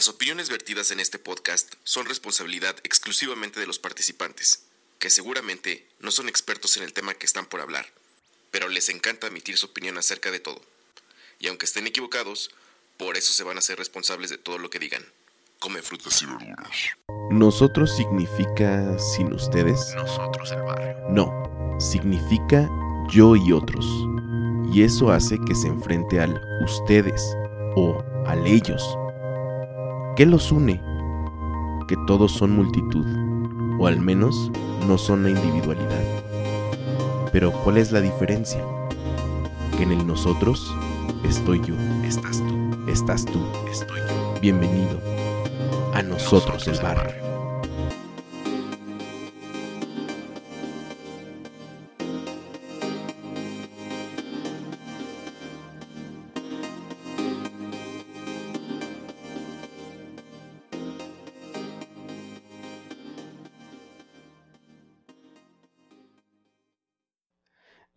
[0.00, 4.62] Las opiniones vertidas en este podcast son responsabilidad exclusivamente de los participantes,
[4.98, 7.86] que seguramente no son expertos en el tema que están por hablar,
[8.50, 10.62] pero les encanta emitir su opinión acerca de todo.
[11.38, 12.50] Y aunque estén equivocados,
[12.96, 15.04] por eso se van a ser responsables de todo lo que digan.
[15.58, 16.70] Come frutas y verduras.
[17.30, 19.94] Nosotros significa sin ustedes.
[19.96, 20.96] Nosotros el barrio.
[21.10, 22.66] No, significa
[23.10, 23.84] yo y otros.
[24.72, 27.20] Y eso hace que se enfrente al ustedes
[27.76, 28.82] o al ellos.
[30.20, 30.82] ¿Qué los une?
[31.88, 33.06] Que todos son multitud,
[33.78, 34.52] o al menos
[34.86, 36.04] no son la individualidad.
[37.32, 38.62] Pero ¿cuál es la diferencia?
[39.78, 40.76] Que en el nosotros
[41.24, 43.40] estoy yo, estás tú, estás tú,
[43.70, 44.40] estoy yo.
[44.42, 45.00] Bienvenido
[45.94, 47.19] a nosotros, el barrio.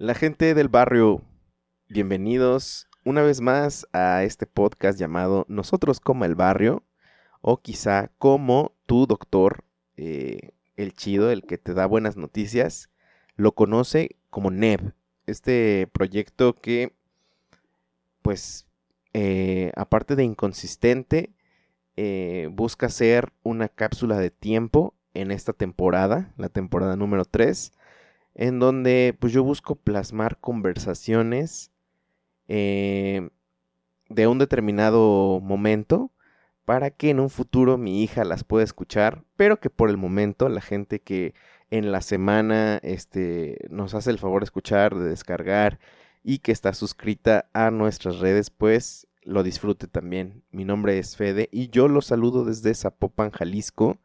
[0.04, 1.22] La gente del barrio,
[1.88, 6.84] bienvenidos una vez más a este podcast llamado Nosotros como el barrio,
[7.40, 9.64] o quizá como tu doctor,
[9.96, 12.90] eh, el chido, el que te da buenas noticias,
[13.38, 14.92] lo conoce como NEB,
[15.26, 16.94] este proyecto que,
[18.22, 18.68] pues,
[19.14, 21.32] eh, aparte de inconsistente,
[21.96, 27.72] eh, busca ser una cápsula de tiempo en esta temporada, la temporada número 3
[28.36, 31.72] en donde pues yo busco plasmar conversaciones
[32.48, 33.30] eh,
[34.10, 36.12] de un determinado momento
[36.66, 40.50] para que en un futuro mi hija las pueda escuchar, pero que por el momento
[40.50, 41.34] la gente que
[41.70, 45.80] en la semana este, nos hace el favor de escuchar, de descargar
[46.24, 50.44] y que está suscrita a nuestras redes, pues lo disfrute también.
[50.52, 53.98] Mi nombre es Fede y yo los saludo desde Zapopan, Jalisco,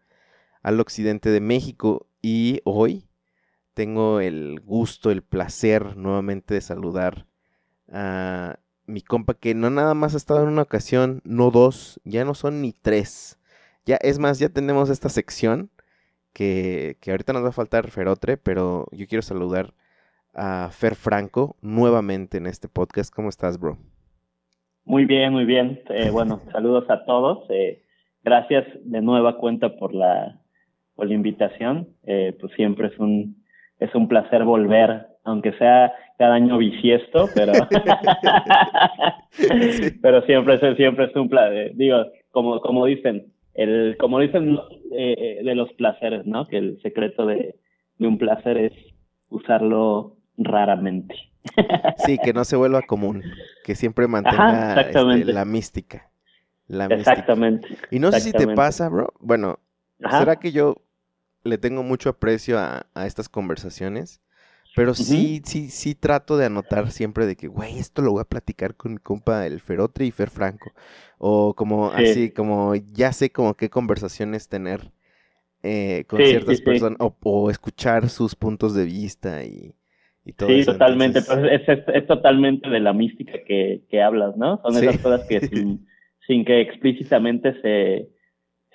[0.62, 3.07] al occidente de México y hoy
[3.78, 7.26] tengo el gusto, el placer nuevamente de saludar
[7.92, 12.24] a mi compa que no nada más ha estado en una ocasión, no dos, ya
[12.24, 13.38] no son ni tres.
[13.86, 15.70] Ya, es más, ya tenemos esta sección
[16.32, 19.74] que, que ahorita nos va a faltar Ferotre, pero yo quiero saludar
[20.34, 23.14] a Fer Franco nuevamente en este podcast.
[23.14, 23.78] ¿Cómo estás, bro?
[24.84, 25.82] Muy bien, muy bien.
[25.90, 27.48] Eh, bueno, saludos a todos.
[27.50, 27.84] Eh,
[28.24, 30.40] gracias de nueva cuenta por la,
[30.96, 31.90] por la invitación.
[32.02, 33.38] Eh, pues siempre es un,
[33.80, 37.52] es un placer volver, aunque sea cada año bisiesto, pero
[40.02, 44.58] pero siempre es siempre es un placer, digo, como como dicen, el como dicen
[44.92, 46.46] eh, de los placeres, ¿no?
[46.48, 47.54] Que el secreto de,
[47.98, 48.72] de un placer es
[49.30, 51.14] usarlo raramente.
[51.98, 53.22] sí, que no se vuelva común,
[53.64, 56.10] que siempre mantenga este, la mística.
[56.66, 57.68] La exactamente.
[57.90, 59.14] Y no sé si te pasa, bro.
[59.20, 59.58] Bueno,
[60.10, 60.76] ¿será que yo
[61.44, 64.20] le tengo mucho aprecio a, estas conversaciones.
[64.76, 68.28] Pero sí, sí, sí trato de anotar siempre de que, güey, esto lo voy a
[68.28, 70.72] platicar con mi compa el Ferotre y Fer Franco.
[71.18, 74.92] O como así, como ya sé como qué conversaciones tener
[75.64, 76.98] eh, con ciertas personas.
[77.00, 79.74] O, escuchar sus puntos de vista y,
[80.24, 81.22] y todo sí, totalmente.
[81.22, 84.60] Pues es, totalmente de la mística que, que hablas, ¿no?
[84.62, 85.86] Son esas cosas que sin,
[86.26, 88.10] sin que explícitamente se,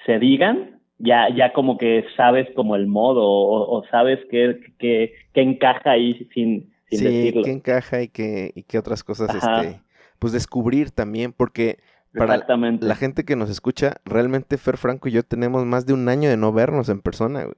[0.06, 5.92] se digan, ya, ya como que sabes como el modo o, sabes qué, qué, encaja
[5.92, 7.44] ahí sin, sin sí, decirlo.
[7.44, 9.82] qué encaja y qué, y qué otras cosas, este,
[10.20, 11.80] pues descubrir también, porque
[12.14, 12.46] para
[12.80, 16.30] la gente que nos escucha, realmente Fer Franco y yo tenemos más de un año
[16.30, 17.58] de no vernos en persona, güey.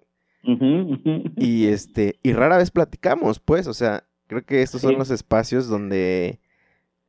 [1.38, 5.68] Y este, y rara vez platicamos, pues, o sea, creo que estos son los espacios
[5.68, 6.40] donde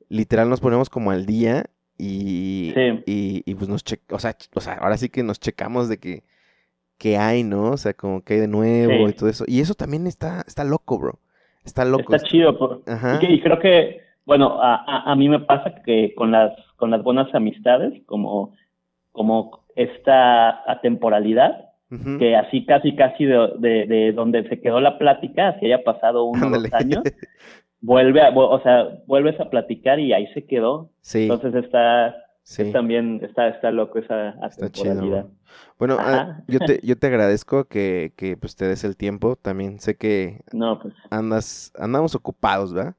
[0.08, 1.66] literal nos ponemos como al día
[1.98, 2.74] y,
[3.06, 6.22] y, pues nos che o, sea, o sea, ahora sí que nos checamos de que,
[6.98, 7.72] que hay, ¿no?
[7.72, 9.44] O sea, como que hay de nuevo y todo eso.
[9.46, 11.18] Y eso también está, está loco, bro.
[11.64, 12.14] Está loco.
[12.14, 12.56] Está chido.
[12.56, 12.82] Por...
[13.22, 17.34] Y, creo que, bueno, a, a, mí me pasa que con las, con las buenas
[17.34, 18.54] amistades, como,
[19.12, 21.66] como esta atemporalidad,
[22.18, 26.24] que así casi casi de, de, de, donde se quedó la plática, así haya pasado
[26.24, 27.02] unos dos años,
[27.80, 30.90] vuelve a, o sea, vuelves a platicar y ahí se quedó.
[31.00, 31.22] Sí.
[31.22, 32.14] Entonces está,
[32.72, 35.26] también, está, está loco esa atemporalidad.
[35.78, 39.36] Bueno, ah, yo te, yo te agradezco que, que pues te des el tiempo.
[39.36, 40.94] También sé que no, pues.
[41.10, 42.94] andas, andamos ocupados, ¿verdad?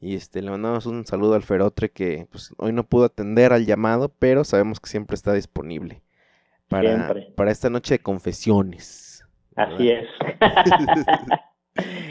[0.00, 3.64] Y este, le mandamos un saludo al Ferotre que pues, hoy no pudo atender al
[3.64, 6.02] llamado, pero sabemos que siempre está disponible
[6.68, 9.24] para, para esta noche de confesiones.
[9.56, 10.06] Así es.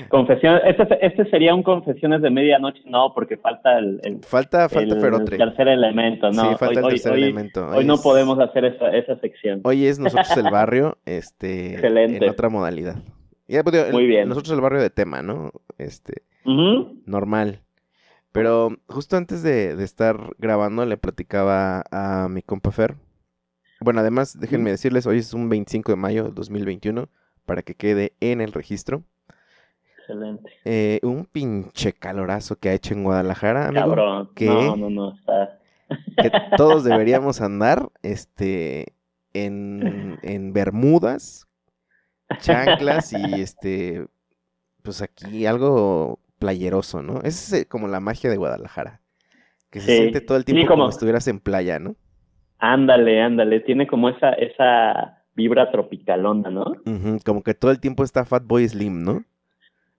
[0.10, 5.38] Confesión, este, este, sería un confesiones de medianoche, no, porque falta el, falta, falta el,
[5.38, 6.52] tercer elemento, no.
[6.52, 7.68] Sí, falta hoy, el tercer hoy, elemento.
[7.68, 9.62] Hoy, no podemos hacer esa, esa sección.
[9.64, 12.24] Hoy es nosotros el barrio, este, Excelente.
[12.24, 12.98] en otra modalidad.
[13.48, 14.28] Pues, Muy bien.
[14.28, 15.52] Nosotros el barrio de tema, ¿no?
[15.78, 16.24] Este,
[17.06, 17.62] normal.
[18.32, 22.96] Pero justo antes de, de, estar grabando le platicaba a mi compa Fer.
[23.80, 27.08] Bueno, además, déjenme decirles, hoy es un 25 de mayo del 2021
[27.46, 29.04] para que quede en el registro.
[30.08, 30.52] Excelente.
[30.66, 33.88] Eh, un pinche calorazo que ha hecho en Guadalajara, amigo.
[33.88, 34.30] Cabrón.
[34.36, 35.60] Que, no, no, no, está...
[36.22, 38.94] que todos deberíamos andar este,
[39.34, 41.48] en, en bermudas,
[42.40, 44.06] chanclas y este,
[44.84, 47.18] pues aquí algo playeroso, ¿no?
[47.24, 49.02] Esa es eh, como la magia de Guadalajara.
[49.72, 50.86] Que se siente todo el tiempo como...
[50.86, 51.96] si estuvieras en playa, ¿no?
[52.60, 53.60] Ándale, ándale.
[53.62, 56.66] Tiene como esa, esa vibra tropicalona, ¿no?
[57.26, 59.26] como que todo el tiempo está Fatboy Slim, ¿no?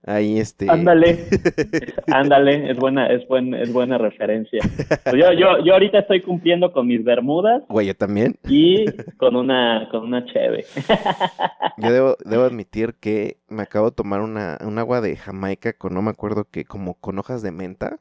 [0.05, 0.69] Ahí este.
[0.69, 1.25] Ándale,
[2.07, 4.61] ándale, es buena, es buen, es buena referencia.
[5.03, 7.63] Pues yo, yo, yo ahorita estoy cumpliendo con mis bermudas.
[7.67, 8.35] Güey, yo también.
[8.47, 8.85] Y
[9.17, 10.65] con una, con una cheve.
[11.79, 15.93] Yo debo, debo admitir que me acabo de tomar una, un agua de Jamaica con
[15.93, 17.99] no me acuerdo qué, como con hojas de menta.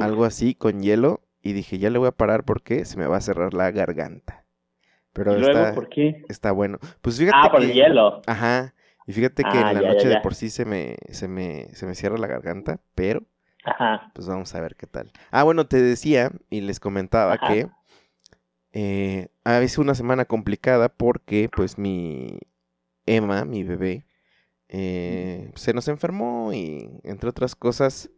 [0.00, 1.20] Algo así, con hielo.
[1.42, 4.44] Y dije, ya le voy a parar porque se me va a cerrar la garganta.
[5.12, 6.22] Pero está, por qué?
[6.28, 6.78] Está bueno.
[7.00, 8.20] Pues fíjate ah, por el hielo.
[8.26, 8.73] Ajá.
[9.06, 11.86] Y fíjate que en ah, la noche de por sí se me, se me, se
[11.86, 13.22] me cierra la garganta, pero
[13.64, 14.10] Ajá.
[14.14, 15.12] pues vamos a ver qué tal.
[15.30, 17.68] Ah, bueno, te decía y les comentaba que
[18.72, 22.38] eh, ha sido una semana complicada porque pues mi
[23.06, 24.06] Emma, mi bebé,
[24.68, 28.10] eh, se nos enfermó y entre otras cosas,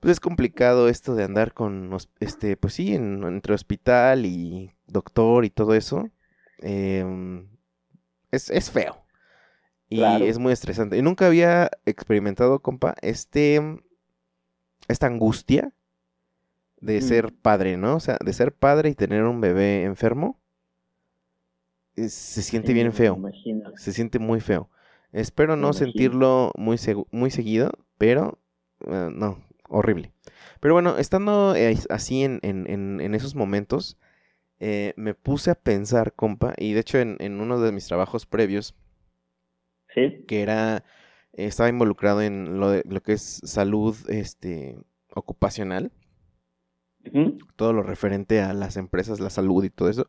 [0.00, 5.50] pues es complicado esto de andar con, este, pues sí, entre hospital y doctor y
[5.50, 6.10] todo eso.
[6.58, 7.48] Em,
[8.30, 9.05] es, es, feo.
[9.88, 10.96] Y es muy estresante.
[10.96, 13.60] Y nunca había experimentado, compa, este.
[14.88, 15.72] Esta angustia
[16.80, 17.02] de mm.
[17.02, 17.96] ser padre, ¿no?
[17.96, 20.38] O sea, de ser padre y tener un bebé enfermo.
[21.96, 23.20] se siente bien feo.
[23.76, 24.70] Se siente muy feo.
[25.12, 26.78] Espero no sentirlo muy,
[27.10, 28.38] muy seguido, pero
[28.86, 30.12] eh, no, horrible.
[30.60, 33.96] Pero bueno, estando eh, así en, en, en esos momentos,
[34.58, 38.26] eh, me puse a pensar, compa, y de hecho en, en uno de mis trabajos
[38.26, 38.74] previos,
[39.96, 40.24] ¿Sí?
[40.28, 40.84] que era,
[41.32, 44.76] estaba involucrado en lo, de, lo que es salud este,
[45.14, 45.90] ocupacional,
[47.56, 50.08] todo lo referente a las empresas, la salud y todo eso.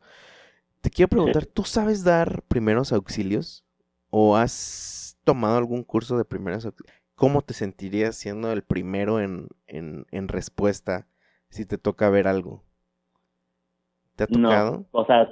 [0.82, 3.64] Te quiero preguntar, ¿tú sabes dar primeros auxilios?
[4.10, 6.94] ¿O has tomado algún curso de primeros auxilios?
[7.16, 11.08] ¿Cómo te sentirías siendo el primero en, en, en respuesta
[11.50, 12.64] si te toca ver algo?
[14.16, 14.72] ¿Te ha tocado?
[14.72, 15.30] No, o sea,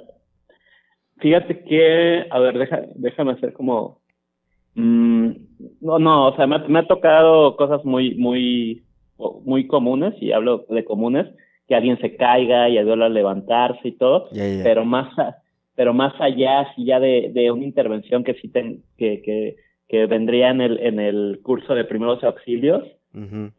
[1.18, 4.00] fíjate que, a ver, deja, déjame hacer como...
[4.76, 5.30] Mm,
[5.80, 8.84] no, no, o sea, me, ha tocado cosas muy, muy,
[9.44, 11.26] muy comunes, y hablo de comunes,
[11.66, 14.28] que alguien se caiga y ayuda a levantarse y todo,
[14.62, 15.08] pero más
[15.76, 19.56] pero más allá, sí ya de, de una intervención que sí ten, que, que,
[19.88, 22.82] que vendría en el, en el curso de primeros auxilios,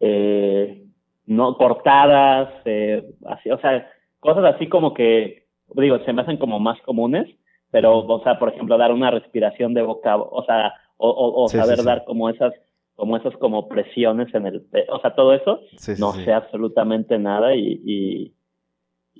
[0.00, 0.84] eh,
[1.26, 3.88] no cortadas, eh, así, o sea,
[4.20, 5.44] cosas así como que,
[5.74, 7.28] digo, se me hacen como más comunes,
[7.70, 11.82] pero, o sea, por ejemplo, dar una respiración de boca, o sea, o, o, saber
[11.82, 12.52] dar como esas,
[12.94, 15.60] como esas como presiones en el, o sea, todo eso,
[15.98, 18.34] no sé absolutamente nada y, y,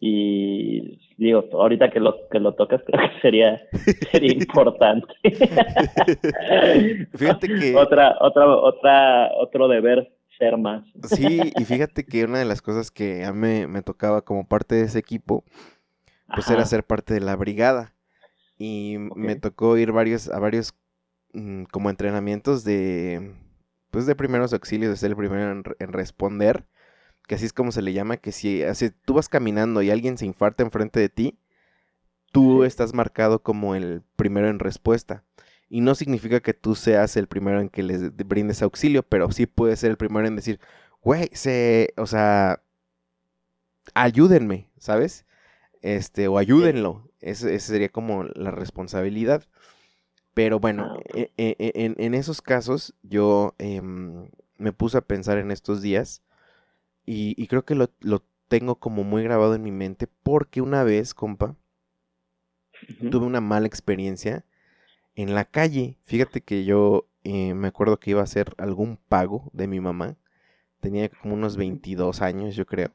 [0.00, 3.62] y, digo, ahorita que lo, que lo tocas creo que sería,
[4.10, 5.14] sería importante.
[7.14, 7.74] Fíjate que...
[7.76, 10.84] Otra, otra, otra, otro deber ser más.
[11.02, 14.76] Sí, y fíjate que una de las cosas que a mí me tocaba como parte
[14.76, 15.44] de ese equipo,
[16.32, 17.94] pues era ser parte de la brigada.
[18.56, 20.74] Y me tocó ir varios, a varios
[21.70, 23.34] como entrenamientos de,
[23.90, 26.66] pues de primeros auxilios, de ser el primero en, responder,
[27.26, 30.18] que así es como se le llama, que si, así, tú vas caminando y alguien
[30.18, 31.38] se infarta enfrente de ti,
[32.32, 35.24] tú estás marcado como el primero en respuesta.
[35.70, 39.46] Y no significa que tú seas el primero en que les brindes auxilio, pero sí
[39.46, 40.60] puedes ser el primero en decir,
[41.02, 42.62] güey, se, o sea,
[43.94, 45.26] ayúdenme, ¿sabes?
[45.82, 47.10] Este, o ayúdenlo.
[47.20, 49.44] Esa sería como la responsabilidad.
[50.38, 55.36] Pero bueno, ah, e, e, e, en, esos casos yo em, me puse a pensar
[55.36, 56.22] en estos días
[57.04, 57.88] y, creo que lo,
[58.46, 61.56] tengo como muy grabado en mi mente porque una vez, compa,
[63.10, 64.44] tuve una mala experiencia
[65.16, 65.98] en la calle.
[66.04, 70.18] Fíjate que yo eh, me acuerdo que iba a hacer algún pago de mi mamá.
[70.78, 72.92] Tenía como unos 22 años, yo creo.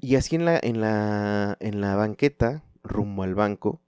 [0.00, 3.80] Y así en la, en la, en la banqueta, rumbo al banco,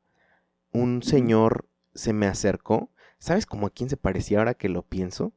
[0.72, 2.90] un señor se me acercó.
[3.18, 5.32] ¿Sabes como a quién se parecía ahora que lo pienso?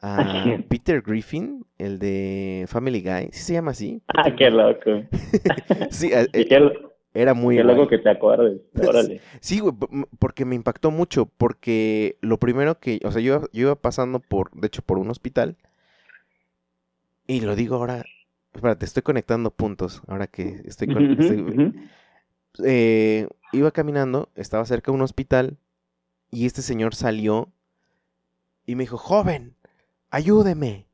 [0.00, 3.30] A Peter Griffin, el de Family Guy.
[3.32, 4.00] ¿Sí se llama así?
[4.08, 5.02] Ah, qué loco.
[5.90, 6.70] sí, eh,
[7.14, 7.56] era muy...
[7.56, 8.60] Qué loco que te acuerdes.
[8.88, 9.20] Órale.
[9.40, 9.74] Sí, güey,
[10.20, 11.26] porque me impactó mucho.
[11.26, 13.00] Porque lo primero que...
[13.04, 14.52] O sea, yo, yo iba pasando por...
[14.52, 15.56] De hecho, por un hospital.
[17.26, 18.04] Y lo digo ahora...
[18.54, 20.02] Espérate, estoy conectando puntos.
[20.06, 20.86] Ahora que estoy...
[20.94, 21.90] Con,
[22.64, 25.58] eh, iba caminando, estaba cerca de un hospital.
[26.30, 27.52] Y este señor salió
[28.66, 29.56] y me dijo, joven,
[30.10, 30.86] ayúdeme.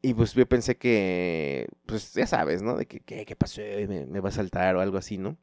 [0.00, 2.76] Y pues yo pensé que, pues ya sabes, ¿no?
[2.76, 3.62] De que, ¿qué, pasó?
[3.62, 5.36] Me, va a saltar o algo así, ¿no?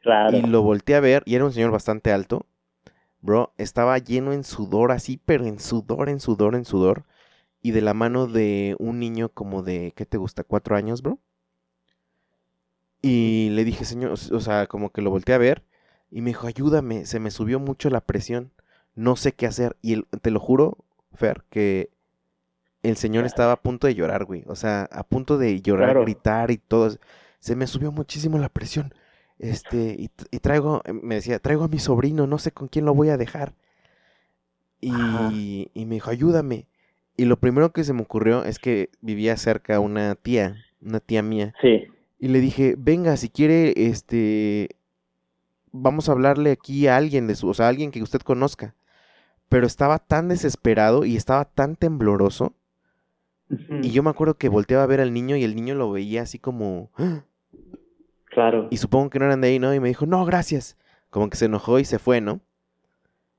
[0.00, 0.36] Claro.
[0.36, 2.46] Y lo volteé a ver y era un señor bastante alto.
[3.20, 7.04] Bro, estaba lleno en sudor así, pero en sudor, en sudor, en sudor.
[7.60, 10.42] Y de la mano de un niño como de, ¿qué te gusta?
[10.42, 11.20] ¿Cuatro años, bro?
[13.00, 15.62] Y le dije, señor, o sea, como que lo volteé a ver.
[16.12, 18.52] Y me dijo, ayúdame, se me subió mucho la presión
[18.94, 19.76] no sé qué hacer.
[19.82, 20.78] Y te lo juro,
[21.14, 21.90] Fer, que
[22.82, 24.44] el señor estaba a punto de llorar, güey.
[24.46, 26.96] O sea, a punto de llorar, gritar y todo.
[27.38, 28.94] Se me subió muchísimo la presión.
[29.38, 32.94] Este, y, traigo, eh, me decía, traigo a mi sobrino, no sé con quién lo
[32.94, 33.54] voy a dejar.
[34.80, 36.66] Y, y, me dijo, ayúdame.
[37.16, 41.22] Y lo primero que se me ocurrió es que vivía cerca una tía, una tía
[41.22, 41.54] mía.
[41.60, 41.84] Sí.
[42.18, 44.70] Y le dije, venga, si quiere, este,
[45.72, 48.74] vamos a hablarle aquí a alguien de su, o sea, a alguien que usted conozca
[49.52, 52.54] pero estaba tan desesperado y estaba tan tembloroso.
[53.82, 56.22] Y yo me acuerdo que volteaba a ver al niño y el niño lo veía
[56.22, 56.90] así como...
[56.96, 57.24] ¡Ah!
[58.24, 58.68] Claro.
[58.70, 59.74] Y supongo que no eran de ahí, ¿no?
[59.74, 60.78] Y me dijo, no, gracias.
[61.10, 62.40] Como que se enojó y se fue, ¿no?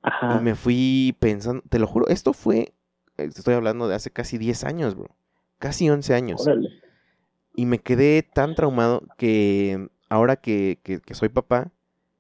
[0.03, 0.37] Ajá.
[0.37, 2.75] Y me fui pensando, te lo juro, esto fue,
[3.17, 5.15] eh, estoy hablando de hace casi 10 años, bro.
[5.57, 6.47] Casi 11 años.
[7.55, 11.71] Y me quedé tan traumado que ahora que, que, soy papá,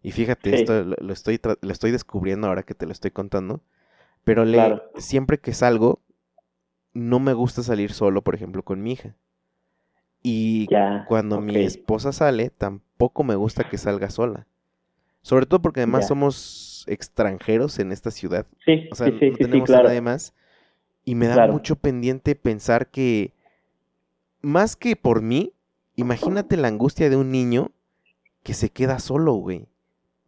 [0.03, 3.61] y fíjate, esto lo, estoy lo estoy descubriendo ahora que te lo estoy contando.
[4.25, 6.01] Pero le, siempre que salgo,
[6.93, 9.15] no me gusta salir solo, por ejemplo, con mi hija.
[10.21, 10.67] Y
[11.07, 14.45] cuando mi esposa sale, tampoco me gusta que salga sola.
[15.21, 18.45] Sobre todo porque además somos extranjeros en esta ciudad.
[18.65, 20.33] Sí, o sea, no tenemos a nadie más.
[21.05, 23.33] Y me da mucho pendiente pensar que,
[24.41, 25.53] más que por mí,
[25.95, 27.71] imagínate la angustia de un niño
[28.43, 29.67] que se queda solo, güey.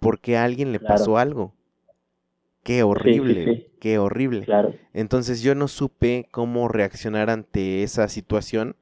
[0.06, 1.56] Porque a alguien le pasó algo.
[2.64, 4.46] Qué horrible, qué horrible.
[4.46, 4.76] Claro.
[4.94, 8.76] Entonces yo no supe cómo reaccionar ante esa situación.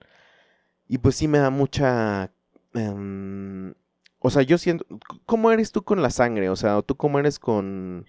[0.87, 2.31] Y pues sí me da mucha...
[2.73, 3.73] Em,
[4.19, 4.85] o sea, yo siento...
[5.25, 6.49] ¿Cómo eres tú con la sangre?
[6.49, 8.05] O sea, ¿tú cómo eres con,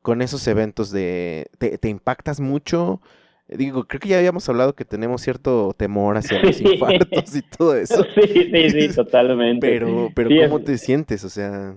[0.00, 1.50] con esos eventos de...
[1.58, 3.02] ¿Te, impactas mucho?
[3.48, 7.76] Digo, creo que ya habíamos hablado que tenemos cierto temor hacia los infartos y todo
[7.76, 8.02] eso.
[8.14, 9.66] Sí, sí, sí, totalmente.
[9.66, 11.22] Pero, pero ¿cómo te sientes?
[11.22, 11.76] O sea...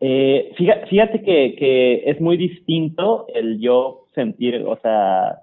[0.00, 5.42] Eh, fíjate, que, que, es muy distinto el yo sentir, o sea,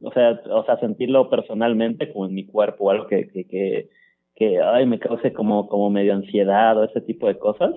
[0.00, 3.90] o sea, o sea, sentirlo personalmente como en mi cuerpo o algo que, que, que,
[4.34, 7.74] que ay, me cause como, como medio ansiedad o ese tipo de cosas,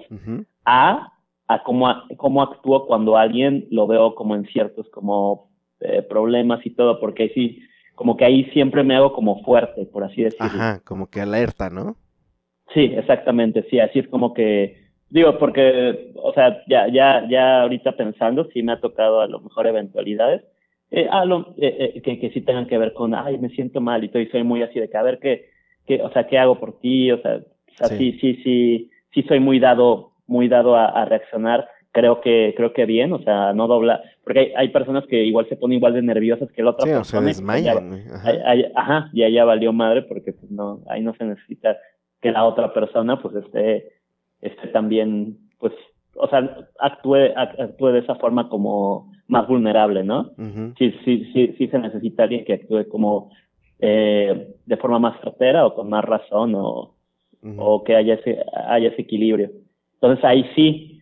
[0.64, 1.12] a,
[1.48, 5.50] a cómo, cómo actúo cuando alguien lo veo como en ciertos como
[5.82, 7.60] eh, problemas y todo, porque ahí sí,
[7.96, 10.48] como que ahí siempre me hago como fuerte, por así decirlo.
[10.48, 11.98] Ajá, como que alerta, ¿no?
[12.74, 17.94] Sí, exactamente, sí, así es como que Digo, porque, o sea, ya, ya, ya ahorita
[17.94, 20.44] pensando, sí me ha tocado a lo mejor eventualidades,
[20.92, 23.82] eh, a lo, eh, eh, que, que sí tengan que ver con, ay, me siento
[23.82, 25.50] mal y soy muy así de que, a ver, ¿qué,
[25.88, 27.12] qué, o sea, qué hago por ti?
[27.12, 27.40] O sea,
[27.90, 28.18] sí.
[28.22, 33.12] sí, sí, sí, soy muy dado, muy dado a, reaccionar, creo que, creo que bien,
[33.12, 36.52] o sea, no dobla, porque hay, hay, personas que igual se ponen igual de nerviosas
[36.52, 37.20] que la otra sí, persona.
[37.20, 38.32] O se desmayan, ajá.
[38.76, 41.78] ajá, y allá valió madre porque pues no, ahí no se necesita
[42.22, 43.99] que la otra persona pues esté
[44.42, 45.74] este también, pues,
[46.16, 50.32] o sea, actúe, actúe de esa forma como más vulnerable, ¿no?
[50.78, 53.32] sí, sí, sí, sí se necesita alguien que actúe como
[53.80, 56.96] eh, de forma más certera o con más razón o,
[57.58, 59.52] o que haya ese, haya ese equilibrio.
[59.96, 61.02] Entonces ahí sí,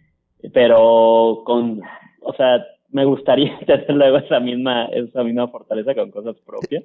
[0.53, 1.81] pero con,
[2.21, 6.83] o sea, me gustaría tener luego esa misma, esa misma fortaleza con cosas propias,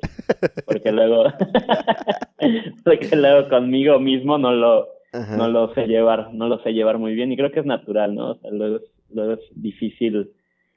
[0.66, 1.25] porque luego,
[2.85, 7.14] porque luego conmigo mismo no lo, no lo sé llevar, no lo sé llevar muy
[7.14, 8.31] bien y creo que es natural, ¿no?
[8.31, 10.31] O sea, luego es, luego es difícil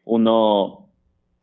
[0.04, 0.90] uno...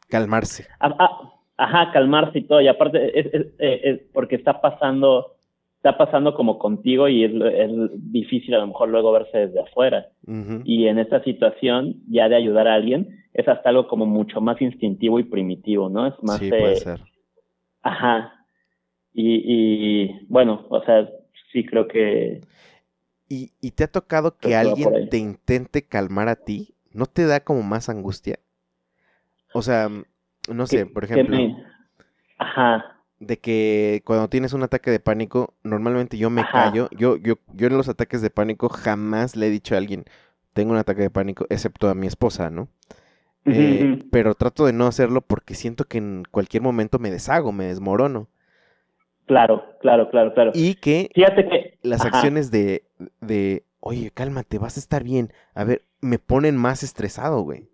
[0.08, 0.66] Calmarse.
[0.78, 5.36] Ah, ah, ajá, calmarse y todo, y aparte es, es, porque está pasando,
[5.76, 7.70] está pasando como contigo y es, es
[8.12, 10.08] difícil a lo mejor luego verse desde afuera.
[10.64, 14.60] Y en esta situación, ya de ayudar a alguien, es hasta algo como mucho más
[14.60, 16.06] instintivo y primitivo, ¿no?
[16.06, 16.38] Es más...
[16.38, 17.00] Sí, puede ser.
[17.82, 18.34] Ajá.
[19.14, 21.08] Y, y bueno, o sea,
[21.52, 22.40] sí creo que
[23.34, 26.74] ¿Y, te ha tocado que alguien te intente calmar a ti?
[26.92, 28.38] ¿No te da como más angustia?
[29.54, 29.88] O sea,
[30.52, 31.38] no sé, por ejemplo.
[32.36, 32.98] Ajá.
[33.20, 36.90] De que cuando tienes un ataque de pánico, normalmente yo me callo.
[36.90, 40.04] Yo, yo, yo en los ataques de pánico jamás le he dicho a alguien,
[40.52, 42.68] tengo un ataque de pánico, excepto a mi esposa, ¿no?
[43.46, 47.64] Eh, pero trato de no hacerlo porque siento que en cualquier momento me deshago, me
[47.64, 48.28] desmorono.
[49.24, 50.50] Claro, claro, claro, claro.
[50.54, 52.84] Y que, Fíjate que las acciones de,
[53.20, 55.32] de, oye, cálmate, vas a estar bien.
[55.54, 57.68] A ver, me ponen más estresado, güey.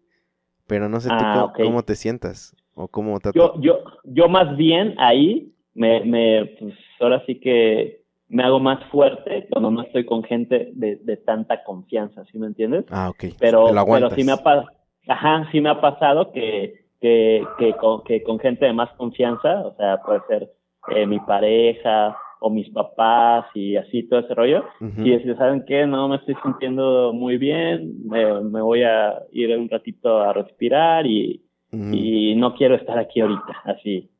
[0.66, 3.30] Pero no sé tú ah, cómo, te sientas o cómo te...
[3.34, 8.84] Yo, yo, yo más bien ahí me, me, pues ahora sí que me hago más
[8.90, 12.84] fuerte cuando no estoy con gente de, de tanta confianza, ¿sí me entiendes?
[12.90, 13.34] Ah, ok.
[13.38, 14.68] Pero, pero sí me ha pasado,
[15.08, 19.60] ajá, sí me ha pasado que, que, que, con, que con gente de más confianza,
[19.60, 20.52] o sea, puede ser
[20.94, 24.64] eh, mi pareja o mis papás y así todo ese rollo.
[24.80, 25.86] Y si ¿saben qué?
[25.86, 31.06] No me estoy sintiendo muy bien, me, me voy a ir un ratito a respirar
[31.06, 31.42] y,
[31.72, 34.10] y no quiero estar aquí ahorita, así.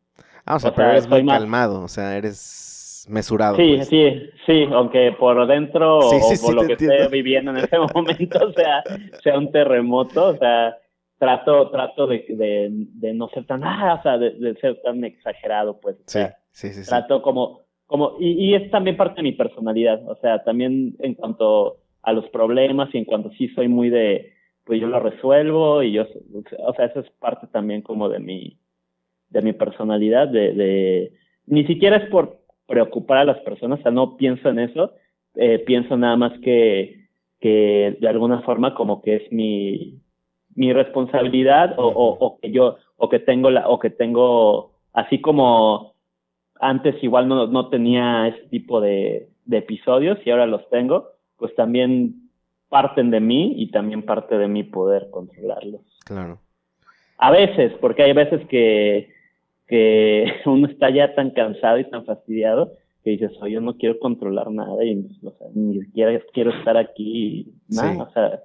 [0.45, 3.57] Ah, o sea, pero eres muy calmado, o sea, eres mesurado.
[3.57, 3.89] Sí, pues.
[3.89, 6.11] sí, sí, aunque por dentro o
[6.43, 8.83] por lo que esté viviendo en ese momento sea,
[9.23, 10.77] sea un terremoto, o sea,
[11.19, 15.79] trato, trato de, de, de no ser tan, ah, o sea, de, ser tan exagerado,
[15.81, 15.97] pues.
[16.07, 16.21] Sí,
[16.51, 16.89] sí, sí.
[16.89, 21.15] Trato como, como, y, y es también parte de mi personalidad, o sea, también en
[21.15, 25.83] cuanto a los problemas y en cuanto sí soy muy de, pues yo lo resuelvo
[25.83, 26.07] y yo,
[26.59, 28.59] o sea, eso es parte también como de mi,
[29.31, 31.13] de mi personalidad, de, de,
[31.47, 34.93] ni siquiera es por preocupar a las personas, o sea, no pienso en eso,
[35.35, 37.09] eh, pienso nada más que,
[37.41, 39.99] que de alguna forma como que es mi,
[40.55, 45.95] mi responsabilidad o, o, que yo o que tengo la o que tengo así como
[46.61, 51.55] antes igual no, no tenía ese tipo de, de episodios y ahora los tengo pues
[51.55, 52.31] también
[52.69, 55.83] parten de mí y también parte de mí poder controlarlos.
[56.05, 56.39] Claro.
[57.19, 59.09] A veces porque hay veces que
[59.69, 62.73] que uno está ya tan cansado y tan fastidiado
[63.05, 66.77] que dices, oye, yo no quiero controlar nada y o sea, ni siquiera quiero estar
[66.77, 68.43] aquí, nada, o sea,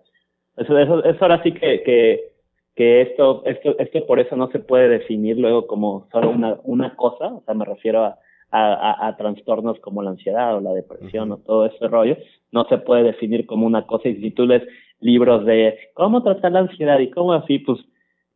[0.57, 2.32] eso, eso, eso ahora sí que, que,
[2.75, 6.95] que esto, esto, esto por eso no se puede definir luego como solo una, una
[6.95, 8.17] cosa, o sea, me refiero a,
[8.51, 12.17] a, a, trastornos como la ansiedad o la depresión o todo ese rollo,
[12.51, 14.63] no se puede definir como una cosa y si tú lees
[14.99, 17.79] libros de cómo tratar la ansiedad y cómo así, pues,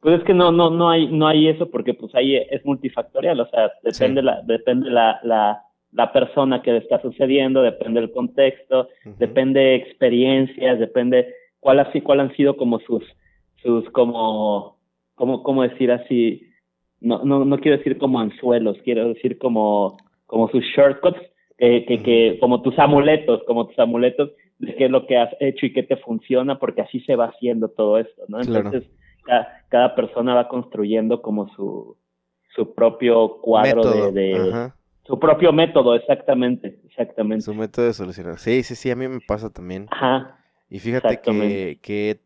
[0.02, 3.40] pues es que no, no, no hay, no hay eso porque pues ahí es multifactorial,
[3.40, 8.12] o sea, depende la, depende la, la, la persona que le está sucediendo, depende el
[8.12, 13.04] contexto, depende experiencias, depende cuál así cuál han sido como sus
[13.68, 14.78] sus como
[15.16, 16.48] como cómo decir así
[17.02, 21.20] no no no quiero decir como anzuelos quiero decir como como sus shortcuts
[21.58, 25.30] que, que, que como tus amuletos como tus amuletos de qué es lo que has
[25.42, 28.90] hecho y qué te funciona porque así se va haciendo todo esto no entonces
[29.26, 31.98] cada, cada, persona va construyendo como su
[32.56, 34.72] su propio cuadro de, de
[35.06, 37.44] su propio método exactamente exactamente.
[37.44, 38.40] Su método de solucionar.
[38.40, 39.88] Sí sí sí a mí me pasa también.
[39.92, 40.40] Ajá.
[40.70, 42.20] Y fíjate que, que,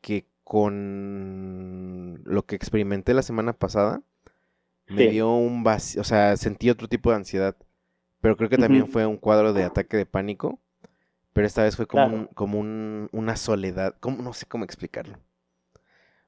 [0.00, 4.00] que, con lo que experimenté la semana pasada,
[4.86, 7.54] me dio un vacío, o sea, sentí otro tipo de ansiedad,
[8.22, 10.58] pero creo que también fue un cuadro de ataque de pánico,
[11.34, 15.18] pero esta vez fue como, como un, una soledad, como, no sé cómo explicarlo.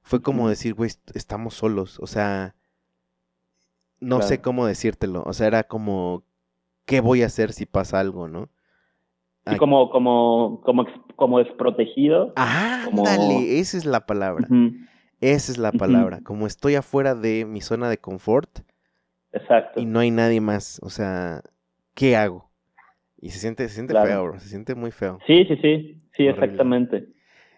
[0.02, 2.54] Fue como decir, güey, estamos solos, o sea,
[4.00, 6.24] no sé cómo decírtelo, o sea, era como,
[6.84, 8.50] ¿qué voy a hacer si pasa algo, no?
[9.46, 12.32] Y como, como, como, como desprotegido.
[12.36, 14.46] Ah, dale, esa es la palabra.
[15.20, 16.20] Esa es la palabra.
[16.22, 18.60] Como estoy afuera de mi zona de confort.
[19.32, 19.80] Exacto.
[19.80, 20.80] Y no hay nadie más.
[20.82, 21.42] O sea,
[21.94, 22.50] ¿qué hago?
[23.20, 24.40] Y se siente, se siente feo, bro.
[24.40, 25.18] Se siente muy feo.
[25.26, 26.02] Sí, sí, sí.
[26.16, 27.08] Sí, exactamente.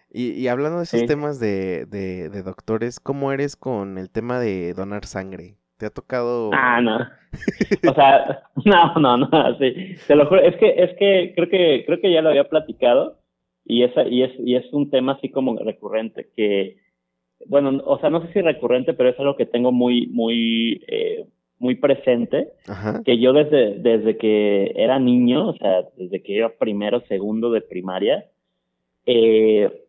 [0.09, 4.39] Y, y, hablando de esos temas de, de, de doctores, ¿cómo eres con el tema
[4.39, 5.57] de donar sangre?
[5.77, 6.51] ¿Te ha tocado?
[6.53, 6.97] Ah, no.
[7.89, 9.95] O sea, no, no, no, sí.
[10.07, 13.19] Te lo juro, es que, es que creo que, creo que ya lo había platicado
[13.65, 16.77] y esa, y es, y es un tema así como recurrente que,
[17.47, 21.25] bueno, o sea, no sé si recurrente, pero es algo que tengo muy, muy, eh,
[21.59, 22.49] muy presente,
[23.05, 27.61] que yo desde, desde que era niño, o sea, desde que iba primero, segundo de
[27.61, 28.25] primaria,
[29.05, 29.82] eh,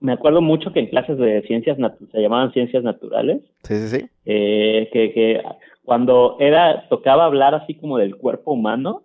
[0.00, 1.78] me acuerdo mucho que en clases de ciencias
[2.12, 3.42] se llamaban ciencias naturales.
[3.62, 4.08] Sí, sí, sí.
[4.24, 5.42] Eh, que, que
[5.84, 9.04] cuando era, tocaba hablar así como del cuerpo humano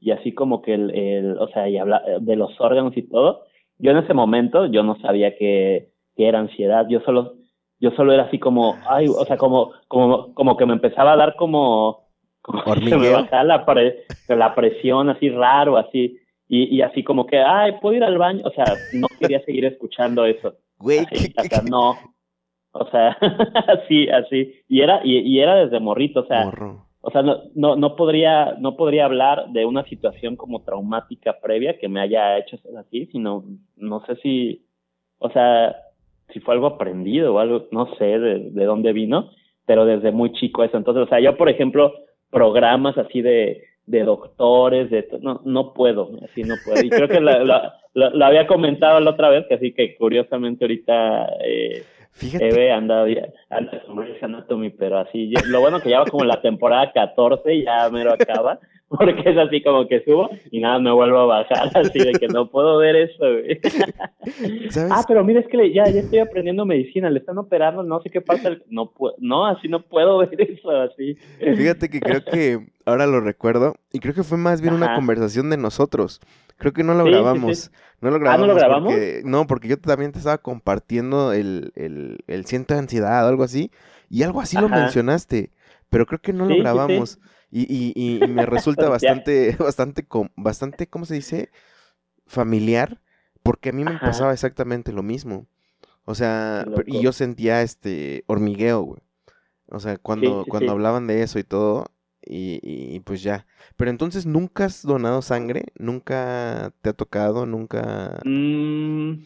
[0.00, 3.44] y así como que el, el o sea, y hablar de los órganos y todo,
[3.78, 7.34] yo en ese momento yo no sabía que, que era ansiedad, yo solo,
[7.78, 11.16] yo solo era así como, ay, o sea, como, como, como que me empezaba a
[11.16, 12.08] dar como,
[12.40, 13.64] como que me bajaba la,
[14.28, 16.18] la presión así raro, así,
[16.54, 18.42] y, y así como que, ay, ¿puedo ir al baño?
[18.44, 20.52] O sea, no quería seguir escuchando eso.
[20.76, 21.06] Güey,
[21.70, 21.96] no.
[22.72, 23.16] O sea,
[23.68, 24.52] así, así.
[24.68, 26.52] Y era, y, era desde morrito, o sea,
[27.00, 31.78] o sea, no, no, no podría, no podría hablar de una situación como traumática previa
[31.78, 33.44] que me haya hecho ser así, sino,
[33.76, 34.66] no sé si,
[35.20, 35.74] o sea,
[36.34, 39.30] si fue algo aprendido o algo, no sé de, de dónde vino,
[39.64, 40.76] pero desde muy chico eso.
[40.76, 41.94] Entonces, o sea, yo, por ejemplo,
[42.28, 46.82] programas así de, de doctores, de no, no puedo, así no puedo.
[46.84, 51.28] Y creo que la, la, había comentado la otra vez, que así que curiosamente ahorita
[51.44, 52.46] eh, Fíjate.
[52.46, 53.04] Eve anda,
[53.48, 53.82] anda
[54.20, 58.12] Anatomy, pero así, lo bueno que ya va como la temporada 14 y ya mero
[58.12, 58.60] acaba,
[58.98, 62.28] porque es así como que subo y nada, me vuelvo a bajar, así de que
[62.28, 63.24] no puedo ver eso,
[64.90, 68.10] Ah, pero mira, es que ya, ya estoy aprendiendo medicina, le están operando, no sé
[68.10, 71.16] qué pasa, no, no, así no puedo ver eso, así.
[71.38, 75.50] Fíjate que creo que ahora lo recuerdo, y creo que fue más bien una conversación
[75.50, 76.20] de nosotros,
[76.62, 77.72] Creo que no lo grabamos.
[78.00, 78.34] No lo grabamos.
[78.34, 78.92] ¿Ah, no lo grabamos?
[78.92, 83.28] Porque, no, porque yo también te estaba compartiendo el, el, el ciento de ansiedad o
[83.28, 83.72] algo así.
[84.08, 85.50] Y algo así lo mencionaste.
[85.90, 87.18] Pero creo que no lo grabamos.
[87.54, 91.50] Y, y, y, me resulta bastante, bastante, bastante, ¿cómo se dice?
[92.26, 93.00] Familiar.
[93.42, 95.46] Porque a mí me pasaba exactamente lo mismo.
[96.04, 99.00] O sea, y yo sentía este hormigueo, güey.
[99.68, 101.86] O sea, cuando, cuando hablaban de eso y todo,
[102.24, 103.46] y, pues ya.
[103.76, 105.66] Pero entonces, ¿nunca has donado sangre?
[105.78, 107.46] ¿Nunca te ha tocado?
[107.46, 108.20] ¿Nunca...?
[108.24, 109.24] Mm,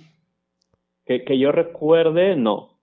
[1.04, 2.78] que, que yo recuerde, no.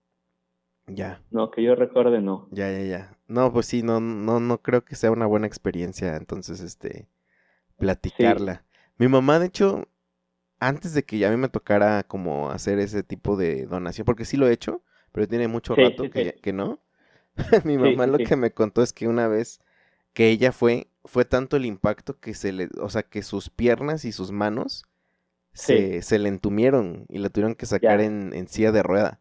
[0.86, 1.20] Ya.
[1.30, 2.48] No, que yo recuerde, no.
[2.50, 3.13] Ya, ya, ya.
[3.26, 7.08] No, pues sí, no, no, no creo que sea una buena experiencia, entonces, este,
[7.78, 8.64] platicarla.
[8.98, 9.88] Mi mamá, de hecho,
[10.60, 14.36] antes de que a mí me tocara como hacer ese tipo de donación, porque sí
[14.36, 14.82] lo he hecho,
[15.12, 16.80] pero tiene mucho rato que, que, no.
[17.64, 19.60] Mi mamá lo que me contó es que una vez
[20.12, 24.04] que ella fue, fue tanto el impacto que se le, o sea, que sus piernas
[24.04, 24.84] y sus manos
[25.52, 29.20] se, se le entumieron y la tuvieron que sacar en, en, silla de rueda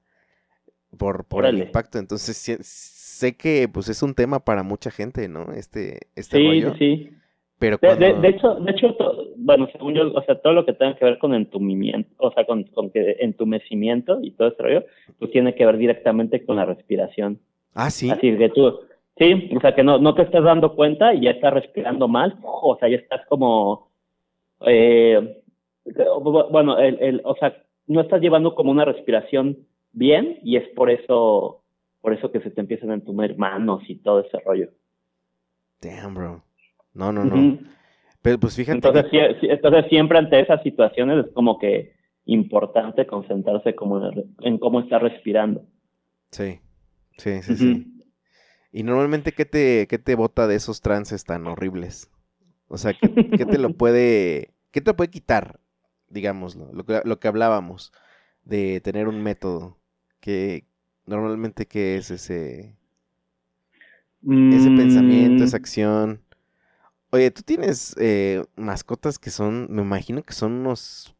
[0.98, 2.00] por, por el impacto.
[2.00, 2.38] Entonces
[3.14, 5.54] sé que pues es un tema para mucha gente, ¿no?
[5.54, 6.76] Este, este sí, rollo.
[6.78, 7.10] Sí,
[7.60, 8.96] Pero de, de, hecho, de hecho
[9.38, 12.46] bueno, según yo, o sea, todo lo que tenga que ver con entumimiento, o sea,
[12.46, 14.86] con, con que entumecimiento y todo ese rollo,
[15.20, 17.40] pues tiene que ver directamente con la respiración.
[17.74, 18.10] Ah, sí.
[18.10, 18.80] Así que tú,
[19.18, 22.40] Sí, o sea que no, no te estás dando cuenta y ya estás respirando mal,
[22.42, 23.92] o sea, ya estás como,
[24.66, 25.44] eh,
[26.50, 30.90] bueno, el, el, o sea, no estás llevando como una respiración bien y es por
[30.90, 31.63] eso,
[32.04, 34.70] por eso que se te empiezan a entumir manos y todo ese rollo.
[35.82, 36.44] Damn, bro.
[36.94, 37.60] No, no, no.
[38.22, 38.76] Pero pues fíjate.
[38.76, 39.06] Entonces,
[39.42, 41.94] entonces siempre ante esas situaciones es como que
[42.26, 45.66] importante concentrarse como en, en cómo estás respirando.
[46.32, 46.60] Sí,
[47.18, 48.04] sí, sí, sí.
[48.74, 52.12] Y normalmente, ¿qué te, qué te bota de esos trances tan horribles?
[52.68, 55.62] O sea, ¿qué, te lo puede, qué te puede quitar,
[56.10, 57.94] digámoslo, lo que, lo que hablábamos,
[58.44, 59.78] de tener un método?
[60.20, 60.66] Que
[61.06, 62.76] normalmente, ¿qué es ese,
[64.22, 65.62] ese pensamiento, esa mm.
[65.62, 66.22] acción?
[67.12, 71.16] Oye, tú tienes eh, mascotas que son, me imagino que son unos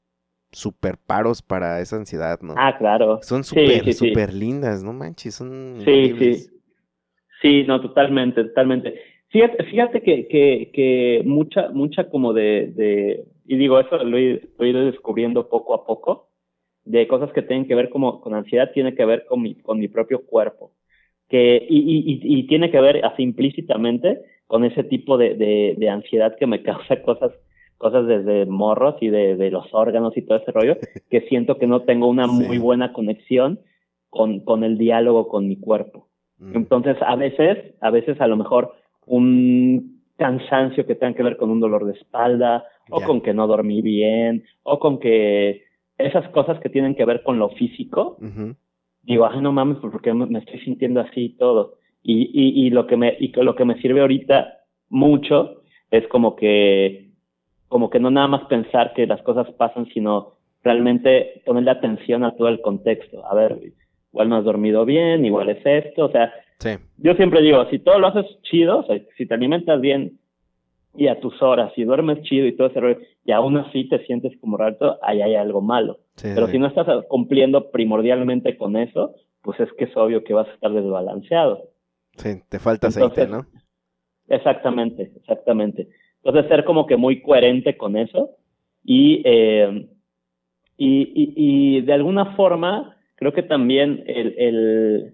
[0.52, 2.56] super paros para esa ansiedad, ¿no?
[2.58, 3.20] Ah, claro.
[3.22, 6.48] Son súper, súper lindas, no manches, son Sí, sí.
[7.42, 8.96] Sí, no, totalmente, totalmente.
[9.30, 14.42] Fíjate, fíjate que, que, que mucha, mucha como de, de, y digo, eso lo he,
[14.60, 16.30] ido descubriendo poco a poco,
[16.86, 19.80] de cosas que tienen que ver como con ansiedad, tiene que ver con mi, con
[19.80, 20.72] mi propio cuerpo.
[21.30, 25.90] Que, y, y, y tiene que ver así implícitamente con ese tipo de, de, de
[25.90, 27.32] ansiedad que me causa cosas
[27.78, 30.78] cosas desde morros y de, de, los órganos y todo ese rollo,
[31.10, 33.60] que siento que no tengo una muy buena conexión
[34.10, 36.08] con, con el diálogo con mi cuerpo.
[36.38, 36.56] Mm.
[36.56, 38.74] Entonces, a veces, a veces a lo mejor
[39.06, 43.48] un cansancio que tenga que ver con un dolor de espalda, o con que no
[43.48, 45.64] dormí bien, o con que
[46.06, 48.18] esas cosas que tienen que ver con lo físico,
[49.04, 51.76] digo, ay, no mames, pues, porque me estoy sintiendo así y todo.
[52.02, 56.36] Y, y, y lo que me, y lo que me sirve ahorita mucho es como
[56.36, 57.10] que,
[57.68, 62.36] como que no nada más pensar que las cosas pasan, sino realmente ponerle atención a
[62.36, 63.26] todo el contexto.
[63.26, 63.60] A ver,
[64.12, 66.34] igual no has dormido bien, igual es esto, o sea,
[66.98, 70.20] yo siempre digo, si todo lo haces chido, o sea, si te alimentas bien
[70.96, 74.34] y a tus horas, si duermes chido y todo ese y aún así te sientes
[74.40, 76.00] como rato, ahí hay algo malo.
[76.22, 80.48] Pero si no estás cumpliendo primordialmente con eso, pues es que es obvio que vas
[80.48, 81.70] a estar desbalanceado.
[82.18, 83.46] Sí, te falta aceite, ¿no?
[84.28, 85.88] Exactamente, exactamente.
[86.24, 88.38] Entonces ser como que muy coherente con eso
[88.84, 89.90] y, eh,
[90.78, 95.14] y, y, y de alguna forma creo que también el, el,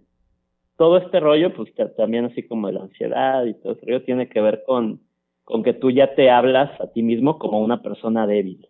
[0.77, 4.41] todo este rollo, pues también así como la ansiedad y todo ese rollo, tiene que
[4.41, 5.01] ver con,
[5.49, 8.67] con que tú ya te hablas a ti mismo como una persona débil,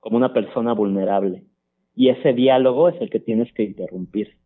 [0.00, 1.44] como una persona vulnerable.
[1.94, 4.38] Y ese diálogo es el que tienes que interrumpir.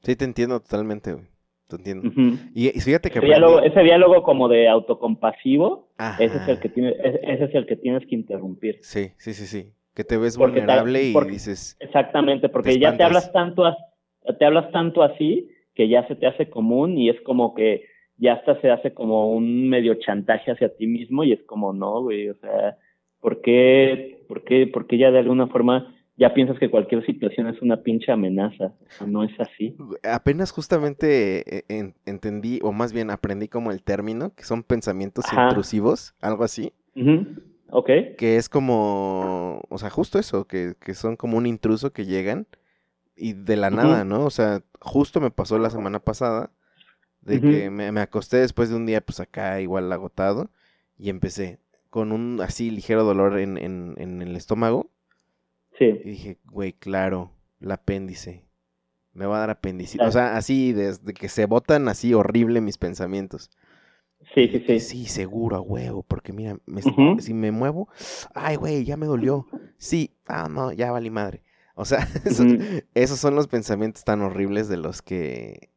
[0.00, 1.26] Sí, te entiendo totalmente, güey.
[1.68, 2.10] Te entiendo.
[2.56, 3.20] y, fíjate que...
[3.20, 7.64] Ese diálogo, ese diálogo, como de autocompasivo, ese es, el que tiene, ese es el
[7.64, 8.80] que tienes que interrumpir.
[8.82, 9.74] Sí, sí, sí, sí.
[9.94, 11.76] Que te ves vulnerable y dices...
[11.78, 13.62] Exactamente, porque ya te hablas tanto,
[14.40, 18.34] te hablas tanto así que ya se te hace común y es como que ya
[18.34, 22.30] hasta se hace como un medio chantaje hacia ti mismo y es como, no, güey,
[22.30, 22.76] o sea,
[23.20, 27.48] ¿por qué, por qué, por qué ya de alguna forma ya piensas que cualquier situación
[27.48, 28.72] es una pinche amenaza.
[29.06, 29.76] no es así.
[30.04, 36.14] Apenas justamente eh, entendí, o más bien aprendí como el término, que son pensamientos intrusivos,
[36.20, 36.72] algo así.
[37.70, 37.90] Ok.
[38.16, 42.46] Que es como, o sea, justo eso, que, que son como un intruso que llegan
[43.16, 44.24] y de la nada, ¿no?
[44.24, 46.50] O sea, justo me pasó la semana pasada
[47.24, 50.50] de que me, me, acosté después de un día, pues acá igual agotado,
[50.98, 51.58] y empecé
[51.90, 54.90] con un así ligero dolor en, en, en el estómago
[55.78, 56.00] Sí.
[56.04, 58.44] Y dije, güey, claro, el apéndice.
[59.12, 59.98] Me va a dar apéndice.
[60.02, 63.50] O sea, así, desde que se botan así horrible mis pensamientos.
[64.34, 64.80] Sí, sí, sí.
[64.80, 66.58] Sí, seguro, a huevo, porque mira,
[67.18, 67.88] si me muevo,
[68.34, 69.46] ay, güey, ya me dolió.
[69.76, 71.42] Sí, ah, no, ya valí madre.
[71.74, 72.08] O sea,
[72.94, 75.70] esos son los pensamientos tan horribles de los que,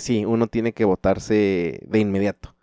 [0.00, 2.54] sí, uno tiene que botarse de inmediato.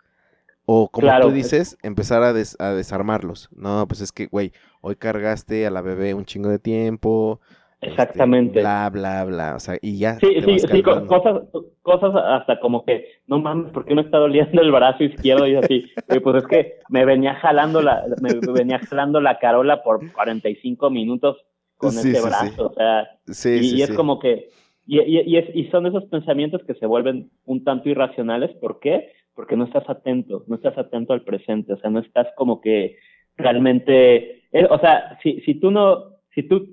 [0.70, 3.48] O como tú dices, empezar a, a, desarmarlos.
[3.56, 7.40] No, pues es que, güey, hoy cargaste a la bebé un chingo de tiempo.
[7.80, 8.60] Este, Exactamente.
[8.60, 9.54] bla, bla, bla.
[9.54, 10.18] O sea, y ya.
[10.18, 11.42] Sí, sí, sí, cosas,
[11.80, 15.46] cosas hasta como que, no mames, ¿por qué me está doliendo el brazo izquierdo?
[15.46, 15.86] Y así,
[16.22, 21.38] pues es que me venía jalando la, me venía jalando la carola por 45 minutos
[21.78, 22.66] con ese brazo.
[22.66, 23.08] O sea,
[23.56, 24.50] y, y es como que,
[24.88, 28.50] y, y, y son esos pensamientos que se vuelven un tanto irracionales.
[28.56, 29.12] ¿Por qué?
[29.38, 32.96] porque no estás atento, no estás atento al presente, o sea, no estás como que
[33.36, 36.66] realmente, eh, o sea, si, si tú no, si tú,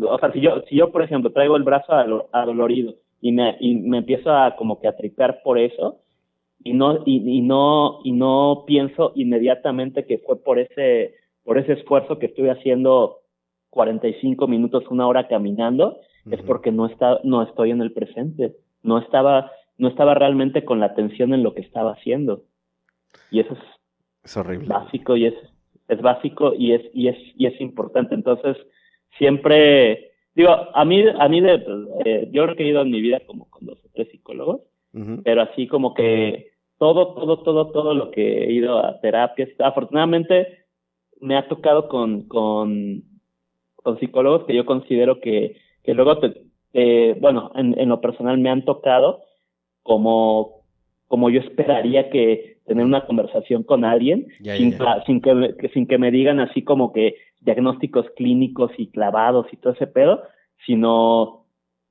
[0.00, 1.92] o sea, si yo, si yo, por ejemplo, traigo el brazo
[2.30, 5.98] adolorido y me, y me empiezo a como que a tripear por eso,
[6.62, 12.20] y no, y, no, y no pienso inmediatamente que fue por ese, por ese esfuerzo
[12.20, 13.16] que estuve haciendo
[13.70, 15.98] 45 minutos, una hora caminando,
[16.30, 20.80] es porque no está, no estoy en el presente, no estaba, no estaba realmente con
[20.80, 22.42] la atención en lo que estaba haciendo.
[23.30, 23.56] Y eso
[24.24, 24.66] es, horrible.
[24.66, 25.34] básico y es,
[25.88, 28.14] es básico y es, y es, y es importante.
[28.14, 28.56] Entonces,
[29.18, 31.64] siempre, digo, a mí, a mí de,
[32.04, 34.62] eh, yo he ido en mi vida como con dos o tres psicólogos,
[35.24, 40.64] pero así como que todo, todo, todo, todo lo que he ido a terapias, afortunadamente
[41.20, 43.02] me ha tocado con, con,
[43.76, 48.50] con psicólogos que yo considero que, que luego te, bueno, en, en lo personal me
[48.50, 49.22] han tocado
[49.82, 50.64] como,
[51.08, 56.10] como yo esperaría que tener una conversación con alguien sin, sin, que, sin que me
[56.10, 60.22] digan así como que diagnósticos clínicos y clavados y todo ese pedo,
[60.66, 61.46] sino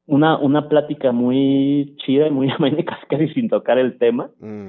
[0.06, 4.32] una, una plática muy chida y muy amena casi sin tocar el tema.
[4.40, 4.68] Mm.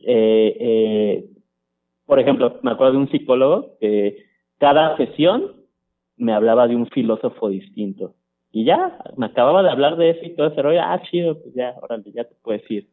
[0.00, 1.24] Eh, eh,
[2.06, 4.24] por ejemplo, me acuerdo de un psicólogo que
[4.58, 5.52] cada sesión
[6.16, 8.14] me hablaba de un filósofo distinto.
[8.56, 11.54] Y ya, me acababa de hablar de eso y todo ese rollo, ah, chido, pues
[11.54, 12.88] ya, órale, ya te puedes ir.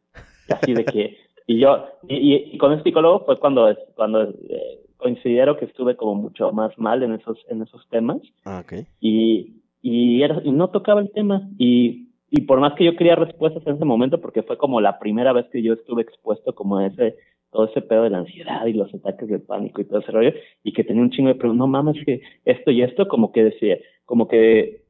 [0.50, 5.56] Así de que, y yo, y, y, con el psicólogo fue cuando, cuando eh, considero
[5.56, 8.18] que estuve como mucho más mal en esos, en esos temas.
[8.44, 8.84] Ah, okay.
[9.00, 11.48] Y, y, era, y no tocaba el tema.
[11.56, 14.98] Y, y por más que yo quería respuestas en ese momento, porque fue como la
[14.98, 17.16] primera vez que yo estuve expuesto como a ese,
[17.50, 20.34] todo ese pedo de la ansiedad y los ataques de pánico y todo ese rollo,
[20.62, 23.44] y que tenía un chingo de preguntas, no mames, que esto y esto, como que
[23.44, 24.83] decía, como que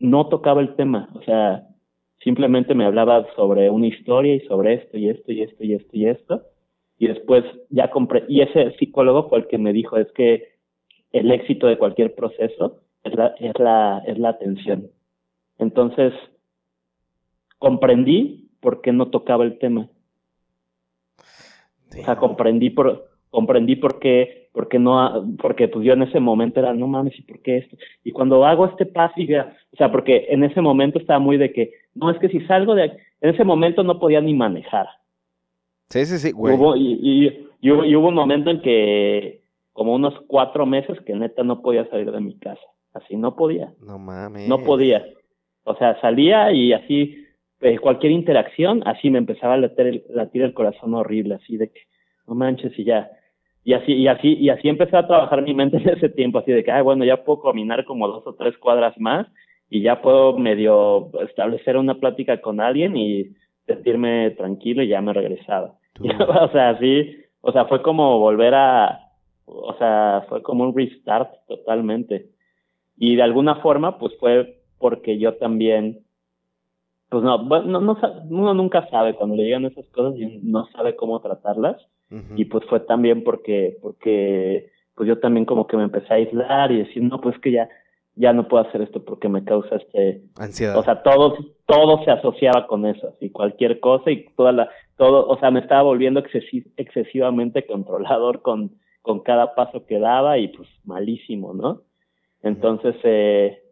[0.00, 1.68] no tocaba el tema, o sea,
[2.24, 5.96] simplemente me hablaba sobre una historia y sobre esto y esto y esto y esto
[5.96, 6.42] y esto.
[6.98, 10.48] Y después ya compré, y ese psicólogo fue el que me dijo, es que
[11.12, 14.90] el éxito de cualquier proceso es la, es la, es la atención.
[15.58, 16.12] Entonces,
[17.58, 19.88] comprendí por qué no tocaba el tema.
[21.90, 26.60] O sea, comprendí por, comprendí por qué porque no, porque pues yo en ese momento
[26.60, 27.76] era, no mames, ¿y por qué esto?
[28.02, 31.52] Y cuando hago este paso, y o sea, porque en ese momento estaba muy de
[31.52, 32.84] que, no, es que si salgo de
[33.20, 34.88] en ese momento no podía ni manejar.
[35.88, 36.56] Sí, sí, sí, güey.
[36.56, 36.98] Hubo, y,
[37.60, 41.62] y, hubo, y, hubo, un momento en que, como unos cuatro meses, que neta no
[41.62, 42.62] podía salir de mi casa.
[42.94, 43.72] Así no podía.
[43.80, 44.48] No mames.
[44.48, 45.04] No podía.
[45.64, 47.24] O sea, salía y así,
[47.60, 51.68] eh, cualquier interacción, así me empezaba a latir el, latir el corazón horrible, así de
[51.68, 51.82] que,
[52.26, 53.10] no manches, y ya
[53.64, 56.52] y así, y así, y así empecé a trabajar mi mente en ese tiempo, así
[56.52, 59.26] de que, ay, bueno, ya puedo caminar como dos o tres cuadras más
[59.68, 63.30] y ya puedo medio establecer una plática con alguien y
[63.66, 65.74] sentirme tranquilo y ya me regresaba.
[66.42, 69.00] o sea, sí, o sea, fue como volver a,
[69.46, 72.30] o sea, fue como un restart totalmente.
[72.96, 76.00] Y de alguna forma, pues fue porque yo también
[77.10, 77.98] pues no, bueno, no,
[78.30, 81.76] uno nunca sabe cuando le llegan esas cosas y no sabe cómo tratarlas.
[82.34, 86.72] Y pues fue también porque, porque pues yo también como que me empecé a aislar
[86.72, 87.68] y decir, no, pues que ya,
[88.16, 90.76] ya no puedo hacer esto porque me causa este ansiedad.
[90.76, 95.26] O sea, todo, todo se asociaba con eso, así cualquier cosa y toda la, todo,
[95.28, 96.22] o sea, me estaba volviendo
[96.76, 101.82] excesivamente controlador con, con cada paso que daba y pues malísimo, ¿no?
[102.42, 103.62] Entonces, eh,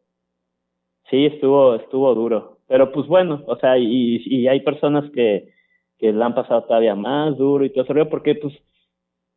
[1.11, 2.59] sí, estuvo, estuvo duro.
[2.69, 5.58] Pero pues bueno, o sea, y, y hay personas que,
[5.99, 8.55] que la han pasado todavía más duro y todo eso, porque pues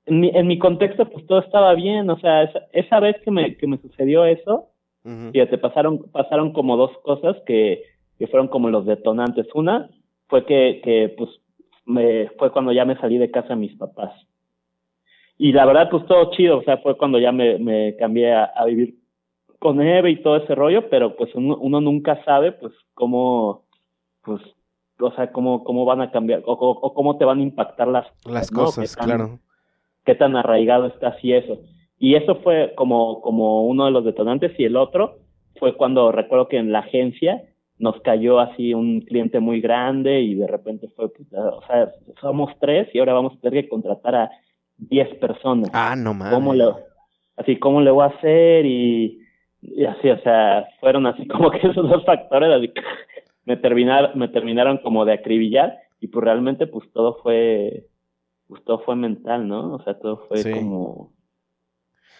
[0.06, 3.32] en mi, en mi contexto pues todo estaba bien, o sea, esa, esa vez que
[3.32, 4.68] me, que me sucedió eso,
[5.04, 7.84] uh te pasaron, pasaron como dos cosas que,
[8.20, 9.48] que fueron como los detonantes.
[9.56, 9.90] Una
[10.28, 11.30] fue que, que pues
[11.86, 14.14] me, fue cuando ya me salí de casa de mis papás.
[15.38, 18.44] Y la verdad, pues todo chido, o sea, fue cuando ya me, me cambié a,
[18.44, 18.96] a vivir
[19.58, 23.64] con Eve y todo ese rollo, pero pues uno, uno nunca sabe pues cómo,
[24.24, 24.42] pues,
[25.02, 28.08] o sea, cómo, cómo van a cambiar o, o, cómo te van a impactar las,
[28.26, 29.40] las cosas, claro.
[30.06, 31.60] Qué tan arraigado está así eso.
[32.00, 35.20] Y eso fue como, como uno de los detonantes y el otro
[35.60, 37.44] fue cuando recuerdo que en la agencia
[37.78, 42.52] nos cayó así un cliente muy grande y de repente fue, pues, o sea, somos
[42.60, 44.32] tres y ahora vamos a tener que contratar a
[44.78, 45.70] diez personas.
[45.74, 46.34] Ah, no mames.
[46.34, 46.66] ¿Cómo le,
[47.38, 48.66] así, ¿cómo le voy a hacer?
[48.66, 49.22] Y
[49.62, 52.74] y así, o sea, fueron así como que esos dos factores así,
[53.46, 57.88] me, terminaron, me terminaron como de acribillar y pues realmente pues todo fue,
[58.48, 59.76] pues todo fue mental, ¿no?
[59.76, 61.14] O sea, todo fue como,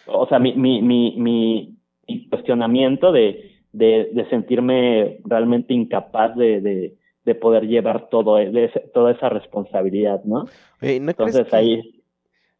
[0.06, 6.96] o sea, mi, mi, mi, mi, cuestionamiento de, de, de, sentirme realmente incapaz de, de,
[7.24, 10.46] de poder llevar todo, de toda esa responsabilidad, ¿no?
[10.80, 12.02] Entonces ahí...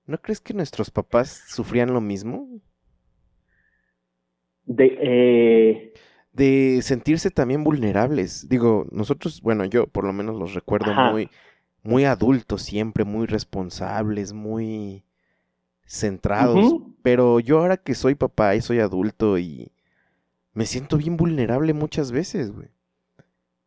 [0.06, 2.48] ¿No crees que nuestros papás sufrían lo mismo?
[4.66, 5.92] de, eh...
[6.32, 8.48] de sentirse también vulnerables.
[8.48, 11.28] Digo, nosotros, bueno, yo por lo menos los recuerdo muy,
[11.82, 15.04] muy adultos siempre, muy responsables, muy
[15.84, 16.76] centrados.
[17.02, 19.72] Pero yo ahora que soy papá y soy adulto y
[20.54, 22.68] me siento bien vulnerable muchas veces, güey.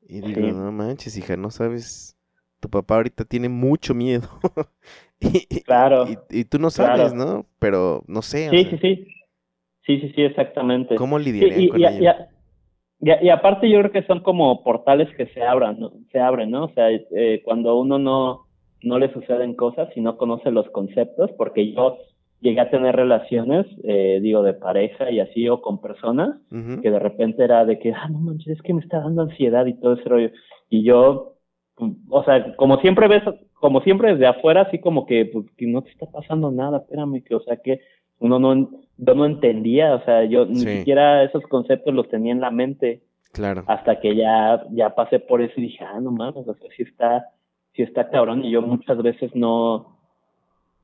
[0.07, 2.15] Y digo, no manches, hija, no sabes,
[2.59, 4.27] tu papá ahorita tiene mucho miedo.
[5.19, 6.05] y, claro.
[6.29, 7.47] Y, tú no sabes, ¿no?
[7.57, 8.49] Pero no sé.
[8.51, 9.07] Sí, sí, sí.
[9.85, 10.95] Sí, sí, sí, exactamente.
[10.95, 11.85] ¿Cómo lidiarían y, con y,
[13.05, 15.91] y, aparte yo creo que son como portales que se abran, ¿no?
[16.11, 16.65] se abren, ¿no?
[16.65, 18.45] O sea, eh, cuando uno no,
[18.81, 21.97] no le suceden cosas y no conoce los conceptos, porque yo
[22.41, 26.99] llegué a tener relaciones, eh, digo, de pareja y así, o con personas, que de
[26.99, 29.93] repente era de que, ah, no manches, es que me está dando ansiedad y todo
[29.93, 30.31] ese rollo.
[30.69, 31.35] Y yo,
[32.09, 35.81] o sea, como siempre ves, como siempre desde afuera, así como que, pues, que no
[35.81, 37.81] te está pasando nada, espérame, que, o sea, que
[38.19, 42.41] uno no, yo no entendía, o sea, yo ni siquiera esos conceptos los tenía en
[42.41, 43.01] la mente.
[43.31, 43.63] Claro.
[43.67, 46.83] Hasta que ya, ya pasé por eso y dije, ah, no mames, o sea, sí
[46.83, 47.27] está,
[47.73, 48.45] sí está cabrón.
[48.45, 49.97] Y yo muchas veces no,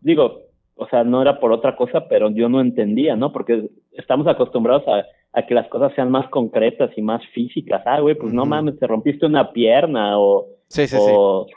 [0.01, 0.41] digo,
[0.75, 3.31] o sea, no era por otra cosa, pero yo no entendía, ¿no?
[3.31, 7.81] Porque estamos acostumbrados a, a que las cosas sean más concretas y más físicas.
[7.85, 10.47] Ah, güey, pues no mames, te rompiste una pierna o...
[10.67, 11.47] Sí, sí, o,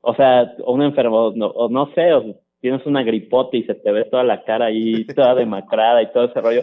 [0.00, 3.74] O sea, o un enfermo, no, o no sé, o, tienes una gripota y se
[3.74, 6.62] te ve toda la cara ahí toda demacrada y todo ese rollo,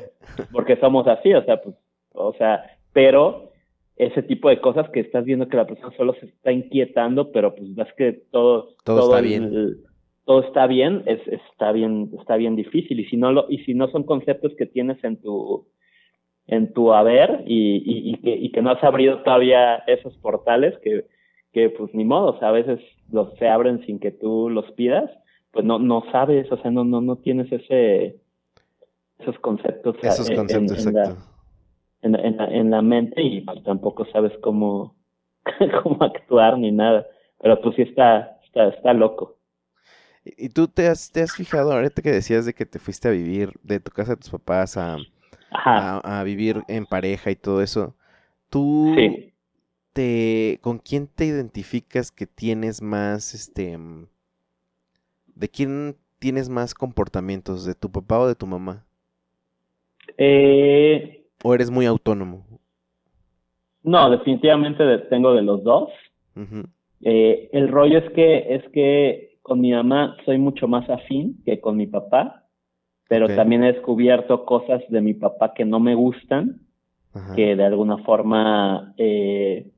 [0.51, 1.75] porque somos así, o sea, pues,
[2.13, 3.51] o sea, pero
[3.97, 7.55] ese tipo de cosas que estás viendo que la persona solo se está inquietando, pero
[7.55, 9.77] pues ves que todo, todo, está bien.
[10.25, 12.99] todo está bien, es, está bien, está bien difícil.
[12.99, 15.67] Y si no lo, y si no son conceptos que tienes en tu,
[16.45, 20.77] en tu haber y, y, y, que, y que no has abrido todavía esos portales
[20.83, 21.05] que,
[21.51, 22.79] que pues ni modo, o sea, a veces
[23.12, 25.10] los se abren sin que tú los pidas,
[25.51, 28.19] pues no, no sabes, o sea, no, no, no tienes ese,
[29.19, 29.95] esos conceptos.
[30.01, 31.21] Esos conceptos, en, exacto.
[32.01, 34.95] En la, en, la, en la mente y pues, tampoco sabes cómo,
[35.83, 37.05] cómo actuar ni nada.
[37.39, 39.38] Pero pues sí está, está, está loco.
[40.23, 43.12] ¿Y tú te has, te has fijado, ahorita que decías de que te fuiste a
[43.12, 44.97] vivir de tu casa de tus papás a,
[45.51, 47.95] a, a, vivir en pareja y todo eso?
[48.49, 48.93] ¿Tú
[49.93, 53.77] te, con quién te identificas que tienes más, este,
[55.38, 57.65] ¿de quién tienes más comportamientos?
[57.65, 58.85] ¿De tu papá o de tu mamá?
[60.17, 62.46] Eh, ¿O eres muy autónomo?
[63.83, 65.90] No, definitivamente tengo de los dos.
[67.02, 71.62] eh, el rollo es que, es que con mi mamá soy mucho más afín que
[71.62, 72.44] con mi papá,
[73.08, 76.62] pero también he descubierto cosas de mi papá que no me gustan,
[77.35, 79.71] que de alguna forma eh,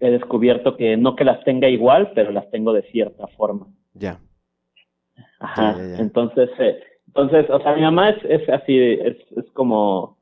[0.00, 3.68] he descubierto que no que las tenga igual, pero las tengo de cierta forma.
[3.94, 4.20] Ya.
[5.40, 10.18] Ajá, entonces, eh, entonces, o sea, mi mamá es, es así, es, es como,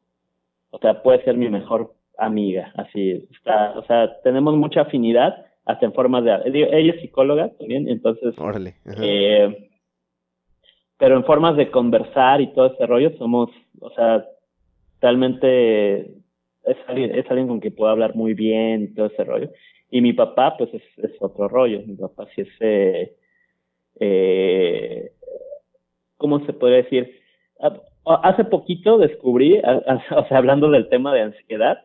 [0.71, 5.87] o sea, puede ser mi mejor amiga, así está, o sea, tenemos mucha afinidad hasta
[5.87, 8.77] en formas de, ella es psicóloga también, entonces, Órale.
[9.01, 9.71] Eh,
[10.99, 14.25] pero en formas de conversar y todo ese rollo somos, o sea,
[15.01, 16.01] realmente
[16.65, 19.51] es alguien, es alguien con quien puedo hablar muy bien y todo ese rollo.
[19.91, 23.17] Y mi papá, pues es, es otro rollo, mi papá sí es, eh,
[24.01, 25.11] eh
[26.17, 27.11] ¿cómo se puede decir?
[27.61, 27.81] Ah,
[28.23, 29.59] hace poquito descubrí,
[30.17, 31.79] o sea, hablando del tema de ansiedad,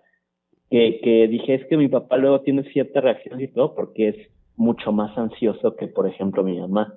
[0.69, 4.15] que, que dije, es que mi papá luego tiene cierta reacción y todo porque es
[4.55, 6.93] mucho más ansioso que, por ejemplo, mi mamá.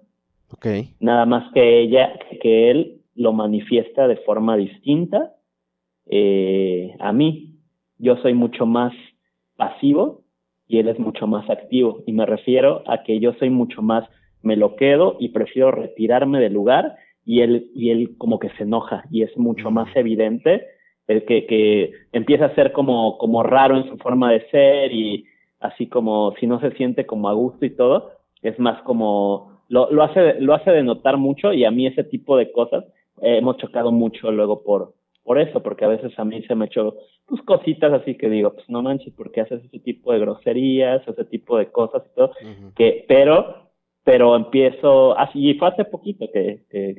[0.55, 0.91] Okay.
[1.01, 5.35] Nada más que ella, que él lo manifiesta de forma distinta
[6.07, 7.57] eh, a mí.
[7.99, 8.93] Yo soy mucho más
[9.57, 10.23] pasivo
[10.67, 12.03] y él es mucho más activo.
[12.07, 14.05] Y me refiero a que yo soy mucho más,
[14.43, 18.65] me lo quedo y prefiero retirarme del lugar y él, y él como que se
[18.65, 20.67] enoja y es mucho más evidente
[21.09, 25.27] el que, que empieza a ser como, como raro en su forma de ser y
[25.61, 28.13] así como si no se siente como a gusto y todo,
[28.43, 32.37] es más como lo, lo hace lo hace denotar mucho y a mí ese tipo
[32.37, 32.85] de cosas
[33.21, 36.67] eh, hemos chocado mucho luego por por eso, porque a veces a mí se me
[36.67, 41.07] echó pues cositas así que digo, pues no manches, porque haces ese tipo de groserías,
[41.07, 42.33] ese tipo de cosas y todo,
[42.75, 43.71] que pero
[44.05, 46.97] pero empiezo, así fue hace poquito que, que,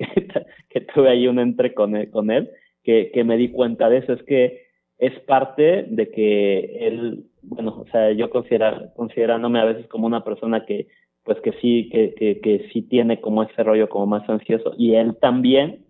[0.69, 2.49] que, tuve ahí un entre con él, con él
[2.83, 4.63] que, que me di cuenta de eso, es que
[4.97, 10.23] es parte de que él, bueno, o sea, yo considera, considerándome a veces como una
[10.23, 10.87] persona que,
[11.23, 14.95] pues que sí, que, que, que sí tiene como ese rollo como más ansioso, y
[14.95, 15.85] él también,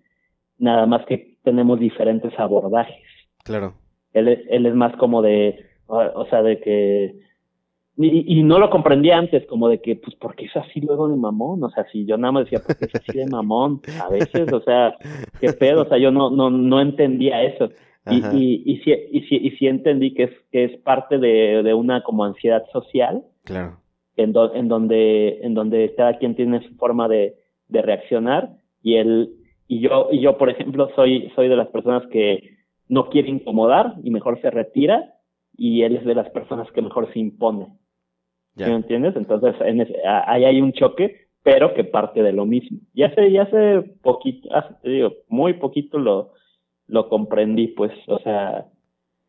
[0.57, 3.05] nada más que tenemos diferentes abordajes.
[3.43, 3.73] Claro.
[4.13, 7.19] Él, él es más como de, o sea, de que
[7.95, 11.15] y, y, no lo comprendía antes, como de que, pues, porque es así luego de
[11.15, 11.63] mamón?
[11.63, 13.81] O sea, si yo nada más decía, porque es así de mamón?
[14.03, 14.95] A veces, o sea,
[15.39, 17.69] qué pedo, o sea, yo no, no, no entendía eso.
[18.09, 21.61] Y, y, y, sí, y, sí, y sí entendí que es, que es parte de,
[21.63, 23.23] de una como ansiedad social.
[23.43, 23.77] Claro.
[24.15, 27.35] En, en, donde, en donde cada quien tiene su forma de,
[27.67, 29.33] de reaccionar y él,
[29.67, 32.57] y yo, y yo, por ejemplo, soy, soy de las personas que
[32.89, 35.13] no quiere incomodar y mejor se retira
[35.55, 37.67] y él es de las personas que mejor se impone.
[38.55, 39.15] ¿Me entiendes?
[39.15, 42.79] Entonces, en ahí hay un choque, pero que parte de lo mismo.
[42.93, 44.49] Ya hace, ya hace poquito,
[44.81, 46.33] te digo, muy poquito lo,
[46.87, 48.65] lo comprendí, pues, o sea,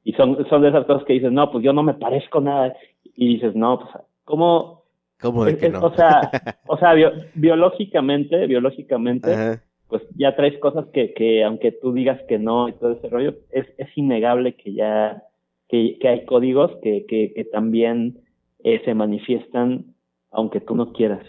[0.04, 2.74] y son, son de esas cosas que dices, no, pues yo no me parezco nada,
[3.16, 4.84] y dices, no, pues, ¿cómo?
[5.20, 5.80] ¿Cómo de que no?
[5.80, 6.30] O sea,
[6.66, 6.94] o sea
[7.34, 12.92] biológicamente, biológicamente, pues ya traes cosas que, que aunque tú digas que no y todo
[12.92, 15.22] ese rollo, es, es innegable que ya,
[15.68, 18.23] que, que hay códigos que, que, que también
[18.64, 19.94] eh, se manifiestan
[20.34, 21.24] aunque tú no quieras.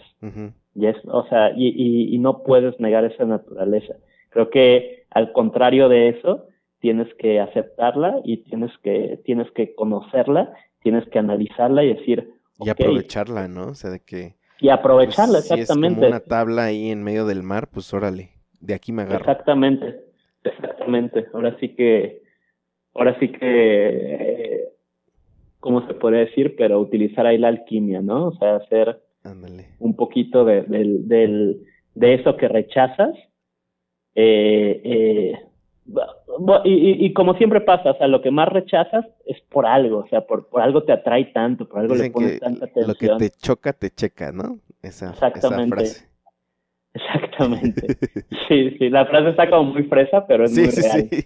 [0.74, 3.94] y es, o sea, y, y, no puedes negar esa naturaleza.
[4.30, 6.48] Creo que al contrario de eso,
[6.80, 12.34] tienes que aceptarla y tienes que, tienes que conocerla, tienes que analizarla y decir.
[12.58, 13.68] Y aprovecharla, ¿no?
[13.68, 14.34] O sea, de que.
[14.60, 16.00] Y aprovecharla, pues, exactamente.
[16.00, 18.30] Si es como una tabla ahí en medio del mar, pues órale,
[18.60, 19.20] de aquí me agarro.
[19.20, 20.00] Exactamente,
[20.42, 21.26] exactamente.
[21.32, 22.22] Ahora sí que,
[22.94, 24.68] ahora sí que eh,
[25.66, 26.54] ¿cómo se puede decir?
[26.56, 28.28] Pero utilizar ahí la alquimia, ¿no?
[28.28, 29.02] O sea, hacer
[29.80, 33.16] un poquito de, de eso que rechazas.
[34.14, 35.32] Eh, eh,
[36.64, 40.20] y, como siempre pasa, o sea, lo que más rechazas es por algo, o sea,
[40.24, 42.86] por, por algo te atrae tanto, por algo le pones tanta atención.
[42.86, 44.60] Lo que te choca, te checa, ¿no?
[44.82, 45.82] Esa, Exactamente.
[45.82, 46.15] Esa frase.
[46.96, 47.96] Exactamente.
[48.48, 51.08] Sí, sí, la frase está como muy fresa, pero es muy sí, real.
[51.10, 51.22] Sí.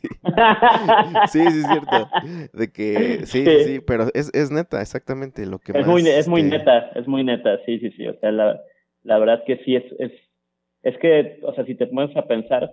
[1.27, 2.09] sí, sí, es cierto.
[2.53, 6.29] De que, sí, sí, sí, pero es, es neta, exactamente lo que es Muy, es
[6.29, 8.09] muy este neta, es muy neta, sí, sí, sí.
[8.09, 8.61] O sea, la,
[9.05, 10.13] la verdad que sí, es, es,
[10.83, 12.73] es que, o sea, si te pones a pensar,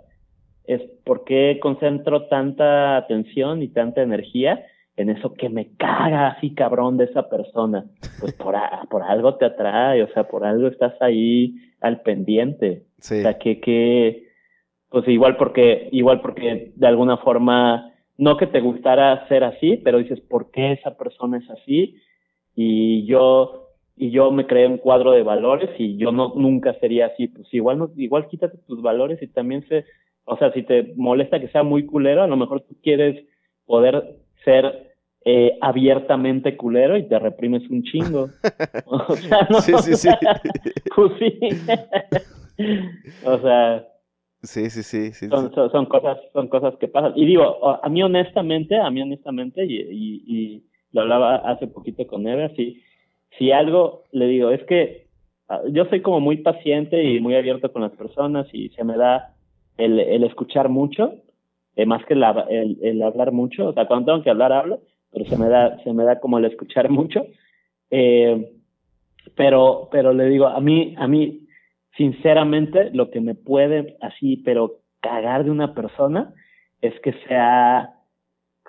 [0.65, 4.65] es por qué concentro tanta atención y tanta energía
[4.97, 7.85] en eso que me caga así cabrón de esa persona.
[8.19, 8.55] Pues por,
[8.89, 12.83] por algo te atrae, o sea, por algo estás ahí al pendiente.
[12.99, 14.27] O sea, que, que,
[14.89, 19.99] pues igual porque, igual porque de alguna forma, no que te gustara ser así, pero
[19.99, 21.95] dices, ¿por qué esa persona es así?
[22.55, 27.07] Y yo, y yo me creé un cuadro de valores y yo no, nunca sería
[27.07, 27.27] así.
[27.27, 29.85] Pues igual, no, igual quítate tus valores y también se,
[30.25, 33.23] o sea, si te molesta que sea muy culero, a lo mejor tú quieres
[33.67, 34.86] poder ser
[35.29, 38.29] eh, abiertamente culero y te reprimes un chingo.
[38.85, 40.09] o sea, no, sí, sí, sí.
[40.95, 41.39] Pues sí.
[43.25, 43.85] o sea.
[44.41, 45.11] Sí, sí, sí.
[45.11, 47.11] sí, son, son, cosas, son cosas que pasan.
[47.17, 50.63] Y digo, a mí honestamente, a mí honestamente, y, y, y
[50.93, 52.81] lo hablaba hace poquito con Eva, si,
[53.37, 55.07] si algo le digo, es que
[55.49, 58.95] ah, yo soy como muy paciente y muy abierto con las personas y se me
[58.95, 59.35] da
[59.75, 61.15] el, el escuchar mucho,
[61.75, 63.67] eh, más que el, el, el, hablar mucho.
[63.67, 64.79] O sea, cuando tengo que hablar, hablo
[65.11, 67.25] pero se me da, se me da como el escuchar mucho.
[67.89, 68.53] Eh,
[69.35, 71.47] pero, pero le digo, a mí, a mí,
[71.95, 76.33] sinceramente, lo que me puede así, pero cagar de una persona
[76.81, 77.93] es que sea,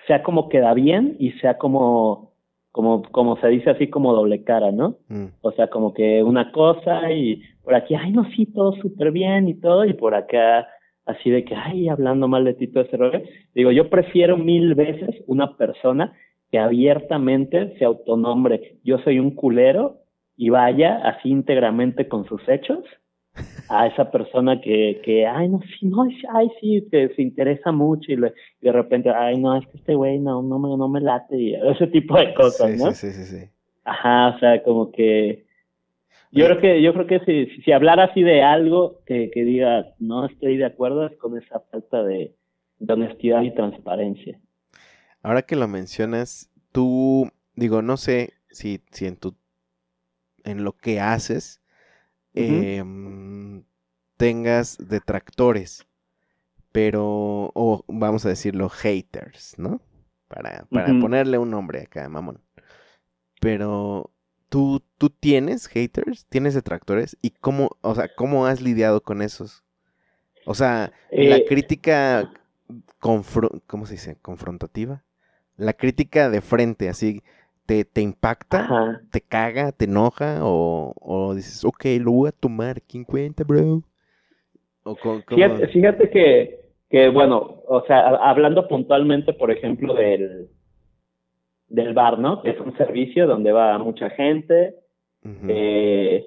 [0.07, 2.33] sea como queda bien y sea como,
[2.73, 4.97] como, como se dice así como doble cara, ¿no?
[5.09, 5.27] Mm.
[5.41, 9.49] O sea, como que una cosa y por aquí, ay, no, sí, todo súper bien
[9.49, 10.67] y todo, y por acá,
[11.05, 13.21] así de que, ay, hablando mal de ti todo ese rollo.
[13.55, 16.15] Digo, yo prefiero mil veces una persona
[16.51, 19.99] que abiertamente se autonombre, yo soy un culero
[20.37, 22.85] y vaya así íntegramente con sus hechos
[23.69, 28.13] a esa persona que, que ay, no, sí, no, ay, sí, que se interesa mucho
[28.13, 31.37] y, de repente, ay, no, es que este güey no, no, me, no me late
[31.37, 32.93] y ese tipo de cosas, ¿no?
[32.93, 33.45] Sí, sí, sí,
[33.85, 35.45] Ajá, o sea, como que
[36.31, 39.87] yo creo que yo creo que si, si hablara así de algo que, que diga
[39.99, 42.35] no estoy de acuerdo es con esa falta de,
[42.79, 44.39] de honestidad y transparencia.
[45.29, 49.37] Ahora que lo mencionas, tú, digo, no sé si, si en tu,
[50.43, 51.61] en lo que haces,
[52.33, 53.63] em,
[54.17, 55.87] tengas detractores,
[56.73, 57.05] pero,
[57.53, 59.83] o vamos a decirlo, haters, ¿no?
[60.29, 62.41] Para, para ponerle un nombre acá, mamón.
[63.39, 64.11] Pero,
[64.49, 66.25] ¿tú, ¿tú tienes haters?
[66.31, 67.19] ¿Tienes detractores?
[67.21, 69.63] ¿Y cómo, o sea, cómo has lidiado con esos?
[70.47, 72.33] O sea, la eh, crítica,
[72.99, 74.17] ¿cómo se dice?
[74.23, 75.05] Confrontativa
[75.59, 77.21] la crítica de frente, así,
[77.67, 82.97] te, te impacta, te caga, te enoja, o, dices, ok, lo voy a tomar aquí
[82.97, 83.83] en cuenta, bro.
[84.85, 90.49] O fíjate, que, que, bueno, o sea, hablando puntualmente, por ejemplo, del,
[91.69, 92.43] del bar, ¿no?
[92.45, 94.75] es un servicio donde va mucha gente.
[95.49, 96.25] eh,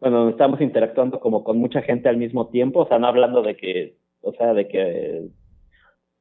[0.00, 3.56] bueno, estamos interactuando como con mucha gente al mismo tiempo, o sea, no hablando de
[3.56, 5.28] que, o sea, de que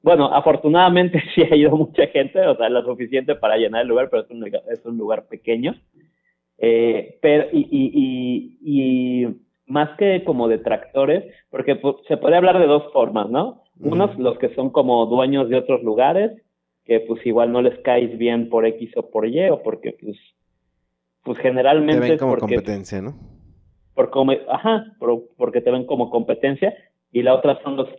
[0.01, 4.09] bueno, afortunadamente sí ha ido mucha gente, o sea, lo suficiente para llenar el lugar,
[4.09, 5.75] pero es un, es un lugar pequeño.
[6.57, 9.27] Eh, pero, y, y, y,
[9.65, 13.63] más que como detractores, porque pues, se puede hablar de dos formas, ¿no?
[13.79, 16.31] Unos, los que son como dueños de otros lugares,
[16.83, 20.17] que pues igual no les caes bien por X o por Y, o porque pues,
[21.23, 22.01] pues generalmente...
[22.01, 23.13] Te ven como competencia, ¿no?
[23.93, 24.97] Por como, ajá,
[25.37, 26.75] porque te ven como competencia,
[27.11, 27.89] y la otra son los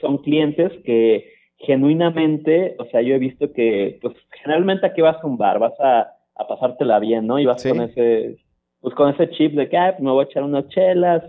[0.00, 5.26] son clientes que genuinamente, o sea, yo he visto que, pues, generalmente aquí vas a
[5.26, 7.38] un bar, vas a, a pasártela bien, ¿no?
[7.38, 8.36] Y vas con ese,
[8.80, 11.22] pues, con ese chip de que, me voy a echar unas chelas,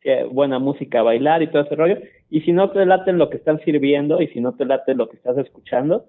[0.00, 1.98] que buena música, bailar y todo ese rollo.
[2.30, 5.08] Y si no te late lo que están sirviendo y si no te late lo
[5.08, 6.06] que estás escuchando,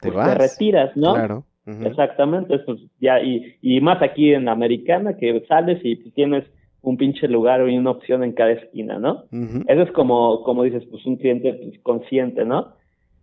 [0.00, 1.14] te, pues, te retiras, ¿no?
[1.14, 1.44] Claro.
[1.84, 6.44] Exactamente, pues ya, y, y más aquí en Americana, que sales y tienes
[6.80, 9.24] un pinche lugar y una opción en cada esquina, ¿no?
[9.66, 12.72] Eso es como, como dices, pues un cliente pues, consciente, ¿no?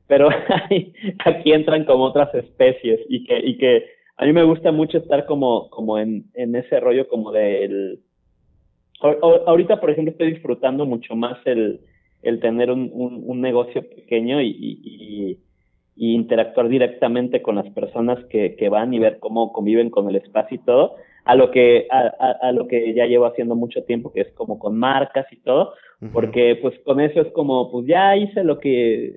[0.07, 0.29] Pero
[1.25, 3.85] aquí entran como otras especies y que, y que
[4.17, 7.99] a mí me gusta mucho estar como, como en, en ese rollo como del...
[9.45, 11.81] Ahorita, por ejemplo, estoy disfrutando mucho más el,
[12.23, 15.39] el tener un, un, negocio pequeño y, y,
[15.95, 20.15] y, interactuar directamente con las personas que, que van y ver cómo conviven con el
[20.15, 20.95] espacio y todo,
[21.25, 22.07] a lo que, a,
[22.41, 25.73] a, lo que ya llevo haciendo mucho tiempo, que es como con marcas y todo,
[26.13, 29.13] porque pues con eso es como, pues ya hice lo que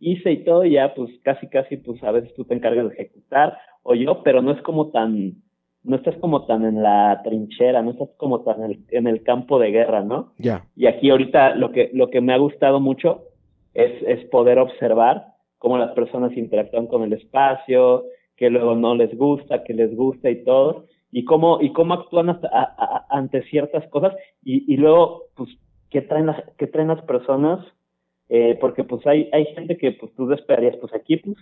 [0.00, 2.94] hice y todo, y ya pues casi, casi, pues a veces tú te encargas de
[2.94, 5.34] ejecutar o yo, pero no es como tan,
[5.82, 9.22] no estás como tan en la trinchera, no estás como tan en el, en el
[9.22, 10.32] campo de guerra, ¿no?
[10.38, 10.64] Ya.
[10.74, 13.24] Y aquí ahorita lo que, lo que me ha gustado mucho
[13.74, 15.26] es, es poder observar
[15.58, 18.04] cómo las personas interactúan con el espacio,
[18.36, 22.40] que luego no les gusta, que les gusta y todo, y cómo, y cómo actúan
[23.08, 25.50] ante ciertas cosas, y, y luego, pues,
[25.90, 27.64] qué traen las, qué traen las personas
[28.28, 31.36] eh, porque pues hay, hay gente que pues tú esperarías, pues aquí pues,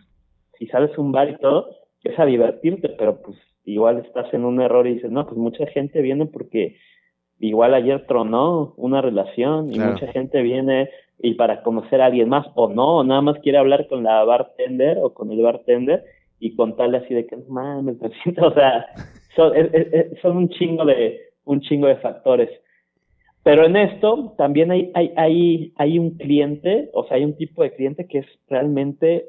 [0.59, 1.71] si sales un bar y todo,
[2.05, 5.67] es a divertirte, pero pues igual estás en un error y dices, no, pues mucha
[5.67, 6.77] gente viene porque
[7.39, 12.47] igual ayer tronó una relación y mucha gente viene y para conocer a alguien más
[12.55, 16.05] o no, o nada más quiere hablar con la bartender o con el bartender
[16.41, 18.87] y contarle así de que mames, me siento, o sea,
[19.37, 19.53] son,
[20.21, 22.51] son un chingo de un chingo de factores.
[23.45, 27.63] Pero en esto también hay, hay, hay, hay un cliente, o sea, hay un tipo
[27.63, 29.27] de cliente que es realmente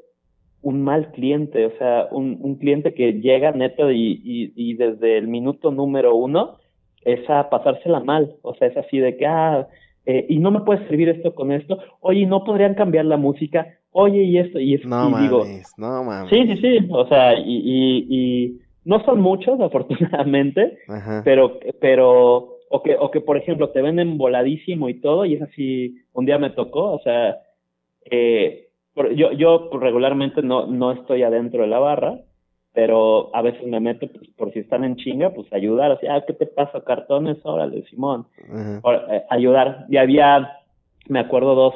[0.61, 5.17] un mal cliente, o sea, un, un cliente que llega neto y, y, y, desde
[5.17, 6.57] el minuto número uno
[7.03, 9.67] es a pasársela mal, o sea, es así de que, ah,
[10.05, 13.67] eh, y no me puedes servir esto con esto, oye, no podrían cambiar la música,
[13.91, 15.43] oye, y esto, y, no y digo,
[15.77, 16.29] no mames.
[16.29, 20.77] Sí, sí, sí, o sea, y, y, y no son muchos, afortunadamente,
[21.25, 25.43] pero, pero o que, o que por ejemplo te venden voladísimo y todo, y es
[25.43, 27.37] así, un día me tocó, o sea,
[28.09, 28.69] eh,
[29.15, 32.21] yo, yo regularmente no, no estoy adentro de la barra,
[32.73, 36.23] pero a veces me meto pues, por si están en chinga, pues ayudar, así, ah,
[36.25, 36.83] ¿qué te pasa?
[36.83, 39.85] Cartones, órale, Simón, eh, ayudar.
[39.89, 40.57] Y había,
[41.07, 41.75] me acuerdo, dos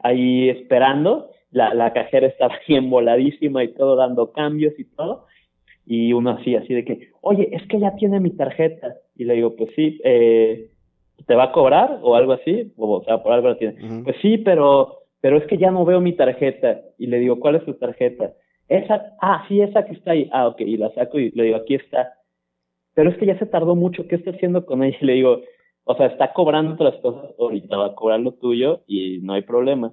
[0.00, 5.26] ahí esperando, la, la cajera estaba bien voladísima y todo, dando cambios y todo,
[5.86, 9.34] y uno así, así de que, oye, es que ya tiene mi tarjeta, y le
[9.34, 10.70] digo, pues sí, eh,
[11.26, 12.72] ¿te va a cobrar o algo así?
[12.76, 14.02] O, sea, por algo la tiene.
[14.04, 17.56] Pues sí, pero, pero es que ya no veo mi tarjeta, y le digo, ¿cuál
[17.56, 18.32] es tu tarjeta?
[18.68, 20.30] Esa, ah, sí, esa que está ahí.
[20.32, 22.14] Ah, ok, y la saco y le digo, aquí está.
[22.94, 24.96] Pero es que ya se tardó mucho, ¿qué está haciendo con ella?
[25.00, 25.40] Y le digo,
[25.84, 29.42] o sea, está cobrando otras cosas, ahorita va a cobrar lo tuyo y no hay
[29.42, 29.92] problema.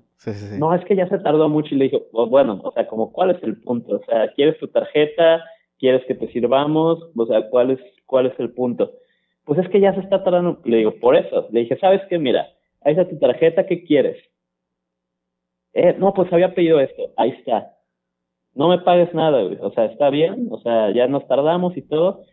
[0.58, 3.12] No, es que ya se tardó mucho y le digo, oh, bueno, o sea, como,
[3.12, 3.96] ¿cuál es el punto?
[3.96, 5.44] O sea, ¿quieres tu tarjeta?
[5.80, 7.00] ¿Quieres que te sirvamos?
[7.16, 8.92] O sea, ¿cuál es, cuál es el punto?
[9.50, 10.62] Pues es que ya se está tardando.
[10.64, 11.48] Le digo, por eso.
[11.52, 12.18] Le dije, ¿sabes qué?
[12.18, 12.48] Mira,
[12.82, 14.18] ahí está tu tarjeta, ¿qué quieres?
[15.74, 17.12] Eh, no, pues había pedido esto.
[17.18, 17.76] Ahí está
[18.60, 19.58] no me pagues nada, güey.
[19.62, 22.24] O sea, está bien, o sea, ya nos tardamos y todo.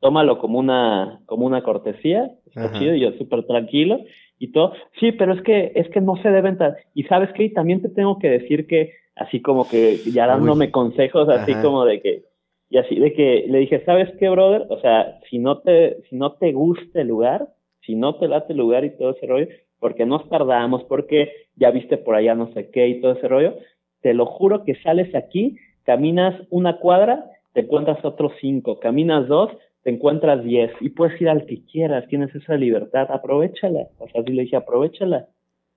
[0.00, 3.98] Tómalo como una, como una cortesía, está chido, yo súper tranquilo
[4.38, 4.72] y todo.
[4.98, 6.58] Sí, pero es que, es que no se deben
[6.94, 11.28] Y sabes qué, también te tengo que decir que, así como que ya dándome consejos,
[11.28, 12.24] así como de que,
[12.72, 14.64] y así de que le dije, ¿sabes qué, brother?
[14.70, 17.48] O sea, si no te, si no te gusta el lugar,
[17.84, 19.46] si no te late el lugar y todo ese rollo,
[19.78, 23.56] porque nos tardamos, porque ya viste por allá no sé qué y todo ese rollo,
[24.00, 29.50] te lo juro que sales aquí, caminas una cuadra, te encuentras otros cinco, caminas dos,
[29.82, 33.88] te encuentras diez y puedes ir al que quieras, tienes esa libertad, aprovechala.
[33.98, 35.26] O sea, sí le dije, aprovechala.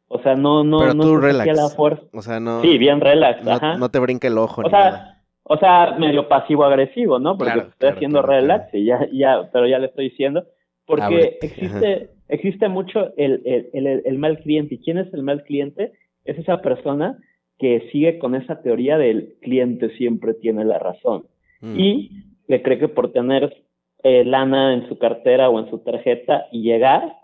[0.07, 1.57] O sea, no, no, Pero no tú relax.
[1.57, 2.03] la fuerza.
[2.13, 2.61] O sea, no.
[2.61, 3.43] Sí, bien relax.
[3.43, 3.75] No, ajá.
[3.75, 4.61] no te brinca el ojo.
[4.63, 5.14] O sea,
[5.47, 7.37] o sea, medio pasivo-agresivo, ¿no?
[7.37, 10.43] Porque estoy haciendo relax y ya, ya, pero ya le estoy diciendo.
[10.87, 14.75] Porque existe, existe mucho el, el, el, el mal cliente.
[14.75, 15.93] ¿Y quién es el mal cliente?
[16.25, 17.19] Es esa persona
[17.59, 21.25] que sigue con esa teoría del cliente siempre tiene la razón.
[21.61, 21.79] Mm.
[21.79, 22.11] Y
[22.47, 23.55] le cree que por tener
[24.03, 27.15] eh, lana en su cartera o en su tarjeta y llegar,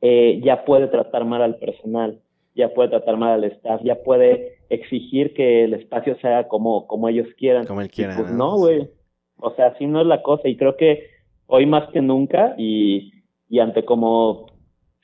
[0.00, 2.20] eh, ya puede tratar mal al personal,
[2.54, 7.08] ya puede tratar mal al staff, ya puede exigir que el espacio sea como, como
[7.08, 7.66] ellos quieran.
[7.66, 8.16] Como él quiera.
[8.16, 8.88] Pues no, güey.
[9.36, 10.48] O sea, así no es la cosa.
[10.48, 11.06] Y creo que
[11.46, 13.12] hoy más que nunca y,
[13.48, 14.46] y ante como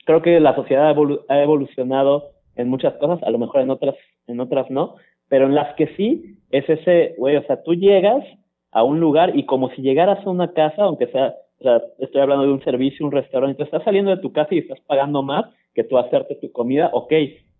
[0.05, 0.95] creo que la sociedad
[1.29, 3.95] ha evolucionado en muchas cosas, a lo mejor en otras,
[4.25, 4.95] en otras no,
[5.27, 8.25] pero en las que sí, es ese, güey, o sea, tú llegas
[8.71, 12.21] a un lugar y como si llegaras a una casa, aunque sea, o sea, estoy
[12.21, 15.45] hablando de un servicio, un restaurante, estás saliendo de tu casa y estás pagando más
[15.75, 17.13] que tú hacerte tu comida, ok,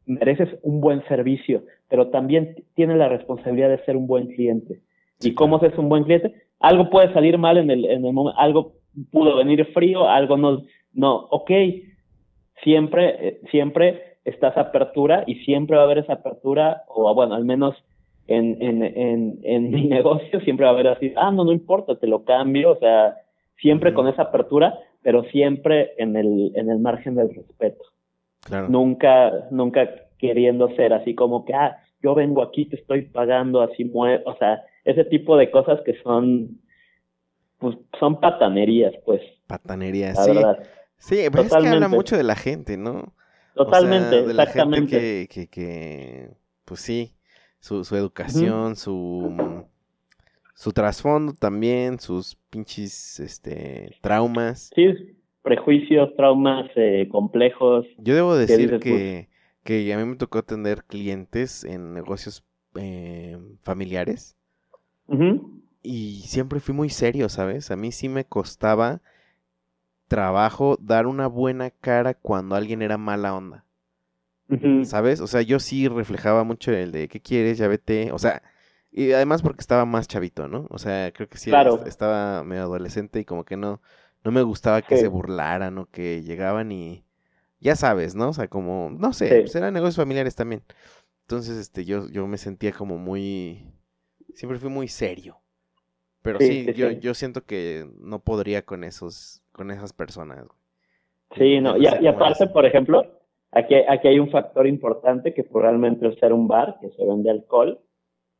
[0.10, 4.80] mereces un buen servicio, pero también tienes la responsabilidad de ser un buen cliente.
[5.22, 6.34] ¿Y cómo es un buen cliente?
[6.60, 8.74] Algo puede salir mal en el, en el momento, algo
[9.12, 11.51] pudo venir frío, algo no, no, ok,
[12.64, 17.45] siempre, siempre está esa apertura y siempre va a haber esa apertura, o bueno, al
[17.45, 17.76] menos
[18.28, 21.95] en, en, en, en mi negocio siempre va a haber así, ah, no, no importa,
[21.95, 23.16] te lo cambio, o sea,
[23.62, 27.84] siempre con esa apertura, pero siempre en el, en el margen del respeto.
[28.68, 33.86] Nunca, nunca queriendo ser así como que, ah, yo vengo aquí, te estoy pagando, así
[33.86, 36.62] mueve, o sea, ese tipo de cosas que son,
[37.58, 39.22] pues, son patanerías, pues.
[39.48, 40.32] Patanerías, sí.
[40.98, 43.14] Sí, pues es que habla mucho de la gente, ¿no?
[43.56, 45.28] Totalmente, exactamente.
[45.28, 46.30] que, que,
[46.66, 47.14] pues sí,
[47.60, 49.66] su, su educación, su,
[50.54, 54.72] su trasfondo también, sus pinches este, traumas.
[54.76, 55.18] Sí,
[55.50, 57.84] prejuicios, traumas eh, complejos.
[57.97, 59.30] Yo debo decir que,
[59.64, 62.45] que a mí me tocó tener clientes en negocios
[62.76, 64.38] eh, familiares.
[65.82, 67.72] Y siempre fui muy serio, ¿sabes?
[67.72, 69.02] A mí sí me costaba
[70.08, 73.66] trabajo dar una buena cara cuando alguien era mala onda.
[74.84, 75.20] ¿Sabes?
[75.20, 77.58] O sea, yo sí reflejaba mucho el de ¿qué quieres?
[77.58, 78.12] Ya vete.
[78.12, 78.43] O sea,
[78.91, 80.68] y además porque estaba más chavito, ¿no?
[80.70, 81.52] O sea, creo que sí
[81.88, 83.82] estaba medio adolescente y como que no,
[84.24, 87.03] no me gustaba que se burlaran o que llegaban y
[87.59, 88.30] ya sabes, ¿no?
[88.30, 90.61] O sea, como, no sé, pues eran negocios familiares también.
[91.22, 93.65] Entonces, este, yo, yo me sentía como muy,
[94.34, 95.38] siempre fui muy serio.
[96.22, 100.45] Pero sí, yo, yo siento que no podría con esos, con esas personas.
[101.38, 103.03] Sí, no, y, aparte, por ejemplo,
[103.51, 107.30] aquí, aquí hay un factor importante que probablemente al ser un bar que se vende
[107.30, 107.80] alcohol,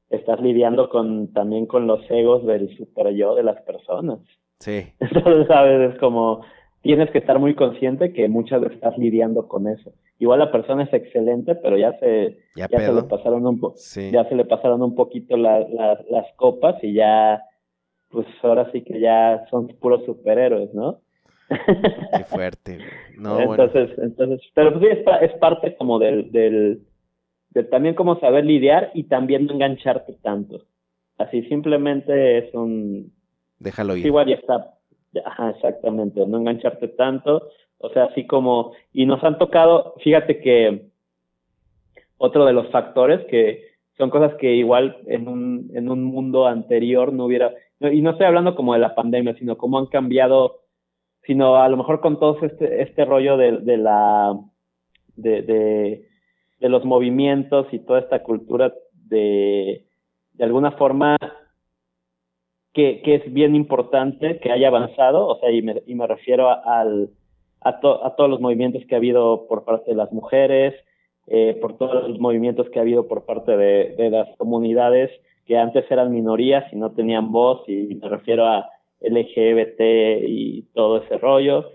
[0.10, 4.20] estás lidiando con también con los egos del super yo de las personas.
[4.60, 4.86] Sí.
[5.00, 6.42] Entonces, sabes, es como
[6.82, 9.92] tienes que estar muy consciente que muchas veces estás lidiando con eso.
[10.18, 13.60] Igual la persona es excelente, pero ya se ya, se le pasaron un
[14.12, 17.44] ya se le pasaron un poquito las copas y ya
[18.10, 21.00] pues ahora sí que ya son puros superhéroes, ¿no?
[21.50, 22.80] Qué fuerte.
[23.18, 26.82] No, entonces, entonces, pero pues sí, es, es, parte como del, del,
[27.52, 30.64] de también cómo saber lidiar y también no engancharte tanto.
[31.18, 33.12] Así simplemente es un...
[33.60, 34.06] Déjalo ir.
[34.06, 34.76] Igual ya está.
[35.26, 37.50] Ajá, exactamente, no engancharte tanto.
[37.78, 38.74] O sea, así como...
[38.94, 40.90] Y nos han tocado, fíjate que
[42.18, 43.64] otro de los factores que
[43.98, 47.54] son cosas que igual en un, en un mundo anterior no hubiera...
[47.80, 50.62] Y no estoy hablando como de la pandemia, sino cómo han cambiado,
[51.24, 54.38] sino a lo mejor con todo este, este rollo de, de la...
[55.16, 56.10] de, de
[56.60, 59.86] de los movimientos y toda esta cultura de,
[60.34, 61.18] de alguna forma
[62.74, 66.62] que, es bien importante que haya avanzado, o sea, y me, y me refiero a,
[66.82, 67.10] al,
[67.62, 70.76] a, todos los movimientos que ha habido por parte de las mujeres,
[71.28, 75.12] eh, por todos los movimientos que ha habido por parte de, las comunidades
[75.46, 78.70] que antes eran minorías y no tenían voz, y me refiero a
[79.02, 79.82] LGBT
[80.28, 81.72] y todo ese rollo.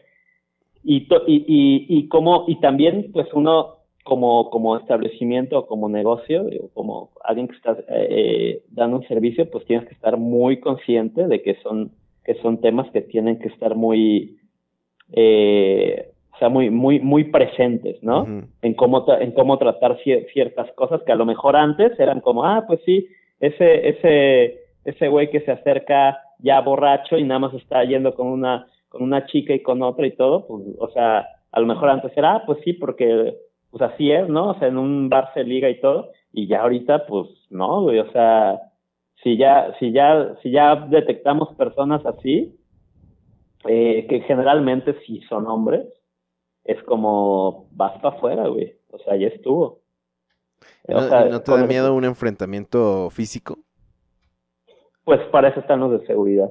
[0.86, 3.73] Y, como, y también, pues uno
[4.04, 9.64] como, como establecimiento o como negocio, como alguien que está eh, dando un servicio, pues
[9.64, 11.90] tienes que estar muy consciente de que son,
[12.22, 14.36] que son temas que tienen que estar muy,
[15.12, 18.26] eh, o sea, muy, muy, muy presentes, ¿no?
[18.60, 19.98] En cómo, en cómo tratar
[20.32, 23.08] ciertas cosas que a lo mejor antes eran como, ah, pues sí,
[23.40, 28.26] ese, ese, ese güey que se acerca ya borracho y nada más está yendo con
[28.26, 31.88] una, con una chica y con otra y todo, pues, o sea, a lo mejor
[31.88, 33.34] antes era, ah, pues sí, porque
[33.74, 34.50] pues así es, ¿no?
[34.50, 37.98] O sea, en un bar se liga y todo, y ya ahorita, pues, no, güey,
[37.98, 38.60] o sea,
[39.20, 42.56] si ya, si ya, si ya detectamos personas así,
[43.66, 45.88] eh, que generalmente si son hombres,
[46.62, 49.80] es como, vas para afuera, güey, o sea, ya estuvo.
[50.86, 53.58] ¿No, ¿no te da miedo un enfrentamiento físico?
[55.02, 56.48] Pues para eso están los de seguridad.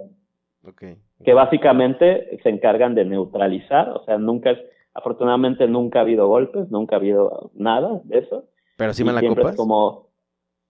[0.66, 0.98] Okay.
[1.24, 4.60] Que básicamente se encargan de neutralizar, o sea, nunca es,
[4.94, 8.46] Afortunadamente nunca ha habido golpes, nunca ha habido nada de eso.
[8.78, 9.50] Pero sí mala copa.
[9.50, 10.10] Es como,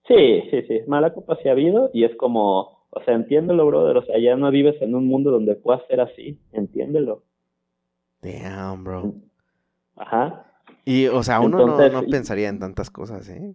[0.07, 3.97] sí, sí, sí, mala copa sí ha habido y es como, o sea, entiéndelo, brother,
[3.97, 7.23] o sea, ya no vives en un mundo donde puedas ser así, entiéndelo.
[8.21, 9.13] Damn, bro.
[9.95, 10.45] Ajá.
[10.85, 13.53] Y, o sea, uno no, no, pensaría en tantas cosas, ¿eh?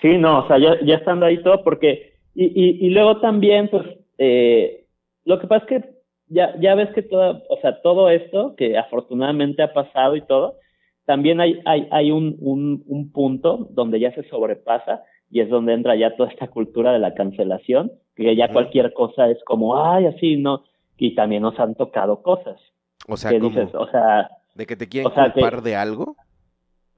[0.00, 3.70] Sí, no, o sea, ya, ya estando ahí todo, porque, y, y, y luego también,
[3.70, 3.84] pues,
[4.18, 4.86] eh,
[5.24, 5.95] lo que pasa es que
[6.28, 10.56] ya, ya ves que todo, o sea, todo esto que afortunadamente ha pasado y todo,
[11.04, 15.72] también hay, hay, hay un, un, un punto donde ya se sobrepasa y es donde
[15.72, 20.06] entra ya toda esta cultura de la cancelación, que ya cualquier cosa es como, ay,
[20.06, 20.64] así, ¿no?
[20.96, 22.60] Y también nos han tocado cosas.
[23.08, 24.30] O sea, que dices, o sea...
[24.54, 26.16] ¿De que te quieren culpar de algo?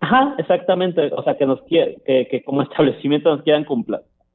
[0.01, 1.11] Ajá, exactamente.
[1.13, 3.67] O sea, que nos quiere, que, que como establecimiento nos quieran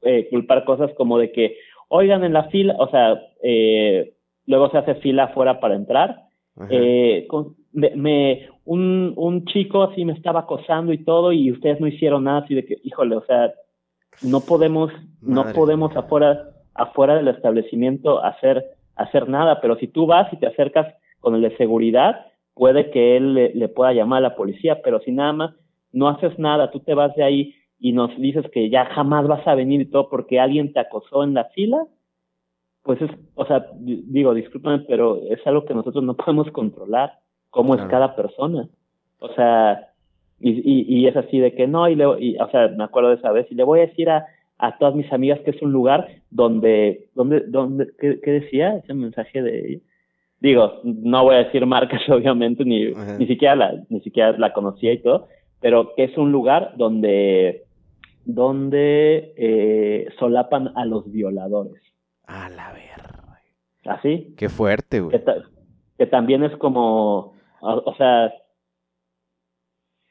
[0.02, 1.56] eh, culpar cosas como de que,
[1.88, 4.13] oigan, en la fila, o sea, eh,
[4.46, 6.24] luego se hace fila afuera para entrar.
[6.70, 7.26] Eh,
[7.72, 12.38] me, un, un chico así me estaba acosando y todo y ustedes no hicieron nada
[12.38, 13.52] así de que, híjole, o sea,
[14.22, 18.64] no podemos, no podemos afuera, afuera del establecimiento hacer,
[18.94, 23.16] hacer nada, pero si tú vas y te acercas con el de seguridad, puede que
[23.16, 25.54] él le, le pueda llamar a la policía, pero si nada más
[25.92, 29.46] no haces nada, tú te vas de ahí y nos dices que ya jamás vas
[29.46, 31.78] a venir y todo porque alguien te acosó en la fila,
[32.84, 37.14] pues es, o sea, digo, discúlpame, pero es algo que nosotros no podemos controlar,
[37.50, 38.68] cómo es cada persona.
[39.18, 39.88] O sea,
[40.40, 43.10] y, y, y, es así de que no, y, le, y, o sea, me acuerdo
[43.10, 44.26] de esa vez, y le voy a decir a,
[44.58, 48.94] a todas mis amigas que es un lugar donde, donde, donde, ¿qué, qué decía ese
[48.94, 49.80] mensaje de
[50.44, 54.92] Digo, no voy a decir marcas, obviamente, ni, ni siquiera la, ni siquiera la conocía
[54.92, 55.28] y todo,
[55.60, 57.62] pero que es un lugar donde,
[58.26, 61.80] donde eh, solapan a los violadores.
[62.26, 63.14] A la ver.
[63.86, 64.34] ¿Así?
[64.36, 65.20] Qué fuerte, güey.
[65.98, 68.32] Que, también es como, o, sea...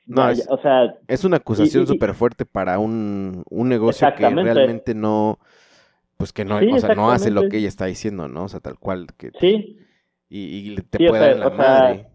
[0.06, 4.94] No, es, o sea, es una acusación súper fuerte para un, un negocio que realmente
[4.94, 5.40] no,
[6.18, 8.44] pues que no, o sea, no hace lo que ella está diciendo, ¿no?
[8.44, 9.08] O sea, tal cual.
[9.18, 9.80] Que, sí.
[10.30, 12.08] Y, te puede dar la madre.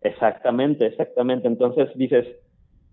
[0.00, 1.48] exactamente, exactamente.
[1.48, 2.26] Entonces dices,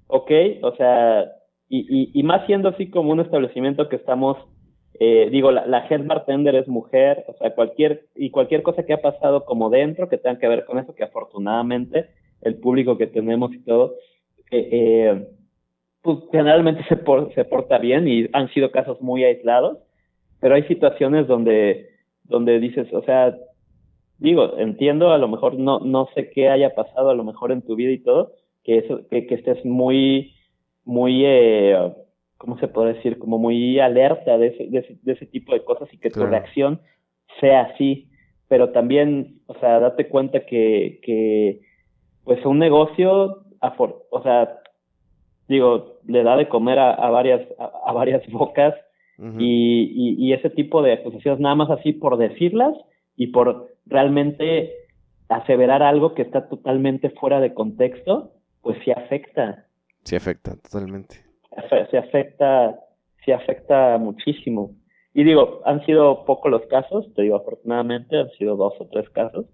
[0.07, 0.31] ok,
[0.63, 1.23] o sea,
[1.69, 4.37] y, y, y más siendo así como un establecimiento que estamos
[4.95, 8.93] eh, digo, la, la, head bartender es mujer, o sea, cualquier, y cualquier cosa que
[8.93, 12.09] ha pasado como dentro que tenga que ver con eso, que afortunadamente
[12.41, 13.95] el público que tenemos y todo,
[14.51, 15.27] eh, eh,
[16.01, 16.97] pues generalmente se,
[17.35, 19.77] se porta bien y han sido casos muy aislados,
[20.39, 21.89] pero hay situaciones donde,
[22.23, 23.37] donde dices, o sea,
[24.17, 27.61] digo, entiendo, a lo mejor no, no sé qué haya pasado a lo mejor en
[27.61, 28.33] tu vida y todo,
[28.63, 30.33] que eso, que, que estés muy,
[30.83, 31.25] muy,
[32.39, 33.19] ¿cómo se puede decir?
[33.19, 36.25] Como muy alerta de ese, de ese, de ese tipo de cosas y que tu
[36.25, 36.81] reacción
[37.39, 38.09] sea así.
[38.47, 41.61] Pero también, o sea, date cuenta que, que
[42.23, 44.61] pues un negocio, o sea,
[45.47, 48.73] digo, le da de comer a, varias, a, varias bocas
[49.37, 52.73] y, y, ese tipo de acusaciones nada más así por decirlas
[53.17, 54.71] y por realmente
[55.27, 58.31] aseverar algo que está totalmente fuera de contexto,
[58.61, 59.65] pues sí afecta.
[60.05, 61.28] Sí afecta, totalmente.
[61.89, 62.79] Se afecta,
[63.23, 64.71] sí afecta muchísimo.
[65.13, 69.09] Y digo, han sido pocos los casos, te digo, afortunadamente han sido dos o tres
[69.09, 69.45] casos,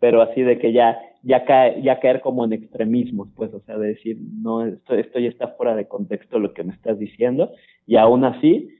[0.00, 3.78] pero así de que ya, ya, cae, ya caer como en extremismos, pues, o sea,
[3.78, 7.52] de decir, no, esto, esto ya está fuera de contexto lo que me estás diciendo,
[7.86, 8.70] y aún así,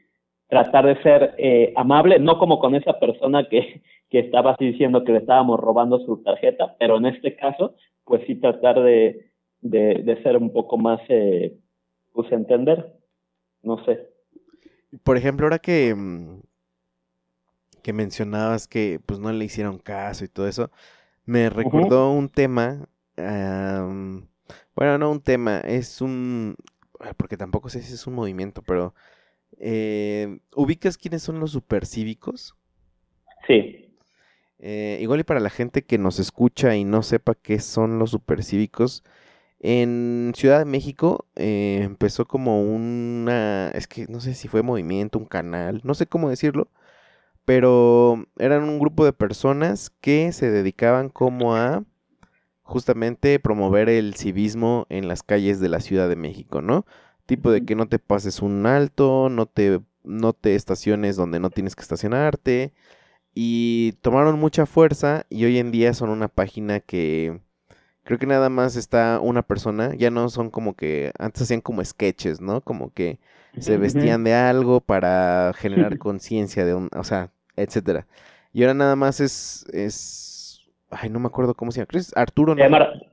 [0.49, 5.05] tratar de ser eh, amable, no como con esa persona que, que estaba así diciendo
[5.05, 7.75] que le estábamos robando su tarjeta, pero en este caso,
[8.05, 9.31] pues sí tratar de,
[9.63, 11.55] de, ser un poco más, eh,
[12.13, 12.93] pues entender,
[13.63, 14.09] no sé.
[15.03, 16.41] Por ejemplo, ahora que, mm,
[17.83, 20.71] que mencionabas que pues no le hicieron caso y todo eso,
[21.25, 26.57] me recordó un tema, bueno, no un tema, es un,
[27.01, 28.95] ah, porque tampoco sé si es un movimiento, pero
[29.59, 32.57] eh, ¿ubicas quiénes son los supercívicos?
[33.47, 33.97] Sí.
[34.59, 38.11] Eh, igual y para la gente que nos escucha y no sepa qué son los
[38.11, 39.03] supercívicos,
[39.63, 45.19] en Ciudad de México eh, empezó como una, es que no sé si fue movimiento,
[45.19, 46.69] un canal, no sé cómo decirlo,
[47.45, 51.85] pero eran un grupo de personas que se dedicaban como a
[52.63, 56.87] justamente promover el civismo en las calles de la Ciudad de México, ¿no?
[57.27, 61.51] Tipo de que no te pases un alto, no te, no te estaciones donde no
[61.51, 62.73] tienes que estacionarte.
[63.35, 67.41] Y tomaron mucha fuerza y hoy en día son una página que
[68.05, 71.85] creo que nada más está una persona, ya no son como que antes hacían como
[71.85, 72.61] sketches, ¿no?
[72.61, 73.19] Como que
[73.59, 78.07] se vestían de algo para generar conciencia de un, o sea, etcétera.
[78.53, 82.17] Y ahora nada más es, es, ay, no me acuerdo cómo se llama, ¿crees?
[82.17, 82.63] Arturo, ¿no?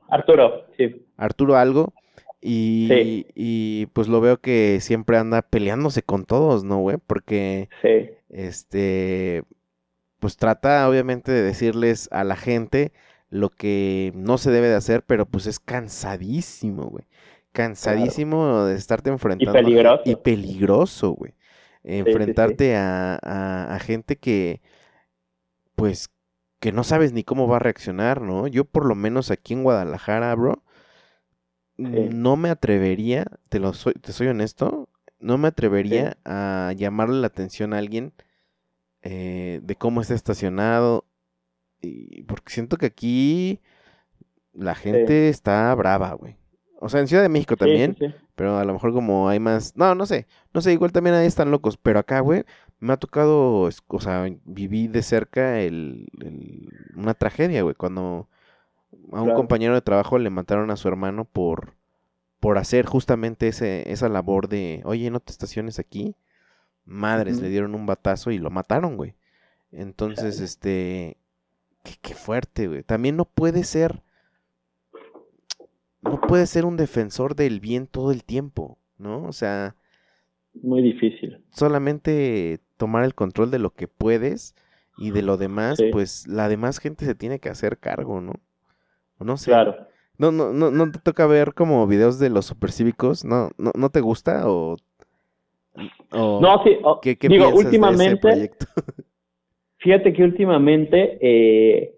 [0.10, 1.06] Arturo, sí.
[1.18, 1.94] Arturo algo.
[2.42, 6.96] Y, y pues lo veo que siempre anda peleándose con todos, ¿no, güey?
[7.06, 8.12] Porque, sí.
[8.30, 9.44] este,
[10.20, 12.94] pues trata obviamente de decirles a la gente
[13.30, 17.06] lo que no se debe de hacer, pero pues es cansadísimo, güey
[17.52, 19.58] cansadísimo de estarte enfrentando.
[19.60, 20.02] Y peligroso.
[20.06, 21.34] y peligroso, güey.
[21.84, 24.62] Enfrentarte A, a, gente que,
[25.76, 26.10] pues,
[26.60, 28.48] que no sabes ni cómo va a reaccionar, ¿no?
[28.48, 30.62] Yo por lo menos aquí en Guadalajara, bro,
[31.78, 37.28] no me atrevería, te lo soy, te soy honesto, no me atrevería a llamarle la
[37.28, 38.12] atención a alguien
[39.02, 41.06] eh, de cómo está estacionado.
[41.82, 43.62] Y porque siento que aquí
[44.54, 46.36] la gente está brava, güey.
[46.82, 47.98] O sea, en Ciudad de México también.
[48.36, 49.76] Pero a lo mejor como hay más...
[49.76, 50.28] No, no sé.
[50.54, 51.76] No sé, igual también ahí están locos.
[51.76, 52.46] Pero acá, güey,
[52.80, 53.70] me ha tocado...
[53.88, 56.08] O sea, viví de cerca el,
[56.96, 57.76] una tragedia, güey.
[57.76, 58.30] Cuando
[59.12, 61.74] a un compañero de trabajo le mataron a su hermano por,
[62.40, 64.82] por hacer justamente ese, esa labor de...
[64.86, 66.16] Oye, no te estaciones aquí.
[66.86, 69.16] Madres, le dieron un batazo y lo mataron, güey.
[69.72, 71.18] Entonces, este...
[71.90, 72.84] Qué, qué fuerte, güey.
[72.84, 74.04] También no puede ser
[76.02, 79.24] no puedes ser un defensor del bien todo el tiempo, ¿no?
[79.24, 79.76] O sea...
[80.62, 81.44] Muy difícil.
[81.52, 84.56] Solamente tomar el control de lo que puedes
[84.98, 88.34] y de lo demás, pues la demás gente se tiene que hacer cargo, ¿no?
[89.20, 89.52] No sé.
[89.52, 89.76] Claro.
[90.18, 93.90] No, no, no, no te toca ver como videos de los supercívicos, ¿no, no, no
[93.90, 94.76] te gusta o,
[96.12, 96.78] no, sí,
[97.16, 98.52] ¿qué, digo, últimamente,
[99.80, 101.96] fíjate que últimamente eh,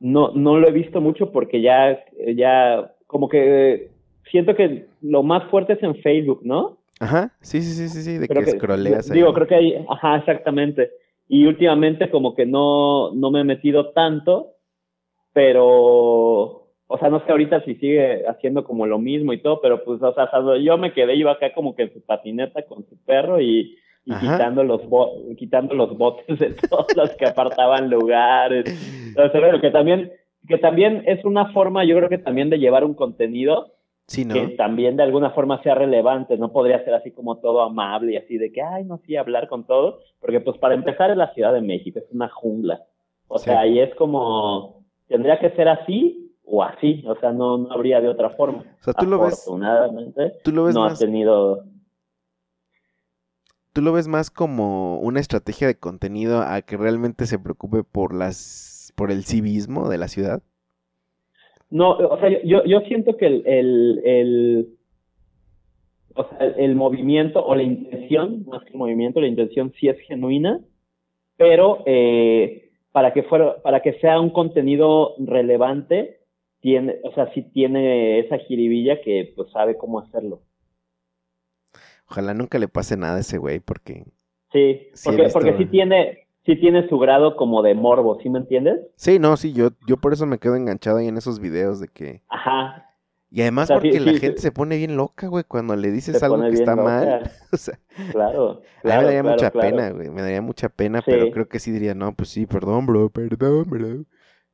[0.00, 3.90] no, no lo he visto mucho porque ya, ya como que
[4.30, 6.78] siento que lo más fuerte es en Facebook, ¿no?
[7.00, 9.18] Ajá, sí, sí, sí, sí, sí de que, scrolleas ahí.
[9.18, 10.90] Digo, creo que hay, ajá, exactamente.
[11.28, 14.52] Y últimamente como que no, no me he metido tanto,
[15.32, 19.84] pero, o sea, no sé ahorita si sigue haciendo como lo mismo y todo, pero
[19.84, 20.28] pues, o sea,
[20.58, 24.64] yo me quedé, iba acá como que en su patineta con su perro y, quitando
[24.64, 24.82] los
[25.36, 28.64] quitando los botes de todos los que apartaban lugares.
[29.14, 30.12] Sea, que también
[30.46, 33.72] que también es una forma, yo creo que también de llevar un contenido
[34.06, 38.16] que también de alguna forma sea relevante, no podría ser así como todo amable y
[38.16, 41.32] así de que, ay, no, sí, hablar con todo, porque pues para empezar es la
[41.32, 42.82] Ciudad de México, es una jungla,
[43.28, 47.72] o sea, ahí es como, tendría que ser así o así, o sea, no, no
[47.72, 48.64] habría de otra forma.
[48.80, 49.42] O sea, tú lo ves,
[50.44, 51.64] tú lo ves no más, ha tenido...
[53.74, 58.14] Tú lo ves más como una estrategia de contenido a que realmente se preocupe por
[58.14, 60.42] las por el civismo de la ciudad?
[61.70, 64.68] No, o sea, yo, siento que el,
[66.14, 69.98] o sea, el movimiento o la intención, más que el movimiento, la intención sí es
[70.06, 70.60] genuina,
[71.36, 76.20] pero eh, para que fuera, para que sea un contenido relevante,
[76.60, 80.42] tiene, o sea, sí tiene esa jiribilla que pues sabe cómo hacerlo.
[82.14, 84.04] Ojalá nunca le pase nada a ese güey, porque...
[84.52, 88.86] Sí, porque, porque sí tiene, sí tiene su grado como de morbo, ¿sí me entiendes?
[88.94, 91.88] Sí, no, sí, yo, yo por eso me quedo enganchado ahí en esos videos de
[91.88, 92.22] que...
[92.28, 92.88] Ajá.
[93.32, 96.50] Y además porque la gente se pone bien loca, güey, cuando le dices algo que
[96.50, 97.22] está mal.
[97.52, 97.80] o sea,
[98.12, 101.58] claro, A mí me daría mucha pena, güey, me daría mucha pena, pero creo que
[101.58, 104.04] sí diría, no, pues sí, perdón, bro, perdón, bro.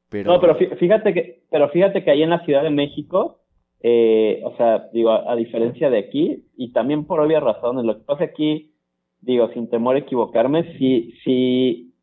[0.09, 0.33] Pero...
[0.33, 3.40] No, pero fíjate que, pero fíjate que ahí en la Ciudad de México,
[3.83, 8.05] eh, o sea, digo, a, diferencia de aquí, y también por obvias razones, lo que
[8.05, 8.73] pasa aquí,
[9.21, 11.95] digo, sin temor a equivocarme, sí, sí,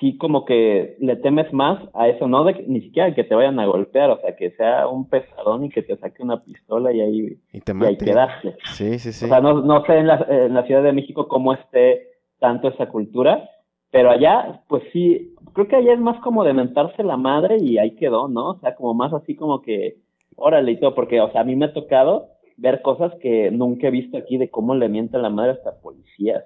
[0.00, 3.60] sí como que le temes más a eso, no de ni siquiera que te vayan
[3.60, 7.00] a golpear, o sea, que sea un pesadón y que te saque una pistola y
[7.00, 8.56] ahí, y te ahí quedaste.
[8.64, 9.24] Sí, sí, sí.
[9.24, 12.08] O sea, no, no sé en la, en la Ciudad de México cómo esté
[12.40, 13.48] tanto esa cultura,
[13.92, 17.78] pero allá, pues sí, creo que allá es más como de mentarse la madre y
[17.78, 18.50] ahí quedó, ¿no?
[18.50, 19.96] O sea, como más así como que,
[20.36, 23.88] órale y todo, porque, o sea, a mí me ha tocado ver cosas que nunca
[23.88, 26.44] he visto aquí de cómo le mienta la madre hasta policías.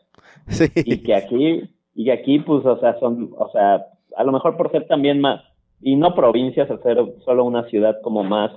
[0.48, 0.66] Sí.
[0.74, 1.62] Y que aquí,
[1.94, 3.86] y que aquí, pues, o sea, son, o sea,
[4.16, 5.42] a lo mejor por ser también más,
[5.80, 8.52] y no provincias, al ser solo una ciudad como más,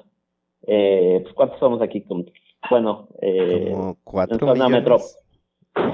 [0.68, 2.04] eh, pues, ¿cuántos somos aquí?
[2.70, 4.98] bueno, eh, como cuatro en zona, metro,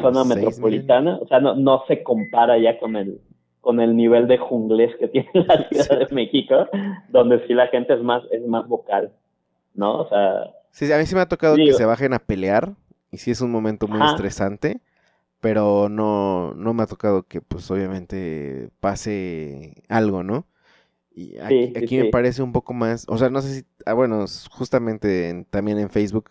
[0.01, 3.19] zona metropolitana, o sea, no, no se compara ya con el,
[3.61, 6.67] con el nivel de junglés que tiene la Ciudad de México,
[7.09, 9.11] donde sí la gente es más, es más vocal,
[9.73, 10.01] ¿no?
[10.01, 10.53] O sea...
[10.71, 12.73] Sí, a mí sí me ha tocado que se bajen a pelear,
[13.11, 14.81] y sí es un momento muy estresante,
[15.39, 20.45] pero no, no me ha tocado que pues obviamente pase algo, ¿no?
[21.11, 25.45] Y aquí, me parece un poco más, o sea, no sé si, ah, bueno, justamente
[25.49, 26.29] también en Facebook,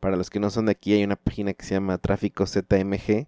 [0.00, 3.26] para los que no son de aquí, hay una página que se llama Tráfico ZMG,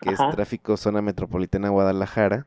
[0.00, 2.46] que es Tráfico Zona Metropolitana Guadalajara,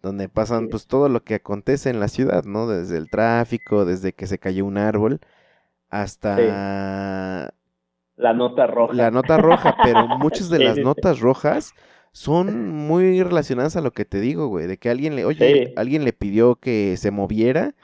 [0.00, 2.66] donde pasan pues todo lo que acontece en la ciudad, ¿no?
[2.66, 5.20] Desde el tráfico, desde que se cayó un árbol,
[5.92, 7.52] hasta
[8.16, 8.94] la nota roja.
[8.94, 11.74] La nota roja, pero muchas de las notas rojas
[12.12, 16.04] son muy relacionadas a lo que te digo, güey, de que alguien le, oye, alguien
[16.04, 17.74] le pidió que se moviera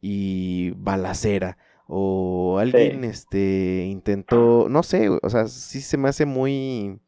[0.00, 6.98] y balacera o alguien este intentó, no sé, o sea, sí se me hace muy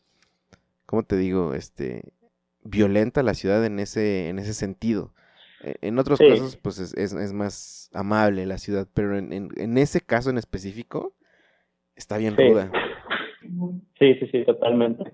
[0.86, 1.55] ¿cómo te digo?
[1.55, 2.12] este
[2.62, 5.12] violenta la ciudad en ese en ese sentido.
[5.62, 10.00] E, en otros casos, pues es, es, más amable la ciudad, pero en, en ese
[10.00, 11.14] caso en específico,
[11.98, 12.70] Está bien ruda.
[13.98, 15.12] Sí, sí, sí, totalmente.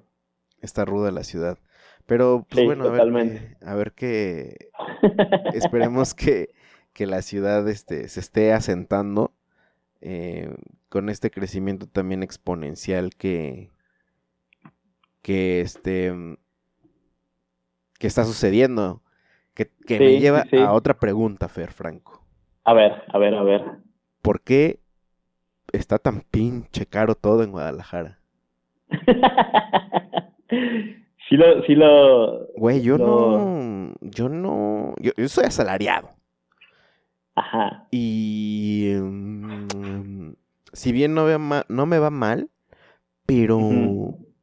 [0.61, 1.59] Está ruda la ciudad.
[2.05, 4.69] Pero, pues bueno, a ver, a ver qué.
[5.55, 6.51] esperemos que,
[6.93, 9.33] que, la ciudad este, se esté asentando
[10.03, 10.55] eh,
[10.91, 13.71] con este crecimiento también exponencial que.
[15.23, 16.13] que este.
[17.99, 19.03] que está sucediendo.
[19.55, 22.23] Que, que me lleva a otra pregunta, Fer Franco.
[22.65, 23.63] A ver, a ver, a ver.
[24.21, 24.81] ¿Por qué
[25.77, 28.19] está tan pinche caro todo en Guadalajara.
[31.29, 32.47] sí lo, sí lo.
[32.57, 33.93] Güey, yo no.
[34.01, 34.95] Yo no.
[35.01, 36.11] Yo, soy asalariado.
[37.35, 37.89] Ajá.
[37.91, 38.93] Y.
[39.01, 40.35] Mm,
[40.73, 41.27] si bien no,
[41.69, 42.51] no me va mal,
[43.27, 43.59] pero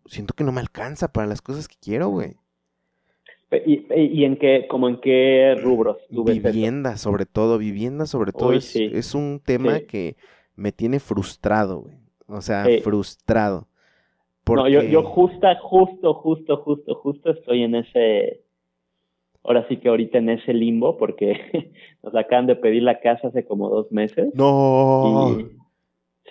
[0.05, 2.35] siento que no me alcanza para las cosas que quiero, güey.
[3.65, 5.97] ¿Y, en qué, como en qué rubros?
[6.09, 8.53] Vivienda, sobre todo, vivienda sobre todo.
[8.53, 10.15] es, es, un tema que
[10.55, 11.95] me tiene frustrado, güey.
[12.27, 13.67] O sea, frustrado.
[14.47, 18.41] No, yo, yo justa, justo, justo, justo, justo estoy en ese,
[19.43, 21.73] ahora sí que ahorita en ese limbo, porque
[22.03, 24.33] nos acaban de pedir la casa hace como dos meses.
[24.33, 25.37] No.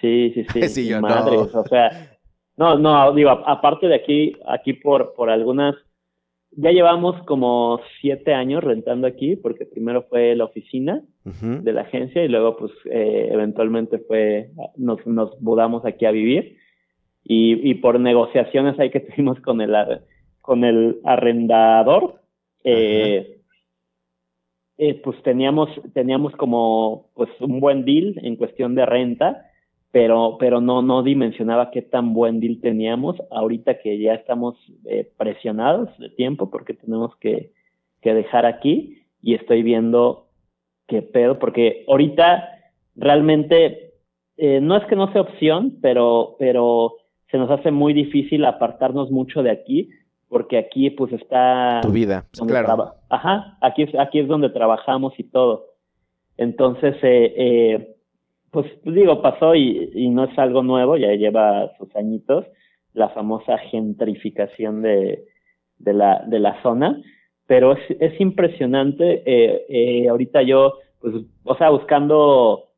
[0.00, 0.62] Sí, sí, sí.
[0.68, 2.18] sí yo madres, o sea,
[2.56, 5.74] no, no, digo, aparte de aquí, aquí por, por algunas
[6.52, 12.24] ya llevamos como siete años rentando aquí, porque primero fue la oficina de la agencia
[12.24, 16.56] y luego pues eh, eventualmente fue, nos, nos mudamos aquí a vivir.
[17.22, 19.74] Y, y por negociaciones ahí que tuvimos con el,
[20.40, 22.20] con el arrendador,
[22.64, 23.40] eh,
[24.78, 29.49] eh, pues teníamos, teníamos como pues un buen deal en cuestión de renta
[29.92, 35.10] pero, pero no, no dimensionaba qué tan buen deal teníamos ahorita que ya estamos eh,
[35.16, 37.52] presionados de tiempo porque tenemos que,
[38.00, 40.28] que dejar aquí y estoy viendo
[40.86, 42.48] qué pedo, porque ahorita
[42.96, 43.94] realmente
[44.36, 46.96] eh, no es que no sea opción, pero, pero
[47.30, 49.90] se nos hace muy difícil apartarnos mucho de aquí,
[50.28, 51.80] porque aquí pues está...
[51.82, 52.94] Tu vida, claro.
[53.08, 55.66] Ajá, aquí es, aquí es donde trabajamos y todo.
[56.36, 57.96] Entonces, eh, eh,
[58.50, 62.46] pues digo, pasó y, no es algo nuevo, ya lleva sus añitos,
[62.92, 65.24] la famosa gentrificación de,
[65.78, 67.00] de, la, de la zona,
[67.46, 69.22] pero es, es impresionante.
[69.24, 72.70] Eh, eh, ahorita yo, pues, o sea, buscando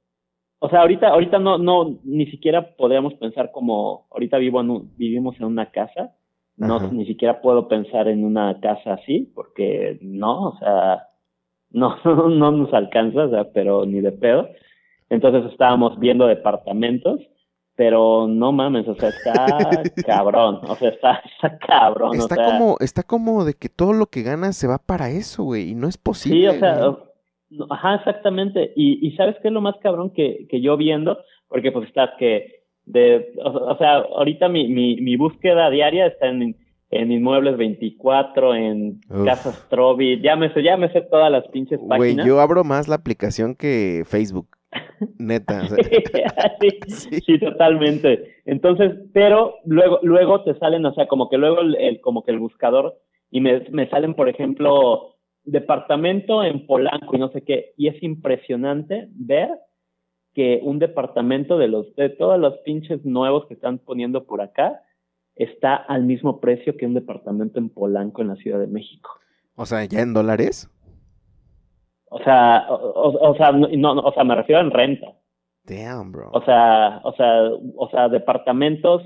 [0.65, 5.35] o sea, ahorita, ahorita no, no, ni siquiera podríamos pensar como, ahorita vivo en vivimos
[5.39, 6.13] en una casa,
[6.57, 11.09] no, ni siquiera puedo pensar en una casa así, porque no, o sea,
[11.71, 14.51] no, no nos alcanza, o sea, pero ni de pedo.
[15.13, 17.21] Entonces estábamos viendo departamentos,
[17.77, 22.17] pero no mames, o sea, está cabrón, o sea, está, está cabrón.
[22.17, 25.69] Está como, está como de que todo lo que ganas se va para eso, güey,
[25.69, 26.51] y no es posible.
[26.51, 26.97] Sí, o sea,
[27.69, 28.73] ajá, exactamente.
[28.75, 32.09] Y, y sabes qué es lo más cabrón que, que yo viendo, porque pues estás
[32.19, 36.57] que de, o, sea, ahorita mi, mi, mi búsqueda diaria está en,
[36.91, 42.25] en Inmuebles 24, en Casas Trovi, me sé todas las pinches páginas.
[42.25, 44.49] Güey, yo abro más la aplicación que Facebook.
[45.19, 45.69] Neta.
[46.89, 48.37] sí, totalmente.
[48.45, 52.39] Entonces, pero luego, luego te salen, o sea, como que luego el, como que el
[52.39, 52.99] buscador,
[53.31, 58.03] y me, me salen, por ejemplo, departamento en Polanco y no sé qué, y es
[58.03, 59.51] impresionante ver
[60.35, 64.81] que un departamento de los de todos los pinches nuevos que están poniendo por acá
[65.35, 69.11] está al mismo precio que un departamento en Polanco en la Ciudad de México.
[69.55, 70.71] O sea, ya en dólares.
[72.13, 75.07] O sea, o, sea, no, o sea, me refiero en renta.
[75.65, 76.31] Damn, bro.
[76.33, 79.03] O sea, o sea, o sea, departamentos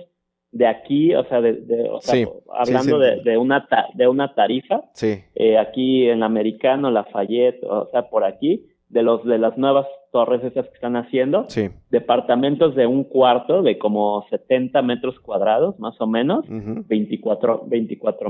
[0.50, 5.22] de aquí, o sea, de, o sea, hablando De, de, una de una tarifa, sí.
[5.34, 10.42] Eh, aquí en Americano, Lafayette, o sea, por aquí, de los de las nuevas torres
[10.42, 11.68] esas que están haciendo, sí.
[11.90, 17.66] departamentos de un cuarto de como 70 metros cuadrados, más o menos, 24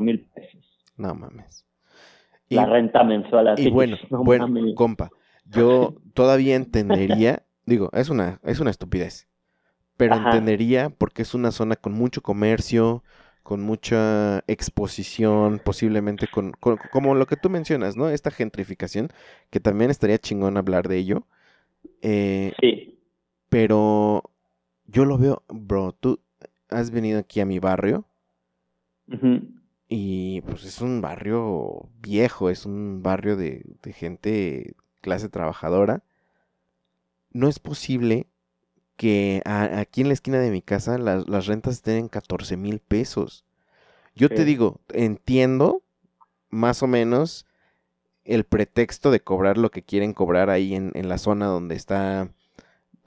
[0.00, 0.64] mil pesos.
[0.96, 1.64] No mames.
[2.48, 3.68] La renta mensual así.
[3.68, 5.10] Y bueno, bueno, compa,
[5.44, 9.28] yo todavía entendería, digo, es una, es una estupidez
[9.96, 13.02] pero entendería porque es una zona con mucho comercio,
[13.42, 18.08] con mucha exposición, posiblemente con, como lo que tú mencionas, ¿no?
[18.08, 19.08] Esta gentrificación,
[19.50, 21.26] que también estaría chingón hablar de ello.
[22.02, 22.98] Eh, sí.
[23.48, 24.24] Pero
[24.86, 26.20] yo lo veo, bro, tú
[26.68, 28.04] has venido aquí a mi barrio
[29.88, 36.02] y pues es un barrio viejo, es un barrio de, de gente clase trabajadora.
[37.30, 38.26] No es posible
[38.96, 43.44] que aquí en la esquina de mi casa las, rentas estén en 14 mil pesos.
[44.14, 45.82] Yo te digo, entiendo
[46.48, 47.44] más o menos
[48.24, 52.30] el pretexto de cobrar lo que quieren cobrar ahí en, la zona donde está,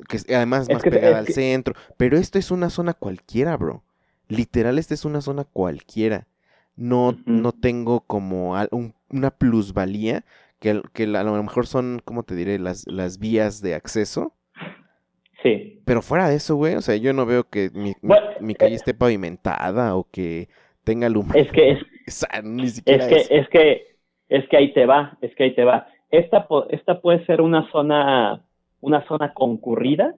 [0.07, 3.83] que además es más pegada al centro, pero esto es una zona cualquiera, bro.
[4.27, 6.27] Literal, esta es una zona cualquiera.
[6.79, 8.55] No, no tengo como
[9.09, 10.23] una plusvalía
[10.59, 12.57] que, que a lo mejor son, ¿cómo te diré?
[12.57, 14.33] Las, las vías de acceso
[15.43, 15.81] Sí.
[15.85, 17.93] Pero fuera de eso, güey, o sea, yo no veo que mi,
[18.41, 20.49] mi, calle eh, esté pavimentada o que
[20.83, 21.25] tenga luz.
[21.33, 23.89] Es que es, es que, es que
[24.27, 25.87] es que ahí te va, es que ahí te va.
[26.11, 28.43] Esta esta puede ser una zona
[28.81, 30.15] una zona concurrida,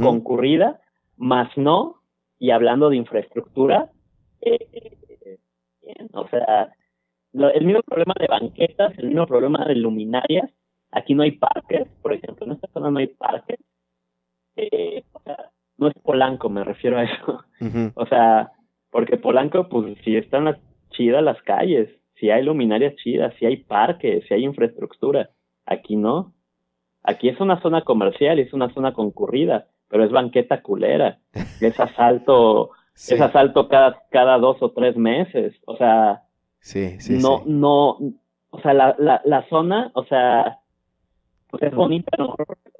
[0.00, 0.80] concurrida,
[1.16, 1.96] más no
[2.38, 3.90] y hablando de infraestructura,
[4.40, 4.96] eh,
[6.12, 6.74] o sea,
[7.32, 10.50] el mismo problema de banquetas, el mismo problema de luminarias,
[10.90, 13.58] aquí no hay parques, por ejemplo, en esta zona no hay parques,
[14.56, 15.36] eh, o sea,
[15.78, 17.44] no es Polanco, me refiero a eso.
[17.94, 18.52] O sea,
[18.90, 20.58] porque Polanco, pues si están las
[20.90, 25.30] chidas las calles, si hay luminarias chidas, si hay parques, si hay infraestructura.
[25.64, 26.34] Aquí no.
[27.02, 31.18] Aquí es una zona comercial es una zona concurrida, pero es banqueta culera.
[31.60, 35.54] Es asalto, es asalto cada, cada dos o tres meses.
[35.66, 36.22] O sea,
[36.60, 37.98] sí, sí, no, no,
[38.50, 40.58] o sea, la, la, la zona, o sea,
[41.48, 42.36] pues es bonita, ¿no?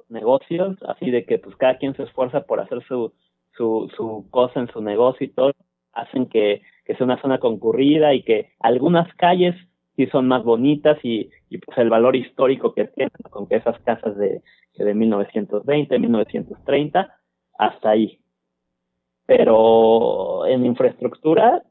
[0.09, 3.13] negocios, así de que pues cada quien se esfuerza por hacer su,
[3.55, 5.53] su, su cosa en su negocio y todo,
[5.93, 9.55] hacen que, que sea una zona concurrida y que algunas calles
[9.95, 13.79] sí son más bonitas y, y pues el valor histórico que tienen con que esas
[13.81, 14.41] casas de,
[14.75, 17.13] de 1920, 1930,
[17.57, 18.20] hasta ahí.
[19.33, 21.63] Pero en infraestructura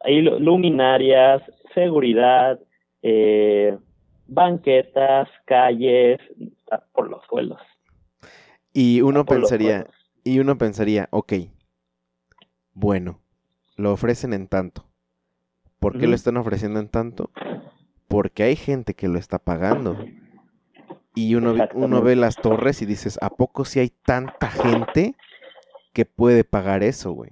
[0.00, 1.40] hay luminarias,
[1.72, 2.58] seguridad,
[3.00, 3.78] eh,
[4.26, 6.18] banquetas, calles,
[6.92, 7.60] por los suelos.
[8.72, 9.86] Y uno pensaría,
[10.24, 11.34] y uno pensaría, ok,
[12.72, 13.20] bueno,
[13.76, 14.84] lo ofrecen en tanto.
[15.78, 17.30] ¿Por qué lo están ofreciendo en tanto?
[18.08, 19.96] Porque hay gente que lo está pagando.
[21.14, 25.14] Y uno, uno ve las torres y dices, ¿a poco si hay tanta gente
[25.96, 27.30] que puede pagar eso, güey?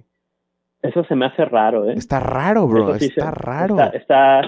[0.81, 1.93] Eso se me hace raro, ¿eh?
[1.95, 3.77] Está raro, bro, está raro.
[3.93, 4.41] Está,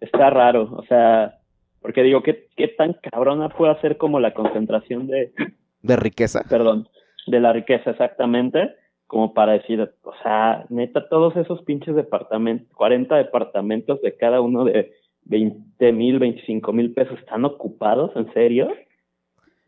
[0.00, 1.38] está, raro, o sea,
[1.80, 5.32] porque digo, ¿qué, ¿qué tan cabrona puede ser como la concentración de,
[5.82, 6.42] de riqueza.
[6.50, 6.88] Perdón,
[7.28, 8.74] de la riqueza exactamente,
[9.06, 14.64] como para decir, o sea, neta, todos esos pinches departamentos, 40 departamentos de cada uno
[14.64, 14.90] de
[15.26, 18.68] 20 mil, 25 mil pesos están ocupados, ¿en serio?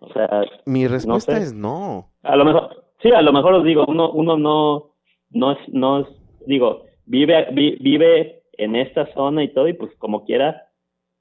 [0.01, 2.11] O sea, mi respuesta es no.
[2.25, 4.91] A lo mejor, sí, a lo mejor os digo, uno, uno no,
[5.31, 6.07] no es, no es,
[6.47, 10.63] digo, vive, vive en esta zona y todo, y pues como quiera,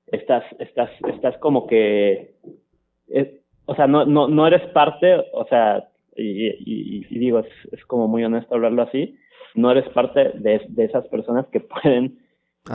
[0.08, 2.36] estás, estás, estás como que,
[3.66, 8.08] o sea, no, no, no eres parte, o sea, y, y, digo, es, es, como
[8.08, 9.18] muy honesto hablarlo así,
[9.56, 12.20] no eres parte de, de esas personas que pueden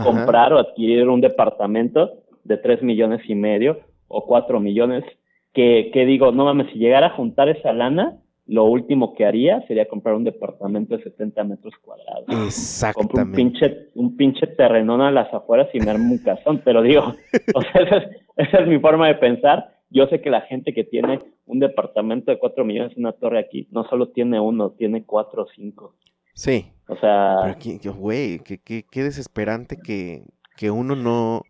[0.03, 5.05] comprar o adquirir un departamento de tres millones y medio o cuatro millones,
[5.53, 9.61] que, que digo, no mames, si llegara a juntar esa lana, lo último que haría
[9.67, 12.27] sería comprar un departamento de 70 metros cuadrados.
[12.47, 13.23] Exactamente.
[13.23, 17.03] un pinche, un pinche terrenón a las afueras y me armo un casón, pero digo,
[17.55, 18.05] o sea, esa es,
[18.37, 19.73] esa es mi forma de pensar.
[19.91, 23.39] Yo sé que la gente que tiene un departamento de 4 millones en una torre
[23.39, 25.95] aquí, no solo tiene uno, tiene cuatro o cinco.
[26.35, 26.67] Sí.
[26.89, 27.57] O sea...
[27.63, 30.23] Pero, güey, qué, qué, qué desesperante que,
[30.57, 31.43] que uno no...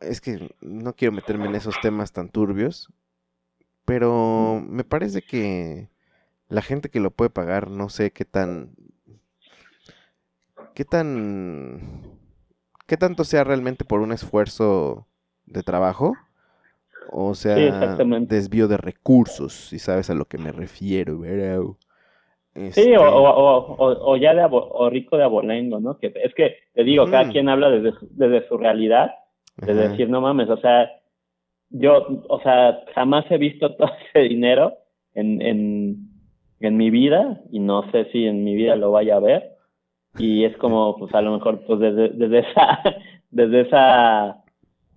[0.00, 2.88] Es que no quiero meterme en esos temas tan turbios,
[3.84, 5.88] pero me parece que
[6.48, 8.70] la gente que lo puede pagar, no sé qué tan...
[10.74, 12.02] ¿Qué tan...
[12.86, 15.06] ¿Qué tanto sea realmente por un esfuerzo
[15.46, 16.14] de trabajo?
[17.10, 21.60] O sea, desvío de recursos, si sabes a lo que me refiero, ¿verdad?
[22.54, 25.98] Sí, este o, ya de o rico de abolengo, ¿no?
[25.98, 29.12] Que es que te digo, cada quien habla desde, desde su realidad,
[29.56, 30.88] de decir, no mames, o sea,
[31.74, 34.74] yo, o sea, jamás he visto todo ese dinero
[35.14, 36.08] en, en,
[36.60, 39.50] en mi vida y no sé si en mi vida lo vaya a ver.
[40.16, 42.80] Y es como, pues a lo mejor, pues desde, desde esa,
[43.30, 44.44] desde esa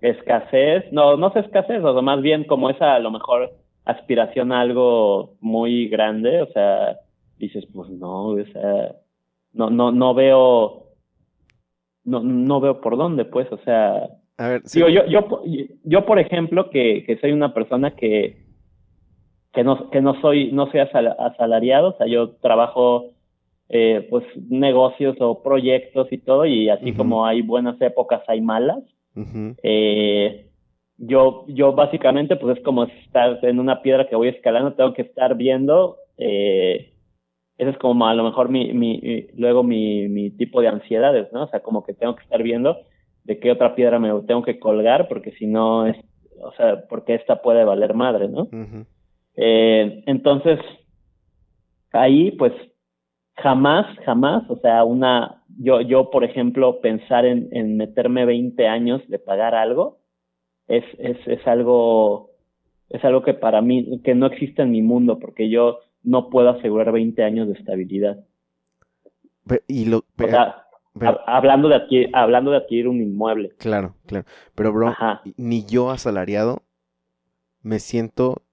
[0.01, 3.51] escasez, no, no sé escasez, o más bien como esa, a lo mejor,
[3.85, 6.99] aspiración a algo muy grande, o sea,
[7.39, 8.95] dices, pues no, o sea,
[9.53, 10.89] no, no, no veo,
[12.03, 15.41] no, no veo por dónde, pues, o sea, a ver, digo, yo, yo,
[15.83, 18.37] yo, por ejemplo, que, que soy una persona que,
[19.53, 23.11] que no, que no soy, no soy asalariado, o sea, yo trabajo,
[23.69, 28.83] eh, pues, negocios o proyectos y todo, y así como hay buenas épocas, hay malas.
[29.63, 30.45] eh,
[30.99, 35.03] yo, yo básicamente, pues es como estar en una piedra que voy escalando, tengo que
[35.03, 36.93] estar viendo eh,
[37.57, 41.43] ese es como a lo mejor mi, mi, luego mi, mi tipo de ansiedades, ¿no?
[41.43, 42.77] O sea, como que tengo que estar viendo
[43.27, 45.97] de qué otra piedra me tengo que colgar, porque si no, es,
[46.39, 48.47] o sea, porque esta puede valer madre, ¿no?
[49.35, 50.59] eh, entonces,
[51.91, 52.53] ahí, pues,
[53.35, 59.01] jamás, jamás, o sea, una, yo, yo, por ejemplo, pensar en, en meterme 20 años
[59.09, 59.99] de pagar algo,
[60.67, 62.31] es, es, es algo,
[62.89, 66.49] es algo que para mí, que no existe en mi mundo, porque yo, no puedo
[66.49, 68.23] asegurar 20 años de estabilidad.
[69.67, 70.05] y lo,
[71.25, 73.49] hablando, de adquirir, hablando de adquirir un inmueble.
[73.57, 74.25] Claro, claro.
[74.55, 74.95] Pero, bro,
[75.37, 76.63] ni yo asalariado
[77.61, 78.43] me siento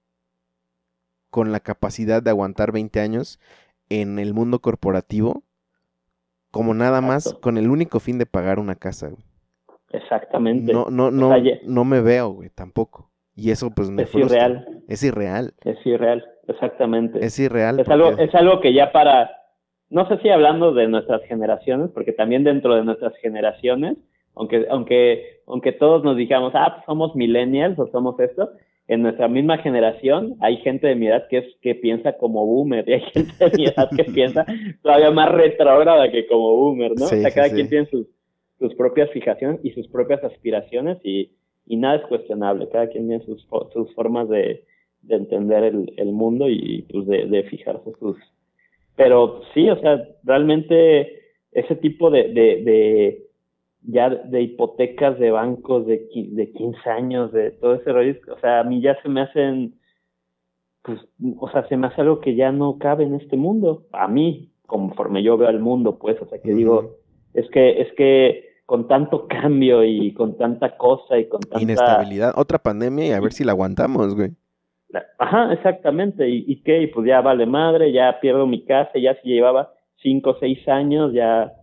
[1.29, 3.39] con la capacidad de aguantar 20 años
[3.89, 5.43] en el mundo corporativo
[6.55, 9.09] como nada más con el único fin de pagar una casa.
[9.91, 10.71] Exactamente.
[10.71, 13.11] No, no, no, no me veo, güey, tampoco.
[13.35, 14.65] Y eso pues me es irreal.
[14.87, 15.53] Es irreal.
[15.65, 17.25] Es irreal, exactamente.
[17.25, 17.81] Es irreal.
[17.81, 19.29] Es algo, es algo que ya para,
[19.89, 23.97] no sé si hablando de nuestras generaciones, porque también dentro de nuestras generaciones,
[24.35, 28.49] aunque, aunque, aunque todos nos digamos, ah, pues somos millennials o somos esto,
[28.87, 32.87] en nuestra misma generación hay gente de mi edad que es que piensa como boomer
[32.87, 34.45] y hay gente de mi edad que piensa
[34.83, 37.05] todavía más retrógrada que como boomer, ¿no?
[37.05, 38.05] o sea, cada quien tiene sus,
[38.59, 41.31] sus propias fijaciones y sus propias aspiraciones y
[41.65, 44.63] y nada es cuestionable, cada quien tiene sus, sus formas de,
[45.01, 48.17] de entender el, el, mundo y pues de, de, fijarse sus...
[48.95, 53.25] Pero sí, o sea, realmente ese tipo de, de, de
[53.81, 58.61] ya de hipotecas de bancos de, de 15 años, de todo ese rollo, o sea,
[58.61, 59.75] a mí ya se me hacen,
[60.81, 60.99] pues,
[61.39, 64.51] o sea, se me hace algo que ya no cabe en este mundo, a mí,
[64.65, 66.97] conforme yo veo al mundo, pues, o sea, que digo,
[67.33, 71.61] es que, es que con tanto cambio y con tanta cosa y con tanta...
[71.61, 74.31] Inestabilidad, otra pandemia y a ver si la aguantamos, güey.
[75.17, 76.27] Ajá, exactamente.
[76.29, 76.89] ¿Y, y qué?
[76.93, 81.13] Pues ya vale madre, ya pierdo mi casa, ya si llevaba cinco o seis años,
[81.13, 81.53] ya,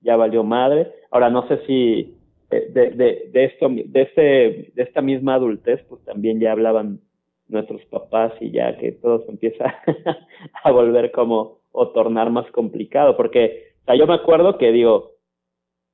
[0.00, 0.92] ya valió madre.
[1.10, 2.16] Ahora no sé si
[2.50, 7.00] de, de, de esto, de este, de esta misma adultez, pues también ya hablaban
[7.48, 9.74] nuestros papás y ya que todo se empieza
[10.64, 15.12] a volver como o tornar más complicado, porque o sea, yo me acuerdo que digo,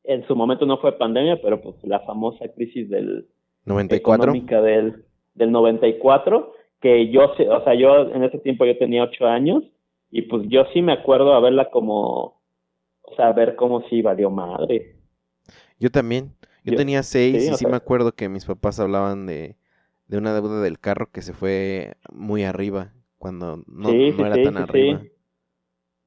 [0.05, 3.27] en su momento no fue pandemia, pero pues la famosa crisis del
[3.65, 5.05] 94 económica del,
[5.35, 9.63] del 94, que yo sé, o sea, yo en ese tiempo yo tenía ocho años
[10.11, 12.41] y pues yo sí me acuerdo a verla como,
[13.03, 14.97] o sea, ver cómo sí valió madre.
[15.79, 16.35] Yo también,
[16.65, 19.57] yo, tenía seis y sí me acuerdo que mis papás hablaban de,
[20.09, 25.03] de una deuda del carro que se fue muy arriba cuando no, era tan arriba.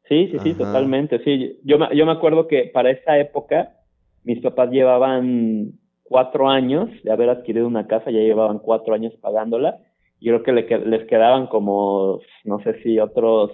[0.07, 1.23] Sí, sí, sí, totalmente.
[1.23, 3.75] Sí, yo, yo me acuerdo que para esa época
[4.23, 5.73] mis papás llevaban
[6.03, 9.79] cuatro años de haber adquirido una casa, ya llevaban cuatro años pagándola.
[10.21, 13.51] Yo creo que les quedaban como, no sé si otros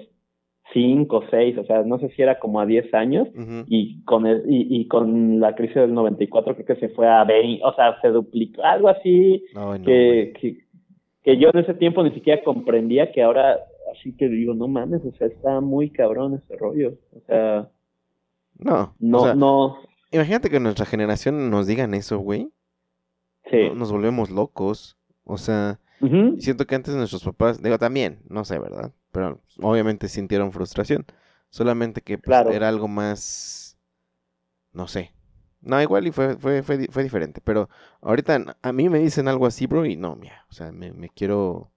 [0.74, 3.28] cinco, seis, o sea, no sé si era como a diez años,
[3.68, 7.24] y con el, y, y, con la crisis del 94 creo que se fue a
[7.24, 9.46] 20, o sea, se duplicó, algo así,
[9.84, 10.34] que,
[11.24, 13.60] que, yo en ese tiempo ni siquiera comprendía que ahora,
[13.94, 17.70] así que digo, no mames, o sea, está muy cabrón ese rollo, o sea...
[18.58, 19.78] No, no, no.
[20.12, 22.50] Imagínate que nuestra generación nos digan eso, güey.
[23.52, 23.70] Sí.
[23.76, 25.80] nos volvemos locos, o sea...
[26.40, 28.92] Siento que antes nuestros papás, digo también, no sé, ¿verdad?
[29.16, 31.06] pero obviamente sintieron frustración.
[31.50, 33.78] Solamente que pues, era algo más,
[34.74, 35.14] no sé.
[35.62, 37.40] No, igual y fue, fue, fue, fue, diferente.
[37.40, 37.70] Pero
[38.02, 41.08] ahorita a mí me dicen algo así, bro, y no, mira, o sea, me, me
[41.08, 41.72] quiero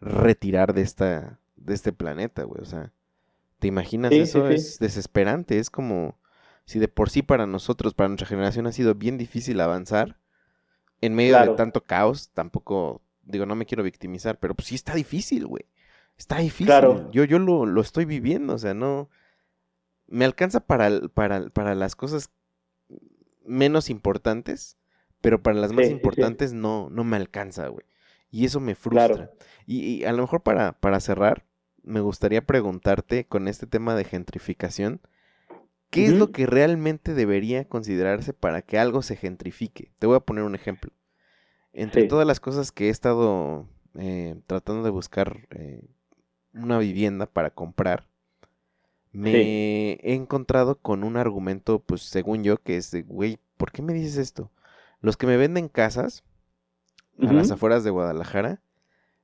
[0.00, 2.62] retirar de esta, de este planeta, güey.
[2.62, 2.92] O sea,
[3.58, 4.48] ¿te imaginas eso?
[4.48, 6.16] Es desesperante, es como
[6.64, 10.16] si de por sí para nosotros, para nuestra generación ha sido bien difícil avanzar
[11.00, 14.94] en medio de tanto caos, tampoco, digo, no me quiero victimizar, pero pues sí está
[14.94, 15.66] difícil, güey.
[16.16, 16.72] Está difícil.
[17.10, 19.10] Yo, yo lo, lo, estoy viviendo, o sea, no.
[20.06, 22.30] Me alcanza para, para, para las cosas
[23.44, 24.76] menos importantes,
[25.20, 27.86] pero para las más importantes no, no me alcanza, güey.
[28.30, 29.30] Y eso me frustra.
[29.66, 31.46] Y, a lo mejor para, para cerrar,
[31.82, 35.00] me gustaría preguntarte con este tema de gentrificación,
[35.90, 39.92] ¿qué es lo que realmente debería considerarse para que algo se gentrifique?
[39.98, 40.92] Te voy a poner un ejemplo.
[41.74, 43.66] Entre todas las cosas que he estado
[43.98, 45.82] eh, tratando de buscar eh,
[46.52, 48.06] una vivienda para comprar,
[49.12, 53.82] me he encontrado con un argumento, pues según yo, que es de, güey, ¿por qué
[53.82, 54.50] me dices esto?
[55.00, 56.24] Los que me venden casas
[57.20, 58.60] a las afueras de Guadalajara,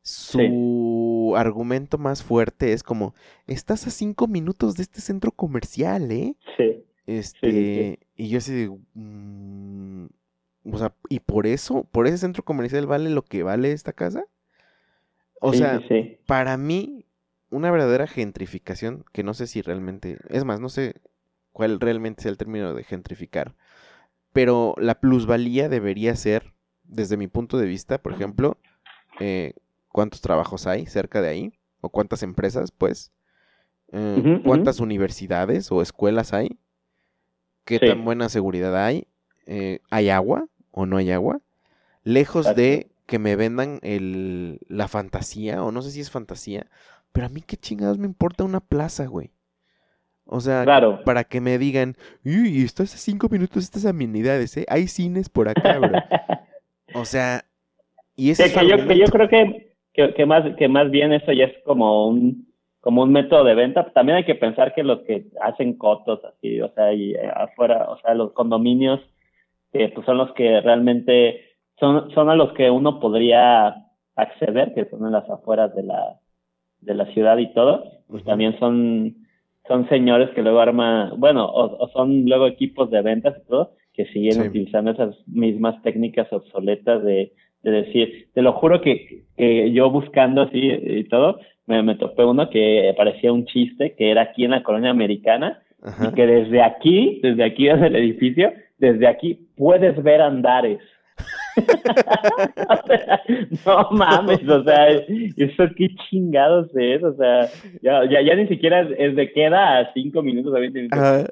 [0.03, 3.15] su argumento más fuerte es como,
[3.47, 6.37] estás a cinco minutos de este centro comercial, ¿eh?
[6.57, 6.85] Sí.
[7.07, 10.07] Este, y yo así de, mm,
[10.65, 14.25] o sea, ¿y por eso, por ese centro comercial vale lo que vale esta casa?
[15.41, 15.81] O sea,
[16.27, 17.07] para mí,
[17.51, 21.01] una verdadera gentrificación, que no sé si realmente, es más, no sé
[21.53, 23.55] cuál realmente sea el término de gentrificar,
[24.33, 26.53] pero la plusvalía debería ser,
[26.85, 28.59] desde mi punto de vista, por ejemplo,
[29.19, 29.55] eh,
[29.89, 33.13] cuántos trabajos hay cerca de ahí, o cuántas empresas, pues,
[33.93, 36.59] eh, cuántas universidades o escuelas hay,
[37.65, 39.09] qué tan buena seguridad hay,
[39.47, 41.41] eh, hay agua o no hay agua,
[42.05, 46.67] lejos de que me vendan el, la fantasía, o no sé si es fantasía,
[47.13, 49.31] pero a mí qué chingados me importa una plaza, güey.
[50.33, 50.65] O sea,
[51.05, 54.65] para que me digan, uy, estás a cinco minutos estas amenidades, ¿eh?
[54.69, 55.91] Hay cines por acá, bro.
[56.95, 57.45] o sea,
[58.15, 61.47] y ese que, yo, que yo creo que, que, más, que más bien eso ya
[61.47, 62.47] es como un,
[62.81, 63.91] como un método de venta.
[63.93, 67.91] También hay que pensar que los que hacen cotos así, o sea, y eh, afuera,
[67.91, 69.01] o sea, los condominios,
[69.73, 71.41] que pues son los que realmente
[71.79, 73.75] son, son a los que uno podría
[74.17, 76.21] acceder, que son en las afueras de la,
[76.81, 79.17] de la ciudad y todo, pues también son,
[79.67, 84.07] son señores que luego arman, bueno, o, son luego equipos de ventas y todo, que
[84.07, 87.33] siguen utilizando esas mismas técnicas obsoletas de,
[87.63, 92.25] de decir, te lo juro que, que yo buscando así y todo, me, me topé
[92.25, 96.63] uno que parecía un chiste, que era aquí en la colonia americana, y que desde
[96.63, 100.81] aquí, desde aquí desde el edificio, desde aquí puedes ver andares.
[103.67, 107.49] no mames, o sea, eso qué chingados es, o sea,
[107.83, 110.55] ya, ya, ya ni siquiera es, de queda a cinco minutos,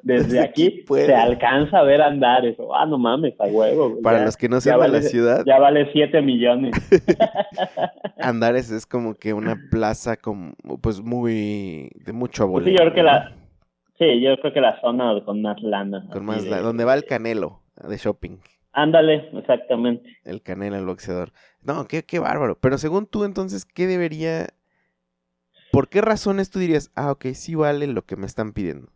[0.03, 4.01] desde aquí se alcanza a ver andar eso, ah, no mames, a huevo.
[4.01, 5.43] Para los que no sean de la ciudad.
[5.45, 6.73] Ya vale siete millones.
[8.19, 12.67] Andares es como que una plaza como, pues muy, de mucho abuelo.
[12.67, 13.31] Sí, yo creo que la,
[13.99, 16.07] sí, yo creo que la zona con más lana.
[16.11, 18.37] Con más donde va el canelo de shopping.
[18.71, 20.17] Ándale, exactamente.
[20.23, 21.31] El canela, el boxeador.
[21.61, 22.57] No, qué, qué bárbaro.
[22.59, 24.47] Pero según tú, entonces, ¿qué debería...
[25.71, 28.87] ¿Por qué razones tú dirías, ah, ok, sí vale lo que me están pidiendo?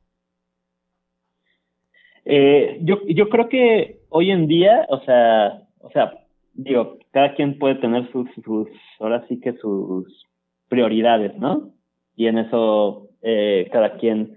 [2.25, 6.13] Eh, yo, yo creo que hoy en día, o sea, o sea,
[6.53, 8.67] digo, cada quien puede tener sus, sus
[8.99, 10.25] ahora sí que sus
[10.69, 11.73] prioridades, ¿no?
[12.15, 14.35] Y en eso eh, cada quien,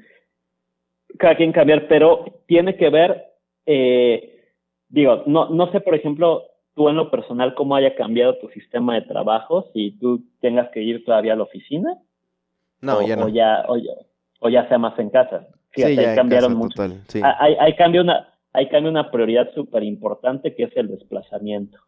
[1.18, 3.26] cada quien cambiar, pero tiene que ver
[3.66, 4.36] eh,
[4.88, 6.44] digo, no, no sé, por ejemplo,
[6.74, 10.82] tú en lo personal, cómo haya cambiado tu sistema de trabajo, si tú tengas que
[10.82, 11.98] ir todavía a la oficina.
[12.80, 13.26] No, ya no.
[13.26, 13.66] O ya,
[14.40, 15.48] o ya, sea más en casa.
[15.74, 16.82] sí, ya cambiaron mucho.
[16.82, 21.78] Hay, hay, cambio una, hay cambio una prioridad súper importante que es el desplazamiento.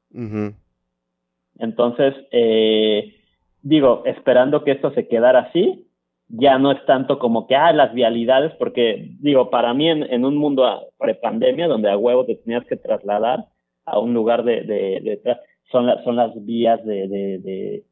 [1.58, 3.14] Entonces, eh,
[3.62, 5.87] digo, esperando que esto se quedara así,
[6.28, 10.36] ya no es tanto como que, ah, las vialidades, porque digo, para mí en, un
[10.36, 13.46] mundo prepandemia, donde a huevo te tenías que trasladar
[13.86, 15.38] a un lugar de, de,
[15.72, 17.84] son, las son las vías de, de,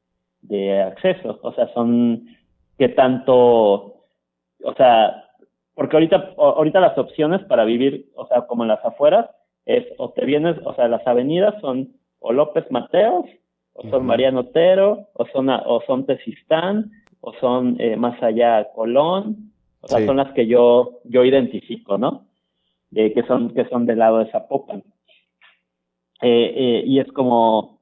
[0.42, 2.26] de, acceso, o sea, son
[2.78, 4.04] que tanto,
[4.62, 5.24] o sea,
[5.74, 9.30] porque ahorita, ahorita las opciones para vivir, o sea, como en las afueras,
[9.64, 13.26] es o te vienes, o sea, las avenidas son o López Mateos,
[13.72, 16.90] o son Mariano Otero, o son, o son Tesistán,
[17.26, 19.50] o son eh, más allá Colón,
[19.80, 22.28] o sea, son las que yo, yo identifico, ¿no?
[22.94, 24.84] Eh, que son, que son del lado de Zapopan.
[26.22, 27.80] Eh, eh, y es como,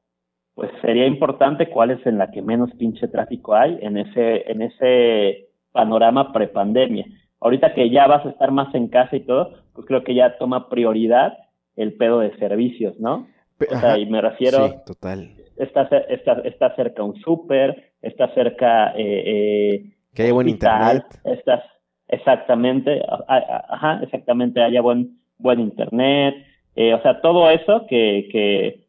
[0.55, 4.63] pues sería importante cuál es en la que menos pinche tráfico hay en ese, en
[4.63, 7.05] ese panorama prepandemia.
[7.39, 10.39] Ahorita que ya vas a estar más en casa y todo, pues creo que ya
[10.39, 11.37] toma prioridad
[11.77, 13.27] el pedo de servicios, ¿no?
[13.61, 14.69] O sea, y me refiero.
[14.69, 15.31] Sí, total.
[15.59, 18.93] Está, está, está cerca un súper, está cerca.
[18.97, 21.05] Eh, eh, que haya buen internet.
[21.25, 21.65] Estás,
[22.09, 26.35] exactamente, ajá, exactamente, haya buen, buen internet.
[26.77, 28.87] Eh, o sea, todo eso que, que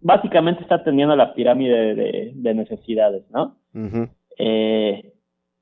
[0.00, 3.56] básicamente está teniendo la pirámide de, de necesidades, ¿no?
[4.38, 5.12] eh,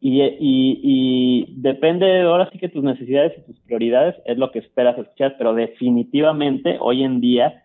[0.01, 4.59] y, y, y, depende ahora sí que tus necesidades y tus prioridades es lo que
[4.59, 7.65] esperas escuchar, pero definitivamente hoy en día,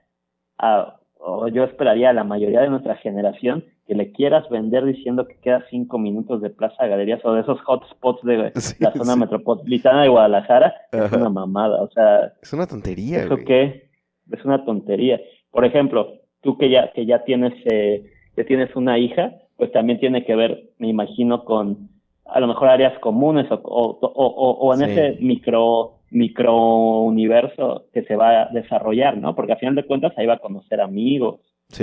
[1.17, 5.39] o yo esperaría a la mayoría de nuestra generación que le quieras vender diciendo que
[5.39, 10.09] queda cinco minutos de Plaza Galerías o de esos hotspots de la zona metropolitana de
[10.09, 12.33] Guadalajara, es una mamada, o sea...
[12.39, 13.89] Es una tontería, ¿Eso qué?
[14.31, 15.19] Es una tontería.
[15.49, 18.05] Por ejemplo, tú que ya, que ya tienes, eh,
[18.35, 21.89] que tienes una hija, pues también tiene que ver, me imagino, con
[22.25, 28.43] a lo mejor áreas comunes o, o, en ese micro, micro universo que se va
[28.43, 29.33] a desarrollar, ¿no?
[29.33, 31.39] Porque al final de cuentas ahí va a conocer amigos,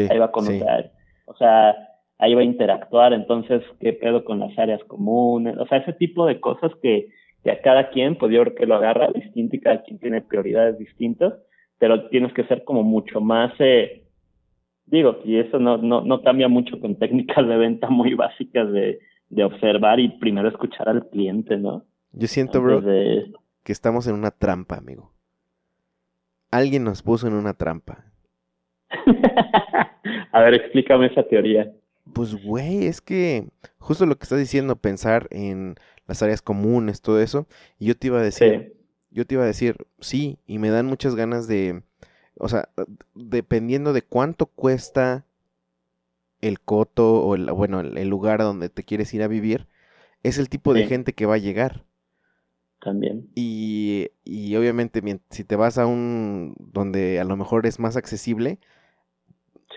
[0.08, 0.92] ahí va a conocer,
[1.24, 1.74] o sea,
[2.18, 5.56] ahí va a interactuar, entonces, ¿qué pedo con las áreas comunes?
[5.58, 7.08] O sea, ese tipo de cosas que,
[7.44, 10.22] que a cada quien, pues yo creo que lo agarra distinto y cada quien tiene
[10.22, 11.34] prioridades distintas,
[11.78, 14.04] pero tienes que ser como mucho más, eh,
[14.86, 18.98] digo, y eso no, no, no cambia mucho con técnicas de venta muy básicas de
[19.28, 21.84] de observar y primero escuchar al cliente, ¿no?
[22.12, 25.12] Yo siento, bro, que estamos en una trampa, amigo.
[26.50, 28.04] Alguien nos puso en una trampa.
[30.32, 31.70] A ver, explícame esa teoría.
[32.12, 35.76] Pues, güey, es que justo lo que estás diciendo, pensar en
[36.06, 37.46] las áreas comunes, todo eso,
[37.78, 38.74] y yo te iba a decir,
[39.10, 41.82] yo te iba a decir, sí, y me dan muchas ganas de,
[42.38, 42.68] o sea,
[43.14, 45.24] dependiendo de cuánto cuesta
[46.40, 49.66] el coto o el, bueno, el, lugar donde te quieres ir a vivir,
[50.22, 51.84] es el tipo de gente que va a llegar.
[52.80, 53.28] También.
[53.34, 58.58] Y, y obviamente si te vas a un donde a lo mejor es más accesible,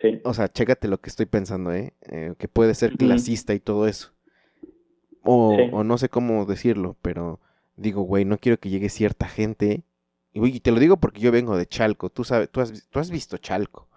[0.02, 0.22] sí.
[0.24, 1.94] o sea, chécate lo que estoy pensando, ¿eh?
[2.04, 4.12] eh que puede ser clasista y todo eso.
[5.24, 7.40] O, o no sé cómo decirlo, pero
[7.76, 9.84] digo, güey, no quiero que llegue cierta gente.
[10.34, 13.12] Y, te lo digo porque yo vengo de Chalco, tú sabes, tú has, tú has
[13.12, 13.88] visto Chalco.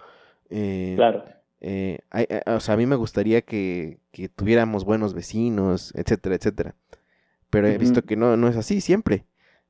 [0.51, 1.25] Eh, claro
[1.65, 2.01] eh,
[2.47, 4.01] o sea, a mí me gustaría que,
[4.35, 6.75] tuviéramos buenos vecinos, etcétera, etcétera.
[7.51, 9.27] Pero he visto que no, no es así siempre.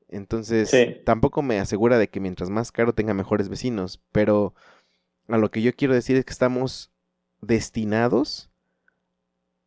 [0.09, 0.73] Entonces,
[1.05, 4.01] tampoco me asegura de que mientras más caro tenga mejores vecinos.
[4.11, 4.55] Pero
[5.27, 6.91] a lo que yo quiero decir es que estamos
[7.41, 8.49] destinados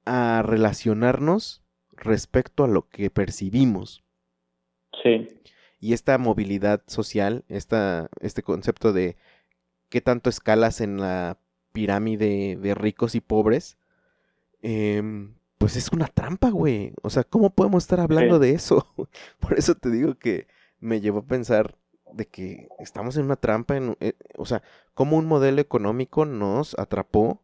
[0.04, 1.62] a relacionarnos
[1.92, 4.04] respecto a lo que percibimos.
[5.02, 5.28] Sí.
[5.80, 9.16] Y esta movilidad social, esta, este concepto de
[9.88, 11.38] qué tanto escalas en la
[11.72, 13.78] pirámide de ricos y pobres,
[14.62, 16.92] em, pues es una trampa, güey.
[17.02, 18.86] O sea, ¿cómo podemos estar hablando de eso?
[19.40, 20.46] Por eso te digo que
[20.80, 21.76] me llevó a pensar
[22.12, 24.62] de que estamos en una trampa, en, eh, o sea,
[24.96, 27.42] cómo un modelo económico nos atrapó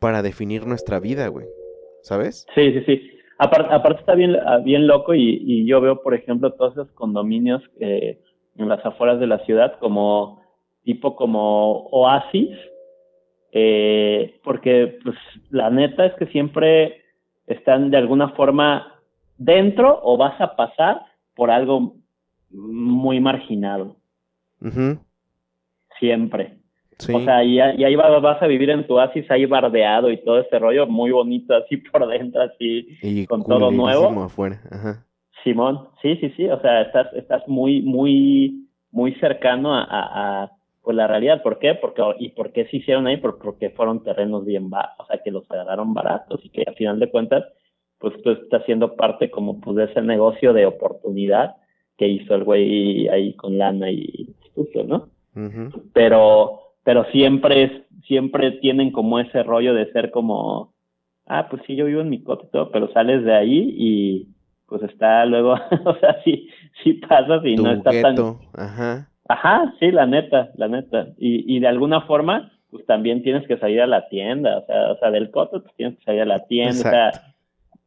[0.00, 1.46] para definir nuestra vida, güey.
[2.02, 2.46] ¿Sabes?
[2.56, 3.10] Sí, sí, sí.
[3.38, 8.68] Aparte, está bien, ah, bien loco y, yo veo, por ejemplo, todos esos condominios en
[8.68, 10.42] las afueras de la ciudad como
[10.84, 12.50] tipo como oasis
[13.56, 15.16] eh, porque pues
[15.50, 17.02] la neta es que siempre
[17.46, 19.00] están de alguna forma
[19.38, 21.02] dentro o vas a pasar
[21.36, 21.94] por algo
[22.50, 23.96] muy marginado.
[25.98, 26.58] Siempre.
[27.12, 30.58] O sea, y, ahí vas, a vivir en tu oasis ahí bardeado y todo ese
[30.58, 34.22] rollo muy bonito así por dentro, así con todo nuevo.
[34.22, 34.60] Afuera.
[35.42, 40.50] Simón, sí, sí, sí, o sea, estás, estás muy, muy, muy cercano a
[40.84, 41.74] pues la realidad, ¿por qué?
[41.74, 43.16] Porque, ¿Y por qué se hicieron ahí?
[43.16, 47.00] Porque fueron terrenos bien baratos, o sea, que los agarraron baratos y que al final
[47.00, 47.42] de cuentas,
[47.98, 51.56] pues tú estás siendo parte como pues de ese negocio de oportunidad
[51.96, 55.08] que hizo el güey ahí con lana y astuto, ¿no?
[55.92, 57.72] Pero, pero siempre es,
[58.06, 60.72] siempre tienen como ese rollo de ser como,
[61.26, 64.28] ah, pues sí, yo vivo en mi coto y todo, pero sales de ahí y
[64.66, 65.54] pues está luego,
[65.84, 66.48] o sea, sí,
[66.82, 68.16] sí pasas y no está tan...
[68.54, 69.08] Ajá.
[69.26, 71.08] Ajá, sí, la neta, la neta.
[71.16, 74.92] Y, y de alguna forma, pues también tienes que salir a la tienda, o sea,
[74.92, 77.10] o sea del coto pues tienes que salir a la tienda, o sea,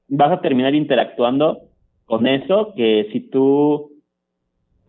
[0.07, 1.63] vas a terminar interactuando
[2.05, 3.91] con eso que si tú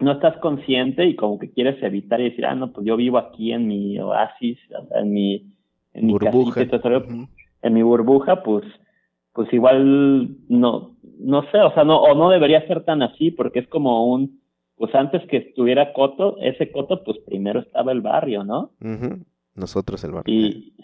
[0.00, 3.18] no estás consciente y como que quieres evitar y decir, ah, no, pues yo vivo
[3.18, 4.58] aquí en mi oasis,
[4.94, 5.52] en mi,
[5.92, 6.62] en mi burbuja.
[7.62, 8.64] en mi burbuja, pues,
[9.32, 13.58] pues igual no, no sé, o sea, no, o no debería ser tan así, porque
[13.60, 14.40] es como un,
[14.76, 18.70] pues antes que estuviera Coto, ese Coto, pues primero estaba el barrio, ¿no?
[19.54, 20.34] Nosotros el barrio.
[20.34, 20.74] Y,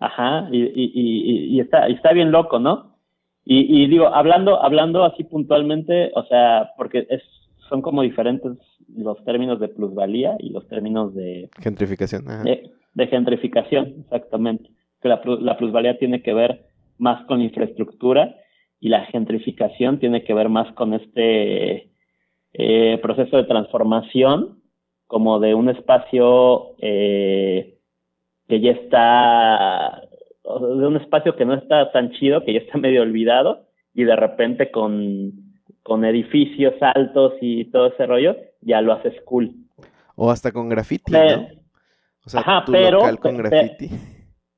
[0.00, 2.96] ajá, y, y, y, y, está, y está bien loco, ¿no?
[3.44, 7.22] Y, y digo, hablando, hablando así puntualmente, o sea, porque es
[7.70, 8.52] son como diferentes
[8.94, 12.24] los términos de plusvalía y los términos de gentrificación.
[12.44, 14.68] De, gentrificación, exactamente.
[15.00, 16.66] Que la, la, plusvalía tiene que ver
[16.98, 18.34] más con infraestructura
[18.80, 21.90] y la gentrificación tiene que ver más con este
[22.52, 24.60] eh, proceso de transformación
[25.06, 27.78] como de un espacio eh,
[28.48, 30.02] que ya está,
[30.44, 34.16] de un espacio que no está tan chido, que ya está medio olvidado y de
[34.16, 35.49] repente con
[35.82, 39.54] con edificios altos y todo ese rollo, ya lo haces cool.
[40.16, 41.48] O hasta con graffiti, ¿no?
[42.24, 43.88] O sea, Ajá, pero, local con graffiti.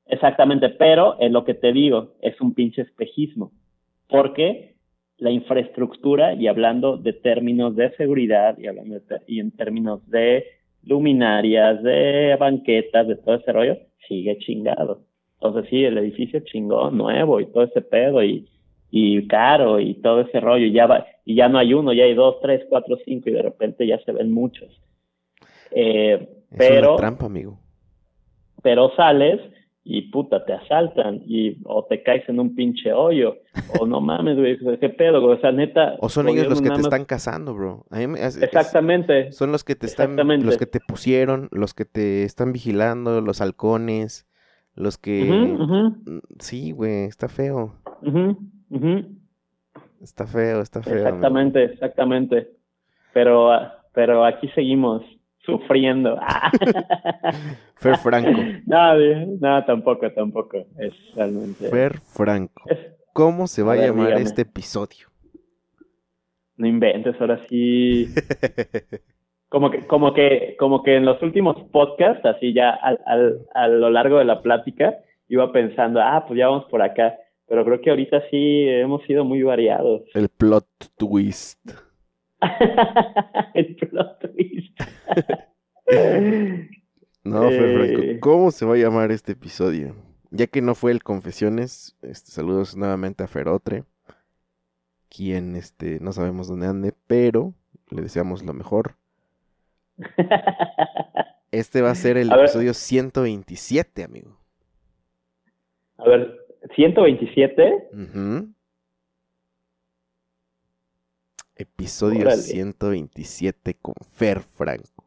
[0.07, 3.53] Exactamente, pero en lo que te digo, es un pinche espejismo.
[4.09, 4.77] Porque
[5.19, 10.45] la infraestructura, y hablando de términos de seguridad, y hablando y en términos de
[10.83, 13.77] luminarias, de banquetas, de todo ese rollo,
[14.09, 15.05] sigue chingado.
[15.35, 18.49] Entonces sí, el edificio chingó, nuevo y todo ese pedo, y
[18.95, 22.05] y caro y todo ese rollo, y ya, va, y ya no hay uno, ya
[22.05, 24.69] hay dos, tres, cuatro, cinco, y de repente ya se ven muchos.
[25.71, 27.59] Eh, pero, trampa, amigo.
[28.63, 29.41] Pero sales
[29.83, 33.39] y puta, te asaltan y o te caes en un pinche hoyo
[33.81, 35.97] o no mames, güey, qué pedo, o sea, neta.
[35.99, 37.87] O son ellos los que te están cazando, bro.
[37.91, 39.33] Exactamente.
[39.33, 43.41] son los que te están, los que te pusieron, los que te están vigilando, los
[43.41, 44.29] halcones,
[44.75, 45.25] los que...
[45.25, 47.75] Mm, sí, güey, está feo.
[50.01, 50.97] Está feo, está feo.
[50.97, 52.49] Exactamente, exactamente.
[53.13, 53.51] Pero,
[53.93, 55.03] pero aquí seguimos
[55.45, 56.19] sufriendo.
[57.77, 58.41] Fer Franco.
[58.67, 58.95] No,
[59.41, 60.59] no, tampoco, tampoco.
[60.79, 61.69] Es realmente.
[61.69, 62.65] Fer Franco.
[63.13, 65.09] ¿Cómo se va a, llamar este episodio?
[66.57, 68.09] No inventes, ahora sí.
[69.49, 73.69] como que, como que, como que en los últimos podcasts, así ya al, al, a
[73.69, 74.95] lo largo de la plática,
[75.29, 77.17] iba pensando, ah, pues ya vamos por acá.
[77.53, 80.01] Pero creo que ahorita sí hemos sido muy variados.
[80.15, 80.67] El plot
[80.97, 81.61] twist.
[83.53, 84.81] el plot twist.
[87.25, 88.19] no, eh...
[88.21, 89.95] ¿cómo se va a llamar este episodio?
[90.31, 93.85] Ya que no fue el Confesiones, este, saludos nuevamente a Ferotre,
[95.15, 97.53] quien este, no sabemos dónde ande, pero
[97.91, 98.95] le deseamos lo mejor.
[101.51, 104.39] Este va a ser el episodio 127, amigo.
[105.99, 106.42] A ver,
[106.75, 107.89] 127.
[111.57, 115.05] Episodio 127 con Fer Franco.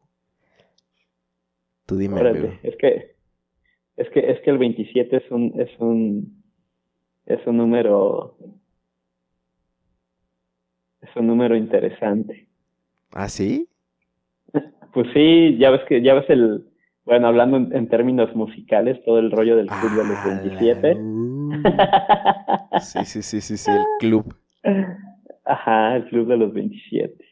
[1.86, 2.58] Tú dime.
[2.62, 3.16] Es que
[3.96, 6.42] es que es que el 27 es un es un
[7.26, 8.36] es un número
[11.00, 12.48] es un número interesante.
[13.12, 13.68] ¿Ah, sí?
[14.92, 16.70] Pues sí, ya ves que ya ves el
[17.04, 20.90] bueno, hablando en, términos musicales, todo el rollo del club de los 27.
[20.90, 21.35] Ah,
[22.80, 24.34] sí, sí, sí, sí, sí, el club.
[25.44, 27.24] Ajá, el club de los 27.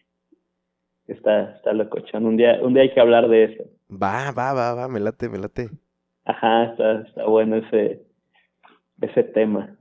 [1.07, 2.27] Está, está locochón.
[2.27, 3.65] Un día, un día hay que hablar de eso.
[3.91, 5.69] Va, va, va, va, me late, me late.
[6.25, 8.03] Ajá, está, está bueno ese,
[9.01, 9.77] ese tema.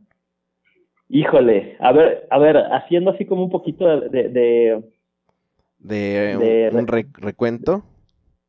[1.10, 4.30] Híjole, a ver, a ver, haciendo así como un poquito de...
[4.30, 4.84] De,
[5.80, 7.84] de, un, recuento.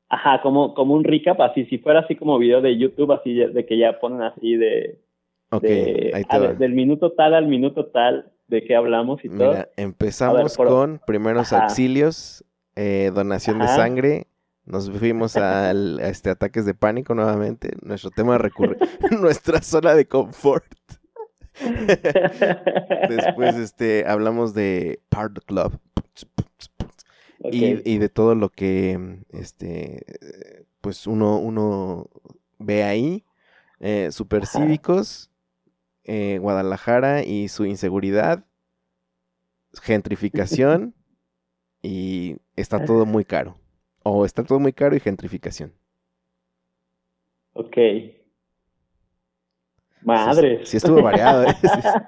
[0.08, 3.66] Ajá, como, como un recap, así, si fuera así como video de YouTube, así de,
[3.66, 4.98] que ya ponen así de...
[5.50, 9.54] Ok, ahí te del minuto tal al minuto tal de qué hablamos y todo.
[9.76, 12.44] empezamos con primeros auxilios,
[12.76, 14.26] eh, donación de sangre,
[14.66, 18.78] nos fuimos al, a este ataques de pánico nuevamente, nuestro tema recurre,
[19.20, 20.64] nuestra zona de confort.
[23.08, 25.78] Después este hablamos de Part Club.
[27.52, 30.06] Y, de todo lo que este
[30.80, 32.08] pues uno, uno
[32.58, 33.24] ve ahí.
[33.80, 35.30] Eh, supercívicos,
[36.04, 38.44] eh, Guadalajara y su inseguridad,
[39.82, 40.94] gentrificación
[41.82, 43.56] y está todo muy caro.
[44.02, 45.72] O está todo muy caro y gentrificación.
[47.54, 47.76] Ok.
[50.02, 50.66] Madre.
[50.66, 51.44] Sí, estuvo variado.
[51.44, 51.54] ¿eh?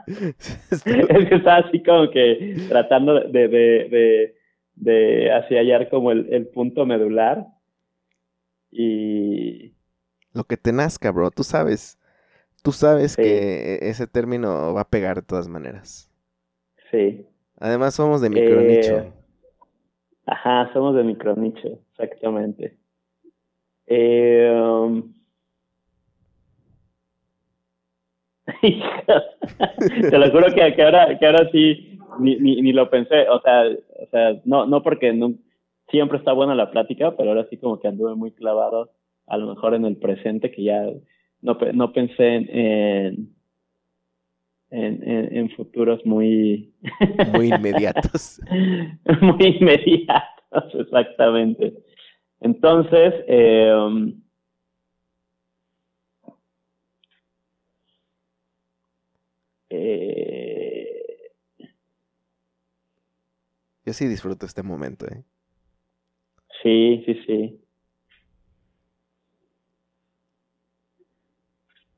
[0.71, 4.37] es que estaba así como que tratando de, de, de,
[4.75, 7.47] de así hallar como el, el punto medular.
[8.71, 9.75] Y.
[10.35, 11.31] Lo que te nazca, bro.
[11.31, 11.99] Tú sabes.
[12.67, 16.11] Tú sabes que ese término va a pegar de todas maneras.
[16.91, 17.25] Sí.
[17.61, 18.97] Además, somos de micronicho.
[18.99, 19.13] Eh,
[20.27, 22.77] ajá, somos de micronicho, exactamente.
[23.87, 25.15] Eh, um,
[28.61, 33.29] Te lo juro que, que, ahora, que ahora sí ni, ni, ni, lo pensé.
[33.29, 35.35] O sea, o sea no, no porque no,
[35.89, 38.91] siempre está buena la plática, pero ahora sí como que anduve muy clavado
[39.29, 40.83] a lo mejor en el presente que ya
[41.43, 42.49] no, no pensé en,
[44.71, 46.73] en, en, en futuros muy...
[47.33, 48.41] muy inmediatos.
[49.21, 51.75] muy inmediatos, exactamente.
[52.41, 54.15] Entonces, eh,
[59.71, 61.33] Eh...
[63.85, 65.25] Yo sí disfruto este momento, ¿eh?
[66.63, 67.66] Sí, sí, sí.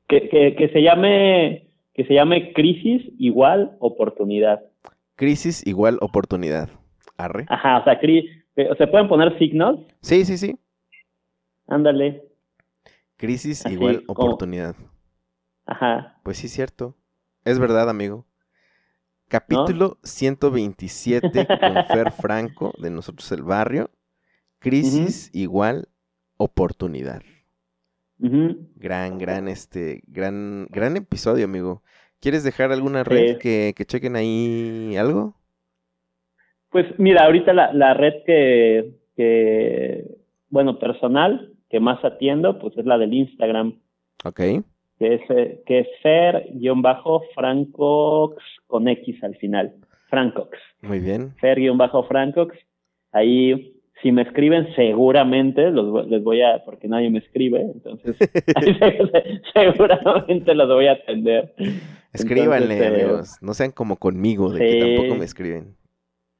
[0.09, 4.61] Que, que, que se llame que se llame crisis igual oportunidad.
[5.15, 6.69] Crisis igual oportunidad.
[7.17, 7.45] Arre.
[7.49, 9.81] Ajá, o sea, ¿se pueden poner signos?
[10.01, 10.57] Sí, sí, sí.
[11.67, 12.23] Ándale.
[13.17, 14.75] Crisis igual oportunidad.
[15.65, 16.17] Ajá.
[16.23, 16.95] Pues sí, cierto.
[17.43, 18.25] Es verdad, amigo.
[19.27, 23.91] Capítulo 127 con Fer Franco de Nosotros el Barrio.
[24.59, 25.89] Crisis igual
[26.37, 27.21] oportunidad.
[28.19, 31.81] Gran, gran, este, gran, gran episodio, amigo.
[32.19, 35.35] ¿Quieres dejar alguna red que, que, chequen ahí algo?
[36.69, 40.03] Pues mira, ahorita la, la red que, que,
[40.49, 43.79] bueno, personal, que más atiendo, pues es la del Instagram.
[44.25, 44.41] Ok
[44.99, 48.35] que es, eh, que es Fer-Francox
[48.67, 49.73] con X al final.
[50.09, 50.59] Francox.
[50.81, 51.33] Muy bien.
[51.41, 52.55] Fer-Francox.
[53.13, 58.17] Ahí, si me escriben, seguramente los, les voy a, porque nadie me escribe, entonces
[59.53, 61.53] seguramente los voy a atender.
[62.13, 63.37] Escríbanle, amigos.
[63.41, 65.75] No sean como conmigo, de que tampoco me escriben.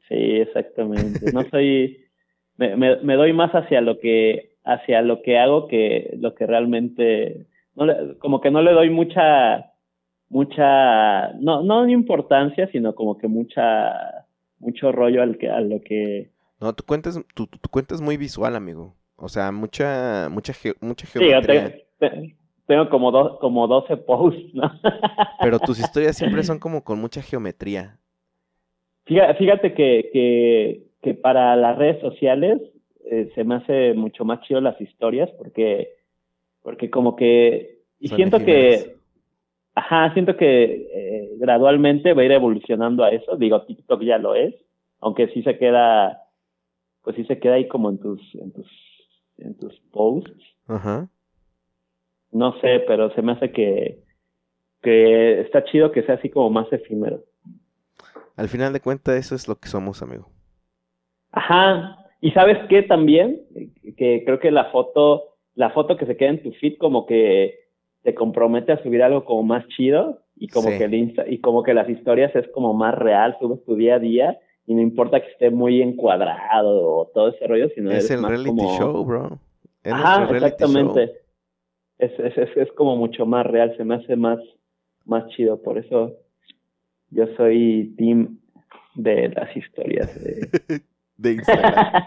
[0.07, 1.31] Sí, exactamente.
[1.33, 2.05] No soy,
[2.57, 6.47] me, me, me doy más hacia lo que, hacia lo que hago que lo que
[6.47, 7.47] realmente
[8.19, 9.71] como que no le doy mucha,
[10.29, 14.25] mucha, no, no importancia, sino como que mucha,
[14.59, 16.31] mucho rollo al que, a lo que...
[16.59, 18.95] No, tu cuenta es, tu, tu cuenta es muy visual, amigo.
[19.15, 21.75] O sea, mucha, mucha, mucha geometría.
[21.99, 22.35] Sí,
[22.67, 24.71] tengo, como, dos, como 12 posts, ¿no?
[25.41, 27.97] Pero tus historias siempre son como con mucha geometría.
[29.05, 32.61] Fíjate que, que, que para las redes sociales
[33.05, 35.99] eh, se me hace mucho más chido las historias porque
[36.61, 38.97] porque como que, y siento que,
[39.75, 40.63] ajá, siento que
[40.93, 44.53] eh, gradualmente va a ir evolucionando a eso, digo, TikTok ya lo es,
[44.99, 46.21] aunque sí se queda,
[47.03, 48.67] pues sí se queda ahí como en tus, en tus,
[49.37, 50.43] en tus posts.
[50.67, 51.09] Ajá.
[52.31, 54.03] No sé, pero se me hace que,
[54.81, 57.23] que está chido que sea así como más efímero.
[58.35, 60.29] Al final de cuentas, eso es lo que somos, amigo.
[61.31, 61.97] Ajá.
[62.21, 63.41] Y sabes qué también,
[63.97, 67.53] que creo que la foto la foto que se queda en tu feed como que
[68.03, 71.63] te compromete a subir algo como más chido y como que el Insta, y como
[71.63, 74.39] que las historias es como más real, subes tu día a día
[74.69, 78.61] y no importa que esté muy encuadrado o todo ese rollo, sino es el reality
[78.77, 79.39] show, bro.
[79.83, 81.11] Es Ajá, exactamente.
[81.97, 84.37] Es, es, es, es, como mucho más real, se me hace más,
[85.05, 86.17] más chido, por eso
[87.09, 88.37] yo soy team
[88.93, 90.81] de las historias de,
[91.17, 92.03] de Instagram.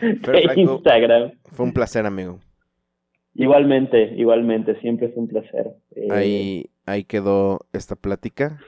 [0.22, 1.32] de Instagram.
[1.50, 2.38] Fue un placer, amigo.
[3.34, 5.72] Igualmente, igualmente, siempre es un placer.
[5.96, 8.60] Eh, ahí, ahí quedó esta plática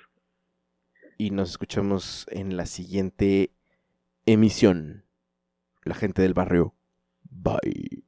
[1.21, 3.53] y nos escuchamos en la siguiente
[4.25, 5.05] emisión.
[5.83, 6.75] La gente del barrio.
[7.31, 8.05] Bye.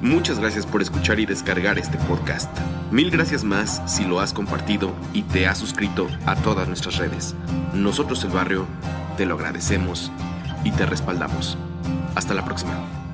[0.00, 2.56] Muchas gracias por escuchar y descargar este podcast.
[2.92, 7.34] Mil gracias más si lo has compartido y te has suscrito a todas nuestras redes.
[7.74, 8.64] Nosotros el barrio
[9.16, 10.12] te lo agradecemos
[10.62, 11.58] y te respaldamos.
[12.14, 13.07] Hasta la próxima.